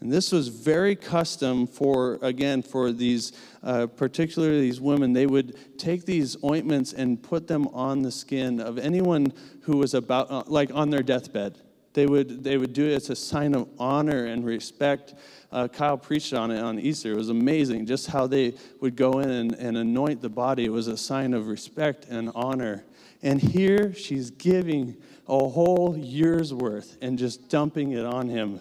And 0.00 0.12
this 0.12 0.30
was 0.30 0.48
very 0.48 0.94
custom 0.94 1.66
for, 1.66 2.18
again, 2.22 2.62
for 2.62 2.92
these, 2.92 3.32
uh, 3.64 3.88
particularly 3.88 4.60
these 4.60 4.80
women. 4.80 5.12
They 5.12 5.26
would 5.26 5.78
take 5.78 6.04
these 6.04 6.36
ointments 6.44 6.92
and 6.92 7.20
put 7.20 7.48
them 7.48 7.66
on 7.68 8.02
the 8.02 8.12
skin 8.12 8.60
of 8.60 8.78
anyone 8.78 9.32
who 9.62 9.76
was 9.76 9.94
about, 9.94 10.30
uh, 10.30 10.44
like 10.46 10.72
on 10.72 10.90
their 10.90 11.02
deathbed. 11.02 11.58
They 11.94 12.06
would, 12.06 12.44
they 12.44 12.58
would 12.58 12.74
do 12.74 12.86
it 12.86 12.94
as 12.94 13.10
a 13.10 13.16
sign 13.16 13.56
of 13.56 13.68
honor 13.76 14.26
and 14.26 14.44
respect. 14.44 15.14
Uh, 15.50 15.66
Kyle 15.66 15.98
preached 15.98 16.32
on 16.32 16.52
it 16.52 16.60
on 16.60 16.78
Easter. 16.78 17.12
It 17.12 17.16
was 17.16 17.30
amazing 17.30 17.86
just 17.86 18.06
how 18.06 18.28
they 18.28 18.54
would 18.80 18.94
go 18.94 19.18
in 19.18 19.28
and, 19.28 19.54
and 19.54 19.76
anoint 19.76 20.20
the 20.20 20.28
body. 20.28 20.64
It 20.64 20.72
was 20.72 20.86
a 20.86 20.96
sign 20.96 21.34
of 21.34 21.48
respect 21.48 22.04
and 22.04 22.30
honor. 22.36 22.84
And 23.20 23.40
here 23.40 23.92
she's 23.94 24.30
giving 24.30 24.96
a 25.26 25.48
whole 25.48 25.96
year's 25.98 26.54
worth 26.54 26.96
and 27.02 27.18
just 27.18 27.48
dumping 27.48 27.92
it 27.92 28.04
on 28.04 28.28
him. 28.28 28.60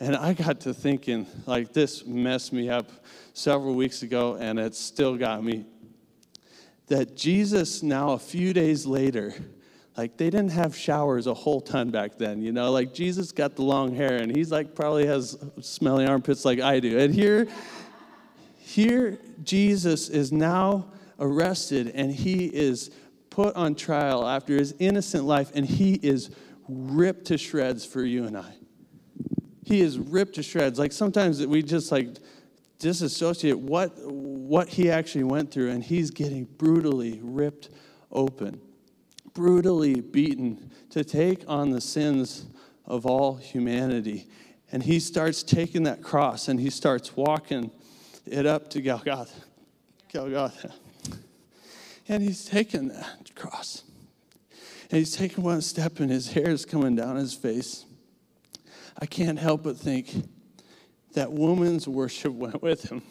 And 0.00 0.14
I 0.14 0.32
got 0.32 0.60
to 0.60 0.72
thinking, 0.72 1.26
like, 1.46 1.72
this 1.72 2.06
messed 2.06 2.52
me 2.52 2.70
up 2.70 2.90
several 3.32 3.74
weeks 3.74 4.02
ago, 4.02 4.36
and 4.36 4.58
it 4.58 4.74
still 4.74 5.16
got 5.16 5.42
me. 5.42 5.66
That 6.86 7.16
Jesus, 7.16 7.82
now 7.82 8.12
a 8.12 8.18
few 8.18 8.52
days 8.52 8.86
later, 8.86 9.34
like 9.98 10.16
they 10.16 10.30
didn't 10.30 10.52
have 10.52 10.76
showers 10.76 11.26
a 11.26 11.34
whole 11.34 11.60
ton 11.60 11.90
back 11.90 12.16
then, 12.16 12.40
you 12.40 12.52
know. 12.52 12.70
Like 12.70 12.94
Jesus 12.94 13.32
got 13.32 13.56
the 13.56 13.62
long 13.62 13.94
hair, 13.94 14.16
and 14.16 14.34
he's 14.34 14.52
like 14.52 14.74
probably 14.74 15.06
has 15.06 15.36
smelly 15.60 16.06
armpits 16.06 16.44
like 16.44 16.60
I 16.60 16.78
do. 16.78 16.98
And 16.98 17.12
here, 17.12 17.48
here 18.56 19.18
Jesus 19.42 20.08
is 20.08 20.30
now 20.30 20.92
arrested, 21.18 21.90
and 21.96 22.12
he 22.12 22.46
is 22.46 22.92
put 23.28 23.56
on 23.56 23.74
trial 23.74 24.26
after 24.26 24.54
his 24.54 24.72
innocent 24.78 25.24
life, 25.24 25.50
and 25.54 25.66
he 25.66 25.94
is 25.94 26.30
ripped 26.68 27.26
to 27.26 27.36
shreds 27.36 27.84
for 27.84 28.04
you 28.04 28.24
and 28.24 28.36
I. 28.38 28.57
He 29.68 29.80
is 29.80 29.98
ripped 29.98 30.36
to 30.36 30.42
shreds. 30.42 30.78
Like 30.78 30.92
sometimes 30.92 31.46
we 31.46 31.62
just 31.62 31.92
like 31.92 32.16
disassociate 32.78 33.58
what 33.58 33.92
what 34.06 34.68
he 34.68 34.90
actually 34.90 35.24
went 35.24 35.50
through, 35.50 35.70
and 35.70 35.84
he's 35.84 36.10
getting 36.10 36.44
brutally 36.44 37.20
ripped 37.22 37.68
open 38.10 38.60
brutally 39.38 40.00
beaten 40.00 40.68
to 40.90 41.04
take 41.04 41.44
on 41.46 41.70
the 41.70 41.80
sins 41.80 42.46
of 42.84 43.06
all 43.06 43.36
humanity. 43.36 44.26
And 44.72 44.82
he 44.82 44.98
starts 44.98 45.44
taking 45.44 45.84
that 45.84 46.02
cross 46.02 46.48
and 46.48 46.58
he 46.58 46.70
starts 46.70 47.16
walking 47.16 47.70
it 48.26 48.46
up 48.46 48.68
to 48.70 48.82
Golgotha. 48.82 49.40
Golgotha. 50.12 50.74
And 52.08 52.20
he's 52.20 52.44
taking 52.46 52.88
that 52.88 53.32
cross. 53.36 53.84
And 54.90 54.98
he's 54.98 55.14
taking 55.14 55.44
one 55.44 55.60
step 55.60 56.00
and 56.00 56.10
his 56.10 56.32
hair 56.32 56.50
is 56.50 56.64
coming 56.64 56.96
down 56.96 57.14
his 57.14 57.32
face. 57.32 57.84
I 58.98 59.06
can't 59.06 59.38
help 59.38 59.62
but 59.62 59.76
think 59.76 60.10
that 61.14 61.32
woman's 61.32 61.86
worship 61.86 62.32
went 62.32 62.62
with 62.62 62.90
him. 62.90 63.02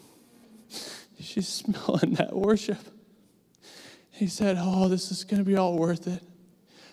She's 1.20 1.48
smelling 1.48 2.16
that 2.16 2.36
worship. 2.36 2.80
He 4.12 4.28
said, 4.28 4.58
Oh, 4.60 4.88
this 4.88 5.12
is 5.12 5.24
going 5.24 5.44
to 5.44 5.46
be 5.46 5.56
all 5.56 5.78
worth 5.78 6.08
it. 6.08 6.22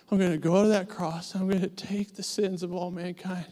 I'm 0.09 0.19
going 0.19 0.31
to 0.31 0.37
go 0.37 0.63
to 0.63 0.69
that 0.69 0.87
cross. 0.87 1.35
I'm 1.35 1.49
going 1.49 1.61
to 1.61 1.67
take 1.67 2.15
the 2.15 2.23
sins 2.23 2.63
of 2.63 2.73
all 2.73 2.91
mankind. 2.91 3.47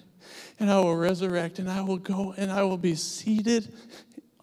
And 0.59 0.69
I 0.71 0.79
will 0.79 0.95
resurrect 0.95 1.59
and 1.59 1.69
I 1.69 1.81
will 1.81 1.97
go 1.97 2.33
and 2.37 2.51
I 2.51 2.63
will 2.63 2.77
be 2.77 2.95
seated 2.95 3.73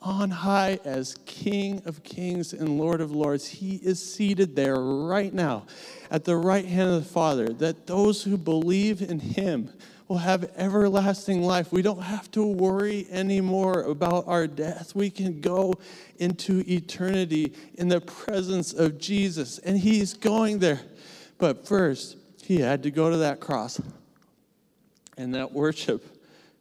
on 0.02 0.30
high 0.30 0.80
as 0.84 1.16
King 1.26 1.82
of 1.84 2.02
kings 2.02 2.52
and 2.52 2.78
Lord 2.78 3.00
of 3.00 3.12
lords. 3.12 3.46
He 3.46 3.76
is 3.76 4.02
seated 4.02 4.56
there 4.56 4.76
right 4.76 5.32
now 5.32 5.66
at 6.10 6.24
the 6.24 6.36
right 6.36 6.64
hand 6.64 6.90
of 6.90 7.04
the 7.04 7.08
Father, 7.08 7.48
that 7.50 7.86
those 7.86 8.22
who 8.22 8.36
believe 8.36 9.02
in 9.02 9.20
him 9.20 9.70
will 10.10 10.18
have 10.18 10.50
everlasting 10.56 11.40
life. 11.40 11.70
We 11.70 11.82
don't 11.82 12.02
have 12.02 12.28
to 12.32 12.44
worry 12.44 13.06
anymore 13.12 13.82
about 13.82 14.26
our 14.26 14.48
death. 14.48 14.92
We 14.92 15.08
can 15.08 15.40
go 15.40 15.74
into 16.18 16.64
eternity 16.66 17.54
in 17.74 17.86
the 17.86 18.00
presence 18.00 18.72
of 18.72 18.98
Jesus, 18.98 19.60
and 19.60 19.78
he's 19.78 20.14
going 20.14 20.58
there. 20.58 20.80
But 21.38 21.64
first, 21.64 22.16
he 22.42 22.58
had 22.58 22.82
to 22.82 22.90
go 22.90 23.08
to 23.08 23.18
that 23.18 23.38
cross. 23.38 23.80
And 25.16 25.32
that 25.36 25.52
worship 25.52 26.04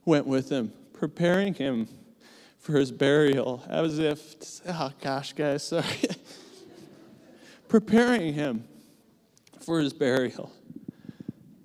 went 0.05 0.27
with 0.27 0.49
him, 0.49 0.71
preparing 0.93 1.55
him 1.55 1.87
for 2.59 2.73
his 2.73 2.91
burial, 2.91 3.63
as 3.67 3.97
if, 3.97 4.61
oh 4.67 4.91
gosh, 5.01 5.33
guys, 5.33 5.63
sorry. 5.63 5.85
preparing 7.67 8.35
him 8.35 8.65
for 9.59 9.79
his 9.79 9.91
burial. 9.91 10.51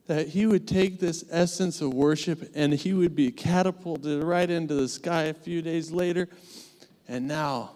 That 0.06 0.28
he 0.28 0.46
would 0.46 0.68
take 0.68 1.00
this 1.00 1.24
essence 1.30 1.80
of 1.80 1.94
worship 1.94 2.50
and 2.54 2.74
he 2.74 2.92
would 2.92 3.16
be 3.16 3.30
catapulted 3.30 4.22
right 4.22 4.50
into 4.50 4.74
the 4.74 4.88
sky 4.88 5.24
a 5.24 5.34
few 5.34 5.62
days 5.62 5.90
later. 5.90 6.28
And 7.08 7.26
now 7.26 7.72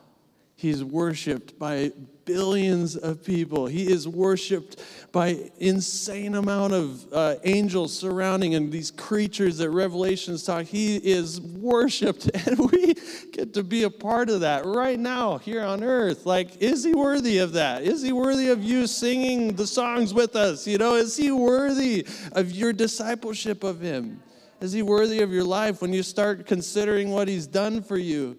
he's 0.59 0.83
worshiped 0.83 1.57
by 1.57 1.93
billions 2.25 2.97
of 2.97 3.25
people. 3.25 3.67
He 3.67 3.91
is 3.91 4.09
worshiped 4.09 4.83
by 5.13 5.51
insane 5.59 6.35
amount 6.35 6.75
of 6.75 7.13
uh, 7.13 7.37
angels 7.45 7.97
surrounding 7.97 8.57
and 8.57 8.71
these 8.71 8.91
creatures 8.91 9.59
that 9.59 9.71
Revelations 9.71 10.43
talk. 10.43 10.67
He 10.67 10.97
is 10.97 11.41
worshiped, 11.41 12.29
and 12.47 12.71
we 12.71 12.95
get 13.33 13.55
to 13.55 13.63
be 13.63 13.85
a 13.85 13.91
part 13.91 14.31
of 14.31 14.41
that 14.41 14.67
right 14.67 14.99
now 14.99 15.39
here 15.39 15.63
on 15.63 15.85
earth. 15.85 16.27
Like, 16.27 16.61
is 16.61 16.83
he 16.83 16.93
worthy 16.93 17.39
of 17.39 17.53
that? 17.53 17.85
Is 17.85 18.03
he 18.03 18.11
worthy 18.11 18.49
of 18.49 18.63
you 18.63 18.89
singing 18.89 19.55
the 19.55 19.67
songs 19.67 20.13
with 20.13 20.35
us? 20.35 20.67
You 20.67 20.77
know, 20.77 20.97
is 20.97 21.17
he 21.17 21.31
worthy 21.31 22.05
of 22.33 22.51
your 22.51 22.73
discipleship 22.73 23.63
of 23.63 23.81
him? 23.81 24.21
Is 24.61 24.73
he 24.73 24.83
worthy 24.83 25.21
of 25.21 25.33
your 25.33 25.45
life 25.45 25.81
when 25.81 25.93
you 25.93 26.03
start 26.03 26.47
considering 26.47 27.11
what 27.11 27.29
he's 27.29 27.47
done 27.47 27.81
for 27.81 27.97
you? 27.97 28.37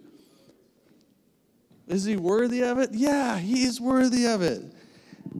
Is 1.89 2.05
he 2.05 2.15
worthy 2.15 2.61
of 2.61 2.77
it? 2.77 2.91
Yeah, 2.93 3.39
he's 3.39 3.81
worthy 3.81 4.27
of 4.27 4.43
it. 4.43 4.61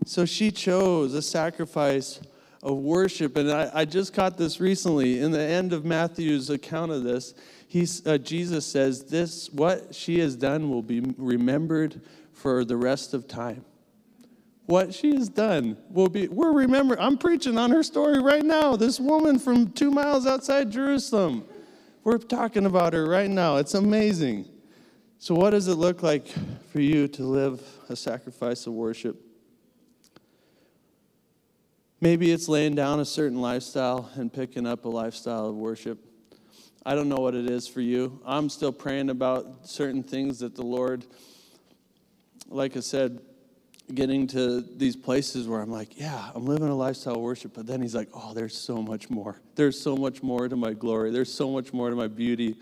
So 0.06 0.26
she 0.26 0.50
chose 0.50 1.14
a 1.14 1.22
sacrifice 1.22 2.20
of 2.64 2.78
worship. 2.78 3.38
And 3.38 3.52
I, 3.52 3.70
I 3.72 3.86
just 3.86 4.14
caught 4.14 4.36
this 4.36 4.60
recently 4.60 5.20
in 5.20 5.32
the 5.32 5.40
end 5.40 5.74
of 5.74 5.86
Matthew's 5.86 6.50
account 6.50 6.92
of 6.92 7.04
this. 7.04 7.36
He's, 7.68 8.06
uh, 8.06 8.18
Jesus 8.18 8.66
says, 8.66 9.04
This, 9.04 9.50
what 9.52 9.94
she 9.94 10.20
has 10.20 10.36
done, 10.36 10.72
will 10.72 10.82
be 10.82 11.02
remembered 11.18 12.02
for 12.34 12.66
the 12.66 12.76
rest 12.76 13.14
of 13.14 13.28
time. 13.28 13.64
What 14.66 14.94
she 14.94 15.16
has 15.16 15.30
done 15.30 15.78
will 15.90 16.10
be, 16.10 16.28
we're 16.28 16.52
remembering, 16.52 17.00
I'm 17.00 17.18
preaching 17.18 17.60
on 17.60 17.70
her 17.70 17.84
story 17.84 18.22
right 18.22 18.44
now. 18.44 18.76
This 18.76 19.00
woman 19.00 19.38
from 19.38 19.72
two 19.72 19.92
miles 19.92 20.26
outside 20.26 20.72
Jerusalem. 20.72 21.46
We're 22.04 22.18
talking 22.18 22.66
about 22.66 22.94
her 22.94 23.08
right 23.08 23.30
now. 23.30 23.58
It's 23.58 23.76
amazing. 23.76 24.46
So, 25.22 25.36
what 25.36 25.50
does 25.50 25.68
it 25.68 25.76
look 25.76 26.02
like 26.02 26.28
for 26.72 26.80
you 26.80 27.10
to 27.10 27.24
live 27.24 27.62
a 27.90 27.96
sacrifice 27.98 28.66
of 28.68 28.72
worship? 28.72 29.22
Maybe 32.00 32.32
it's 32.32 32.48
laying 32.48 32.74
down 32.74 33.02
a 33.02 33.06
certain 33.06 33.42
lifestyle 33.42 34.10
and 34.16 34.32
picking 34.32 34.66
up 34.66 34.86
a 34.86 34.88
lifestyle 34.88 35.48
of 35.48 35.56
worship. 35.56 36.00
I 36.86 36.96
don't 36.96 37.10
know 37.10 37.18
what 37.18 37.36
it 37.36 37.50
is 37.50 37.68
for 37.68 37.82
you. 37.82 38.22
I'm 38.26 38.48
still 38.48 38.72
praying 38.72 39.10
about 39.10 39.68
certain 39.68 40.04
things 40.04 40.40
that 40.40 40.56
the 40.56 40.64
Lord, 40.64 41.06
like 42.48 42.78
I 42.78 42.80
said, 42.80 43.20
getting 43.94 44.26
to 44.28 44.62
these 44.62 44.96
places 44.96 45.50
where 45.50 45.60
I'm 45.60 45.70
like, 45.70 46.00
yeah, 46.00 46.32
I'm 46.34 46.46
living 46.46 46.70
a 46.70 46.76
lifestyle 46.76 47.16
of 47.16 47.22
worship, 47.22 47.54
but 47.54 47.68
then 47.68 47.82
He's 47.82 47.94
like, 47.94 48.08
oh, 48.14 48.34
there's 48.34 48.58
so 48.58 48.82
much 48.82 49.10
more. 49.10 49.42
There's 49.56 49.78
so 49.78 49.98
much 49.98 50.24
more 50.24 50.48
to 50.48 50.56
my 50.56 50.72
glory. 50.72 51.12
There's 51.12 51.34
so 51.34 51.52
much 51.52 51.74
more 51.74 51.90
to 51.90 51.96
my 51.98 52.08
beauty. 52.08 52.56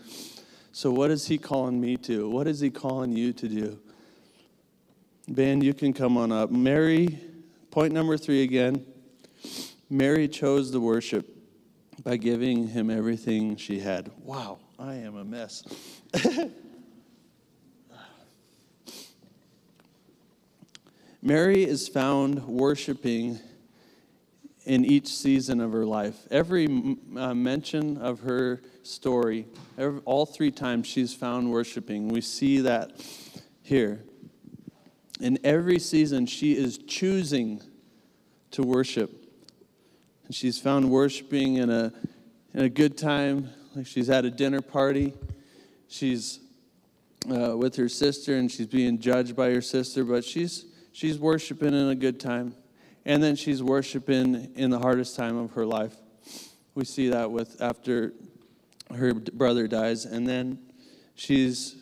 So, 0.78 0.92
what 0.92 1.10
is 1.10 1.26
He 1.26 1.38
calling 1.38 1.80
me 1.80 1.96
to? 1.96 2.30
What 2.30 2.46
is 2.46 2.60
He 2.60 2.70
calling 2.70 3.10
you 3.10 3.32
to 3.32 3.48
do? 3.48 3.80
Ben, 5.26 5.60
you 5.60 5.74
can 5.74 5.92
come 5.92 6.16
on 6.16 6.30
up. 6.30 6.52
Mary, 6.52 7.18
point 7.72 7.92
number 7.92 8.16
three 8.16 8.44
again. 8.44 8.86
Mary 9.90 10.28
chose 10.28 10.70
the 10.70 10.78
worship 10.78 11.26
by 12.04 12.16
giving 12.16 12.68
him 12.68 12.90
everything 12.90 13.56
she 13.56 13.80
had. 13.80 14.12
Wow, 14.22 14.60
I 14.78 14.94
am 14.94 15.16
a 15.16 15.24
mess. 15.24 15.64
Mary 21.20 21.64
is 21.64 21.88
found 21.88 22.46
worshiping 22.46 23.40
in 24.68 24.84
each 24.84 25.08
season 25.08 25.60
of 25.60 25.72
her 25.72 25.86
life. 25.86 26.14
Every 26.30 26.66
uh, 27.16 27.34
mention 27.34 27.96
of 27.96 28.20
her 28.20 28.60
story, 28.82 29.46
every, 29.78 30.00
all 30.04 30.26
three 30.26 30.50
times 30.50 30.86
she's 30.86 31.14
found 31.14 31.50
worshiping. 31.50 32.08
We 32.08 32.20
see 32.20 32.60
that 32.60 32.92
here. 33.62 34.04
In 35.20 35.38
every 35.42 35.78
season, 35.78 36.26
she 36.26 36.52
is 36.52 36.76
choosing 36.76 37.62
to 38.50 38.62
worship. 38.62 39.10
And 40.26 40.34
she's 40.34 40.60
found 40.60 40.90
worshiping 40.90 41.56
in 41.56 41.70
a, 41.70 41.90
in 42.52 42.60
a 42.60 42.68
good 42.68 42.98
time, 42.98 43.48
like 43.74 43.86
she's 43.86 44.10
at 44.10 44.26
a 44.26 44.30
dinner 44.30 44.60
party. 44.60 45.14
She's 45.88 46.40
uh, 47.26 47.56
with 47.56 47.74
her 47.76 47.88
sister 47.88 48.36
and 48.36 48.52
she's 48.52 48.66
being 48.66 48.98
judged 48.98 49.34
by 49.34 49.50
her 49.50 49.62
sister, 49.62 50.04
but 50.04 50.26
she's, 50.26 50.66
she's 50.92 51.18
worshiping 51.18 51.72
in 51.72 51.88
a 51.88 51.94
good 51.94 52.20
time. 52.20 52.54
And 53.08 53.22
then 53.22 53.36
she's 53.36 53.62
worshiping 53.62 54.52
in 54.54 54.68
the 54.68 54.78
hardest 54.78 55.16
time 55.16 55.38
of 55.38 55.52
her 55.52 55.64
life. 55.64 55.96
We 56.74 56.84
see 56.84 57.08
that 57.08 57.30
with 57.30 57.56
after 57.58 58.12
her 58.94 59.14
brother 59.14 59.66
dies. 59.66 60.04
And 60.04 60.26
then 60.26 60.58
she's 61.14 61.76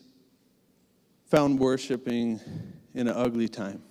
found 1.28 1.58
worshiping 1.58 2.38
in 2.94 3.08
an 3.08 3.14
ugly 3.16 3.48
time. 3.48 3.82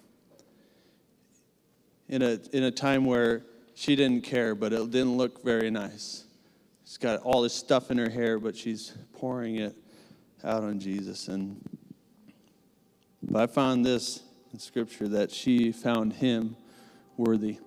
In 2.08 2.22
a, 2.22 2.40
in 2.54 2.64
a 2.64 2.72
time 2.72 3.04
where 3.04 3.44
she 3.74 3.98
didn't 3.98 4.24
care, 4.24 4.56
but 4.56 4.72
it 4.72 4.90
didn't 4.92 5.18
look 5.18 5.44
very 5.44 5.70
nice. 5.70 6.24
She's 6.86 6.98
got 6.98 7.20
all 7.20 7.42
this 7.42 7.54
stuff 7.54 7.92
in 7.92 7.98
her 7.98 8.10
hair, 8.10 8.40
but 8.40 8.56
she's 8.56 8.94
pouring 9.12 9.58
it 9.58 9.76
out 10.42 10.64
on 10.64 10.80
Jesus. 10.80 11.28
And 11.28 11.62
but 13.22 13.42
I 13.42 13.48
found 13.48 13.86
this 13.86 14.24
in 14.54 14.60
Scripture 14.60 15.10
that 15.10 15.32
she 15.32 15.74
found 15.74 16.14
him 16.14 16.56
worthy. 17.18 17.60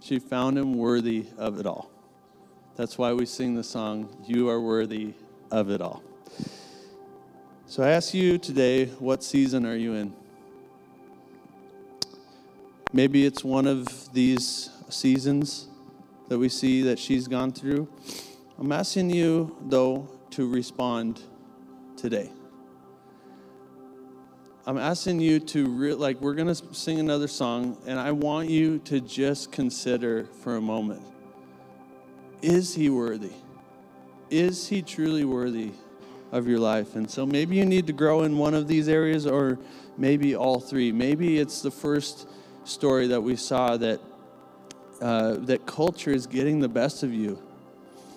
She 0.00 0.18
found 0.18 0.58
him 0.58 0.74
worthy 0.74 1.26
of 1.36 1.58
it 1.60 1.66
all. 1.66 1.90
That's 2.76 2.96
why 2.96 3.12
we 3.12 3.26
sing 3.26 3.54
the 3.54 3.64
song, 3.64 4.24
You 4.26 4.48
Are 4.48 4.60
Worthy 4.60 5.14
of 5.50 5.70
It 5.70 5.80
All. 5.80 6.02
So 7.66 7.82
I 7.82 7.90
ask 7.90 8.14
you 8.14 8.38
today, 8.38 8.86
what 8.86 9.22
season 9.22 9.66
are 9.66 9.76
you 9.76 9.94
in? 9.94 10.14
Maybe 12.92 13.26
it's 13.26 13.44
one 13.44 13.66
of 13.66 14.12
these 14.12 14.70
seasons 14.88 15.68
that 16.28 16.38
we 16.38 16.48
see 16.48 16.82
that 16.82 16.98
she's 16.98 17.28
gone 17.28 17.52
through. 17.52 17.88
I'm 18.58 18.72
asking 18.72 19.10
you, 19.10 19.56
though, 19.62 20.08
to 20.30 20.48
respond 20.48 21.22
today. 21.96 22.32
I'm 24.66 24.78
asking 24.78 25.20
you 25.20 25.40
to, 25.40 25.66
re- 25.66 25.94
like, 25.94 26.20
we're 26.20 26.34
going 26.34 26.54
to 26.54 26.74
sing 26.74 27.00
another 27.00 27.28
song, 27.28 27.78
and 27.86 27.98
I 27.98 28.12
want 28.12 28.50
you 28.50 28.78
to 28.80 29.00
just 29.00 29.52
consider 29.52 30.24
for 30.42 30.56
a 30.56 30.60
moment 30.60 31.02
is 32.42 32.74
he 32.74 32.88
worthy? 32.88 33.32
Is 34.30 34.68
he 34.68 34.80
truly 34.80 35.24
worthy 35.24 35.72
of 36.32 36.48
your 36.48 36.58
life? 36.58 36.96
And 36.96 37.10
so 37.10 37.26
maybe 37.26 37.56
you 37.56 37.66
need 37.66 37.86
to 37.88 37.92
grow 37.92 38.22
in 38.22 38.38
one 38.38 38.54
of 38.54 38.66
these 38.66 38.88
areas 38.88 39.26
or 39.26 39.58
maybe 39.98 40.34
all 40.34 40.58
three. 40.58 40.90
Maybe 40.90 41.38
it's 41.38 41.60
the 41.60 41.70
first 41.70 42.26
story 42.64 43.08
that 43.08 43.20
we 43.20 43.36
saw 43.36 43.76
that 43.76 44.00
uh, 45.02 45.34
that 45.40 45.66
culture 45.66 46.10
is 46.10 46.26
getting 46.26 46.60
the 46.60 46.68
best 46.68 47.02
of 47.02 47.12
you 47.12 47.38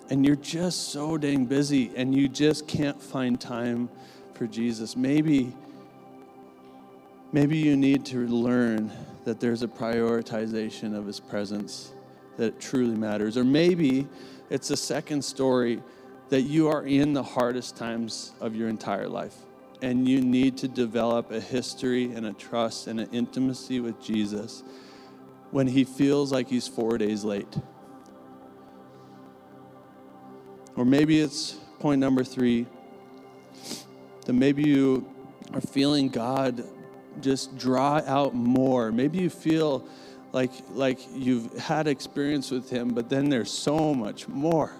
and 0.09 0.25
you're 0.25 0.35
just 0.35 0.89
so 0.89 1.17
dang 1.17 1.45
busy 1.45 1.91
and 1.95 2.13
you 2.13 2.27
just 2.27 2.67
can't 2.67 3.01
find 3.01 3.39
time 3.39 3.89
for 4.33 4.47
Jesus. 4.47 4.95
Maybe 4.97 5.53
maybe 7.33 7.57
you 7.57 7.75
need 7.75 8.05
to 8.05 8.25
learn 8.27 8.91
that 9.25 9.39
there's 9.39 9.63
a 9.63 9.67
prioritization 9.67 10.95
of 10.95 11.05
his 11.05 11.19
presence 11.19 11.91
that 12.37 12.59
truly 12.61 12.95
matters. 12.95 13.35
Or 13.35 13.43
maybe 13.43 14.07
it's 14.49 14.69
a 14.69 14.77
second 14.77 15.23
story 15.25 15.81
that 16.29 16.43
you 16.43 16.69
are 16.69 16.85
in 16.85 17.13
the 17.13 17.23
hardest 17.23 17.75
times 17.75 18.33
of 18.39 18.55
your 18.55 18.69
entire 18.69 19.09
life 19.09 19.35
and 19.81 20.07
you 20.07 20.21
need 20.21 20.57
to 20.57 20.67
develop 20.67 21.31
a 21.31 21.39
history 21.41 22.13
and 22.13 22.25
a 22.25 22.33
trust 22.33 22.87
and 22.87 23.01
an 23.01 23.09
intimacy 23.11 23.79
with 23.81 24.01
Jesus 24.01 24.63
when 25.51 25.67
he 25.67 25.83
feels 25.83 26.31
like 26.31 26.47
he's 26.47 26.67
four 26.67 26.97
days 26.97 27.23
late. 27.23 27.57
Or 30.75 30.85
maybe 30.85 31.19
it's 31.19 31.57
point 31.79 31.99
number 31.99 32.23
three 32.23 32.65
that 34.25 34.33
maybe 34.33 34.63
you 34.63 35.07
are 35.53 35.61
feeling 35.61 36.09
God 36.09 36.63
just 37.21 37.57
draw 37.57 38.01
out 38.05 38.33
more. 38.33 38.91
Maybe 38.91 39.19
you 39.19 39.29
feel 39.29 39.87
like 40.31 40.51
like 40.71 40.99
you've 41.13 41.53
had 41.57 41.87
experience 41.87 42.51
with 42.51 42.69
him, 42.69 42.89
but 42.89 43.09
then 43.09 43.29
there's 43.29 43.51
so 43.51 43.93
much 43.93 44.27
more. 44.27 44.71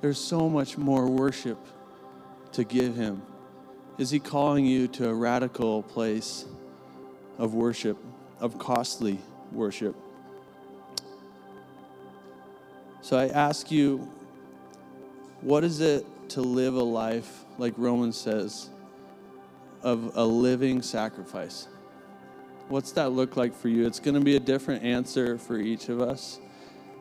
There's 0.00 0.18
so 0.18 0.48
much 0.48 0.78
more 0.78 1.06
worship 1.08 1.58
to 2.52 2.64
give 2.64 2.96
him. 2.96 3.22
Is 3.98 4.10
he 4.10 4.18
calling 4.18 4.64
you 4.64 4.88
to 4.88 5.10
a 5.10 5.14
radical 5.14 5.82
place 5.82 6.46
of 7.38 7.54
worship, 7.54 7.98
of 8.40 8.58
costly 8.58 9.18
worship? 9.52 9.94
So 13.02 13.18
I 13.18 13.28
ask 13.28 13.70
you, 13.70 14.10
what 15.42 15.64
is 15.64 15.80
it 15.80 16.06
to 16.30 16.40
live 16.40 16.74
a 16.74 16.82
life, 16.82 17.44
like 17.58 17.74
Romans 17.76 18.16
says, 18.16 18.70
of 19.82 20.16
a 20.16 20.24
living 20.24 20.82
sacrifice? 20.82 21.68
What's 22.68 22.92
that 22.92 23.10
look 23.10 23.36
like 23.36 23.54
for 23.54 23.68
you? 23.68 23.86
It's 23.86 24.00
going 24.00 24.14
to 24.14 24.20
be 24.20 24.36
a 24.36 24.40
different 24.40 24.84
answer 24.84 25.38
for 25.38 25.58
each 25.58 25.88
of 25.88 26.00
us. 26.00 26.38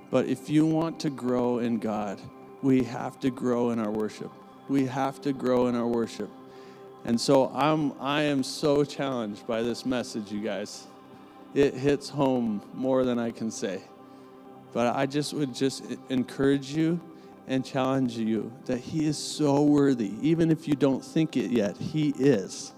But 0.09 0.25
if 0.25 0.49
you 0.49 0.65
want 0.65 0.99
to 1.01 1.09
grow 1.09 1.59
in 1.59 1.77
God, 1.77 2.19
we 2.61 2.83
have 2.83 3.19
to 3.19 3.29
grow 3.29 3.69
in 3.69 3.79
our 3.79 3.91
worship. 3.91 4.31
We 4.67 4.85
have 4.87 5.21
to 5.21 5.33
grow 5.33 5.67
in 5.67 5.75
our 5.75 5.87
worship. 5.87 6.29
And 7.05 7.19
so 7.19 7.51
I'm 7.53 7.93
I 7.99 8.23
am 8.23 8.43
so 8.43 8.83
challenged 8.83 9.47
by 9.47 9.61
this 9.61 9.85
message, 9.85 10.31
you 10.31 10.41
guys. 10.41 10.87
It 11.53 11.73
hits 11.73 12.09
home 12.09 12.61
more 12.73 13.03
than 13.03 13.17
I 13.17 13.31
can 13.31 13.51
say. 13.51 13.81
But 14.73 14.95
I 14.95 15.05
just 15.05 15.33
would 15.33 15.55
just 15.55 15.83
encourage 16.09 16.71
you 16.71 16.99
and 17.49 17.65
challenge 17.65 18.15
you 18.15 18.53
that 18.65 18.77
he 18.77 19.05
is 19.05 19.17
so 19.17 19.63
worthy. 19.63 20.13
Even 20.21 20.49
if 20.49 20.67
you 20.67 20.75
don't 20.75 21.03
think 21.03 21.35
it 21.35 21.51
yet, 21.51 21.75
he 21.75 22.13
is. 22.17 22.73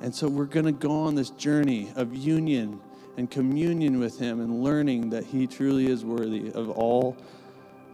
And 0.00 0.14
so 0.14 0.28
we're 0.28 0.44
going 0.44 0.66
to 0.66 0.72
go 0.72 0.92
on 0.92 1.14
this 1.16 1.30
journey 1.30 1.92
of 1.96 2.14
union 2.14 2.80
and 3.16 3.30
communion 3.30 3.98
with 3.98 4.18
Him 4.18 4.40
and 4.40 4.62
learning 4.62 5.10
that 5.10 5.24
He 5.24 5.46
truly 5.46 5.86
is 5.86 6.04
worthy 6.04 6.50
of 6.52 6.70
all 6.70 7.16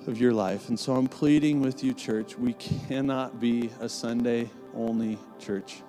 of 0.06 0.18
your 0.18 0.32
life. 0.32 0.68
And 0.68 0.78
so 0.78 0.94
I'm 0.94 1.06
pleading 1.06 1.60
with 1.60 1.82
you, 1.82 1.92
church, 1.92 2.38
we 2.38 2.54
cannot 2.54 3.40
be 3.40 3.70
a 3.80 3.88
Sunday 3.88 4.50
only 4.74 5.18
church. 5.38 5.82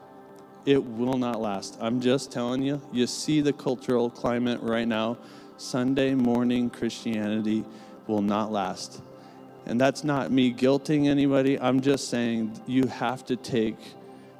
It 0.66 0.84
will 0.84 1.18
not 1.18 1.40
last. 1.40 1.78
I'm 1.80 2.02
just 2.02 2.32
telling 2.32 2.62
you, 2.62 2.82
you 2.92 3.08
see 3.08 3.42
the 3.42 3.54
cultural 3.54 4.10
climate 4.10 4.60
right 4.62 4.88
now. 4.88 5.18
Sunday 5.58 6.16
morning 6.16 6.70
Christianity 6.70 7.64
will 8.08 8.22
not 8.22 8.52
last. 8.52 9.02
And 9.66 9.80
that's 9.80 10.04
not 10.04 10.32
me 10.32 10.54
guilting 10.54 11.08
anybody. 11.08 11.60
I'm 11.60 11.82
just 11.82 12.10
saying 12.10 12.60
you 12.66 12.88
have 12.88 13.26
to 13.26 13.36
take 13.36 13.78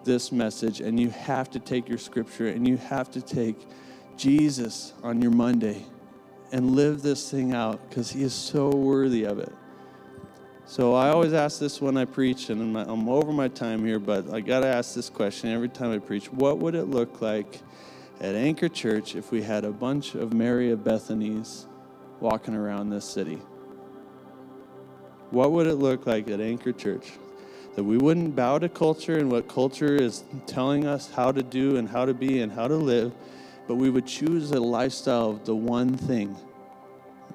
this 0.04 0.32
message 0.32 0.82
and 0.82 1.00
you 1.00 1.10
have 1.10 1.52
to 1.52 1.60
take 1.60 1.88
your 1.88 1.98
scripture 1.98 2.48
and 2.48 2.68
you 2.68 2.78
have 2.78 3.12
to 3.12 3.22
take 3.22 3.68
Jesus 4.18 4.94
on 5.04 5.22
your 5.22 5.32
Monday 5.32 5.86
and 6.52 6.72
live 6.72 7.02
this 7.02 7.30
thing 7.30 7.54
out 7.54 7.90
because 7.90 8.10
he 8.10 8.24
is 8.24 8.34
so 8.34 8.70
worthy 8.70 9.24
of 9.24 9.40
it. 9.40 9.54
So 10.66 10.94
I 10.94 11.10
always 11.10 11.34
ask 11.34 11.60
this 11.60 11.82
when 11.82 11.98
I 11.98 12.06
preach, 12.06 12.52
and 12.52 12.78
I'm 12.78 13.10
over 13.10 13.32
my 13.32 13.48
time 13.48 13.84
here, 13.84 13.98
but 13.98 14.32
I 14.32 14.40
got 14.40 14.60
to 14.60 14.68
ask 14.68 14.94
this 14.94 15.10
question 15.10 15.50
every 15.50 15.70
time 15.70 15.92
I 15.92 15.98
preach. 15.98 16.32
What 16.32 16.60
would 16.60 16.76
it 16.76 16.86
look 16.86 17.22
like 17.22 17.62
at 18.22 18.36
Anchor 18.36 18.70
Church 18.70 19.16
if 19.16 19.32
we 19.32 19.42
had 19.42 19.66
a 19.66 19.72
bunch 19.72 20.14
of 20.14 20.32
Mary 20.32 20.70
of 20.72 20.84
Bethany's 20.84 21.66
walking 22.20 22.54
around 22.54 22.92
this 22.92 23.06
city? 23.06 23.40
What 25.32 25.52
would 25.52 25.68
it 25.68 25.76
look 25.76 26.06
like 26.06 26.28
at 26.30 26.42
Anchor 26.42 26.72
Church? 26.72 27.12
that 27.80 27.86
we 27.86 27.98
wouldn't 27.98 28.36
bow 28.36 28.60
to 28.60 28.68
culture 28.68 29.18
and 29.18 29.32
what 29.32 29.48
culture 29.48 29.96
is 29.96 30.26
telling 30.48 30.86
us 30.86 31.10
how 31.12 31.32
to 31.32 31.42
do 31.42 31.78
and 31.78 31.88
how 31.88 32.04
to 32.04 32.14
be 32.14 32.42
and 32.42 32.52
how 32.52 32.68
to 32.68 32.76
live, 32.76 33.14
but 33.70 33.76
we 33.76 33.90
would 33.90 34.06
choose 34.06 34.52
a 34.52 34.60
lifestyle 34.60 35.30
of 35.30 35.46
the 35.46 35.56
one 35.56 35.96
thing, 35.96 36.36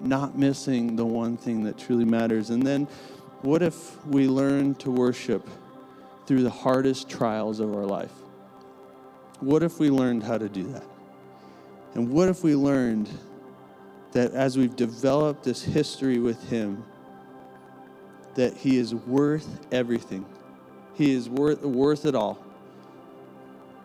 not 0.02 0.36
missing 0.36 0.96
the 0.96 1.06
one 1.06 1.38
thing 1.38 1.64
that 1.64 1.78
truly 1.78 2.04
matters. 2.04 2.50
And 2.50 2.62
then, 2.62 2.86
what 3.40 3.62
if 3.62 4.04
we 4.04 4.28
learn 4.28 4.74
to 4.74 4.90
worship 4.90 5.48
through 6.26 6.42
the 6.42 6.50
hardest 6.50 7.08
trials 7.08 7.58
of 7.58 7.74
our 7.74 7.86
life? 7.86 8.12
What 9.40 9.62
if 9.62 9.78
we 9.78 9.88
learned 9.88 10.24
how 10.24 10.36
to 10.36 10.48
do 10.50 10.64
that? 10.72 10.84
And 11.94 12.10
what 12.10 12.28
if 12.28 12.44
we 12.44 12.54
learned 12.54 13.08
that 14.12 14.32
as 14.32 14.58
we've 14.58 14.76
developed 14.76 15.42
this 15.42 15.62
history 15.62 16.18
with 16.18 16.50
Him, 16.50 16.84
that 18.34 18.56
He 18.56 18.78
is 18.78 18.94
worth 18.94 19.66
everything. 19.72 20.26
He 20.94 21.12
is 21.12 21.28
worth, 21.28 21.62
worth 21.62 22.06
it 22.06 22.14
all. 22.14 22.38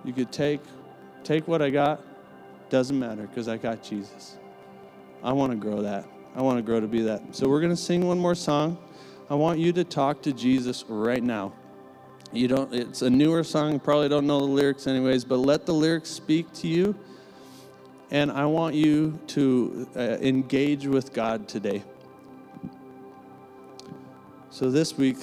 You 0.04 0.14
could 0.14 0.32
take, 0.32 0.62
take 1.24 1.48
what 1.48 1.62
I 1.62 1.70
got, 1.70 2.02
doesn't 2.70 2.98
matter 2.98 3.24
because 3.24 3.48
I 3.48 3.58
got 3.58 3.84
Jesus. 3.84 4.38
I 5.24 5.34
want 5.34 5.52
to 5.52 5.58
grow 5.58 5.82
that. 5.82 6.06
I 6.36 6.42
want 6.42 6.58
to 6.58 6.62
grow 6.62 6.80
to 6.80 6.88
be 6.88 7.02
that. 7.02 7.36
So 7.36 7.50
we're 7.50 7.60
going 7.60 7.72
to 7.72 7.82
sing 7.82 8.08
one 8.08 8.20
more 8.20 8.36
song. 8.36 8.78
I 9.30 9.36
want 9.36 9.60
you 9.60 9.74
to 9.74 9.84
talk 9.84 10.22
to 10.24 10.34
Jesus 10.34 10.86
right 10.88 11.22
now. 11.22 11.54
You 12.32 12.48
don't 12.48 12.74
it's 12.74 13.02
a 13.02 13.10
newer 13.10 13.44
song, 13.44 13.80
probably 13.80 14.08
don't 14.08 14.28
know 14.28 14.40
the 14.40 14.46
lyrics 14.46 14.86
anyways, 14.86 15.26
but 15.26 15.38
let 15.38 15.66
the 15.66 15.74
lyrics 15.74 16.10
speak 16.10 16.52
to 16.54 16.68
you. 16.68 16.96
And 18.12 18.32
I 18.32 18.46
want 18.46 18.76
you 18.76 19.20
to 19.28 19.88
uh, 19.96 20.00
engage 20.00 20.88
with 20.88 21.12
God 21.14 21.48
today. 21.48 21.84
So 24.52 24.72
this 24.72 24.98
week, 24.98 25.18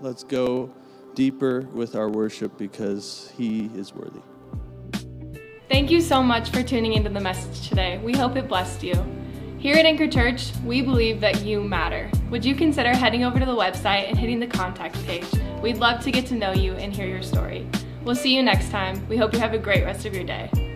let's 0.00 0.22
go 0.22 0.72
deeper 1.14 1.62
with 1.72 1.96
our 1.96 2.08
worship 2.08 2.56
because 2.56 3.32
He 3.36 3.70
is 3.74 3.92
worthy. 3.92 4.20
Thank 5.68 5.90
you 5.90 6.00
so 6.00 6.22
much 6.22 6.50
for 6.50 6.62
tuning 6.62 6.94
into 6.94 7.10
the 7.10 7.20
message 7.20 7.68
today. 7.68 7.98
We 7.98 8.12
hope 8.12 8.36
it 8.36 8.48
blessed 8.48 8.82
you. 8.82 8.94
Here 9.58 9.76
at 9.76 9.84
Anchor 9.84 10.08
Church, 10.08 10.52
we 10.64 10.82
believe 10.82 11.20
that 11.20 11.42
you 11.42 11.62
matter. 11.62 12.10
Would 12.30 12.44
you 12.44 12.54
consider 12.54 12.94
heading 12.94 13.24
over 13.24 13.38
to 13.38 13.44
the 13.44 13.54
website 13.54 14.08
and 14.08 14.16
hitting 14.16 14.40
the 14.40 14.46
contact 14.46 14.94
page? 15.04 15.26
We'd 15.60 15.76
love 15.78 16.02
to 16.04 16.10
get 16.10 16.26
to 16.26 16.34
know 16.34 16.52
you 16.52 16.74
and 16.74 16.94
hear 16.94 17.06
your 17.06 17.22
story. 17.22 17.66
We'll 18.04 18.16
see 18.16 18.34
you 18.34 18.42
next 18.42 18.70
time. 18.70 19.06
We 19.08 19.16
hope 19.16 19.32
you 19.32 19.40
have 19.40 19.52
a 19.52 19.58
great 19.58 19.84
rest 19.84 20.06
of 20.06 20.14
your 20.14 20.24
day. 20.24 20.69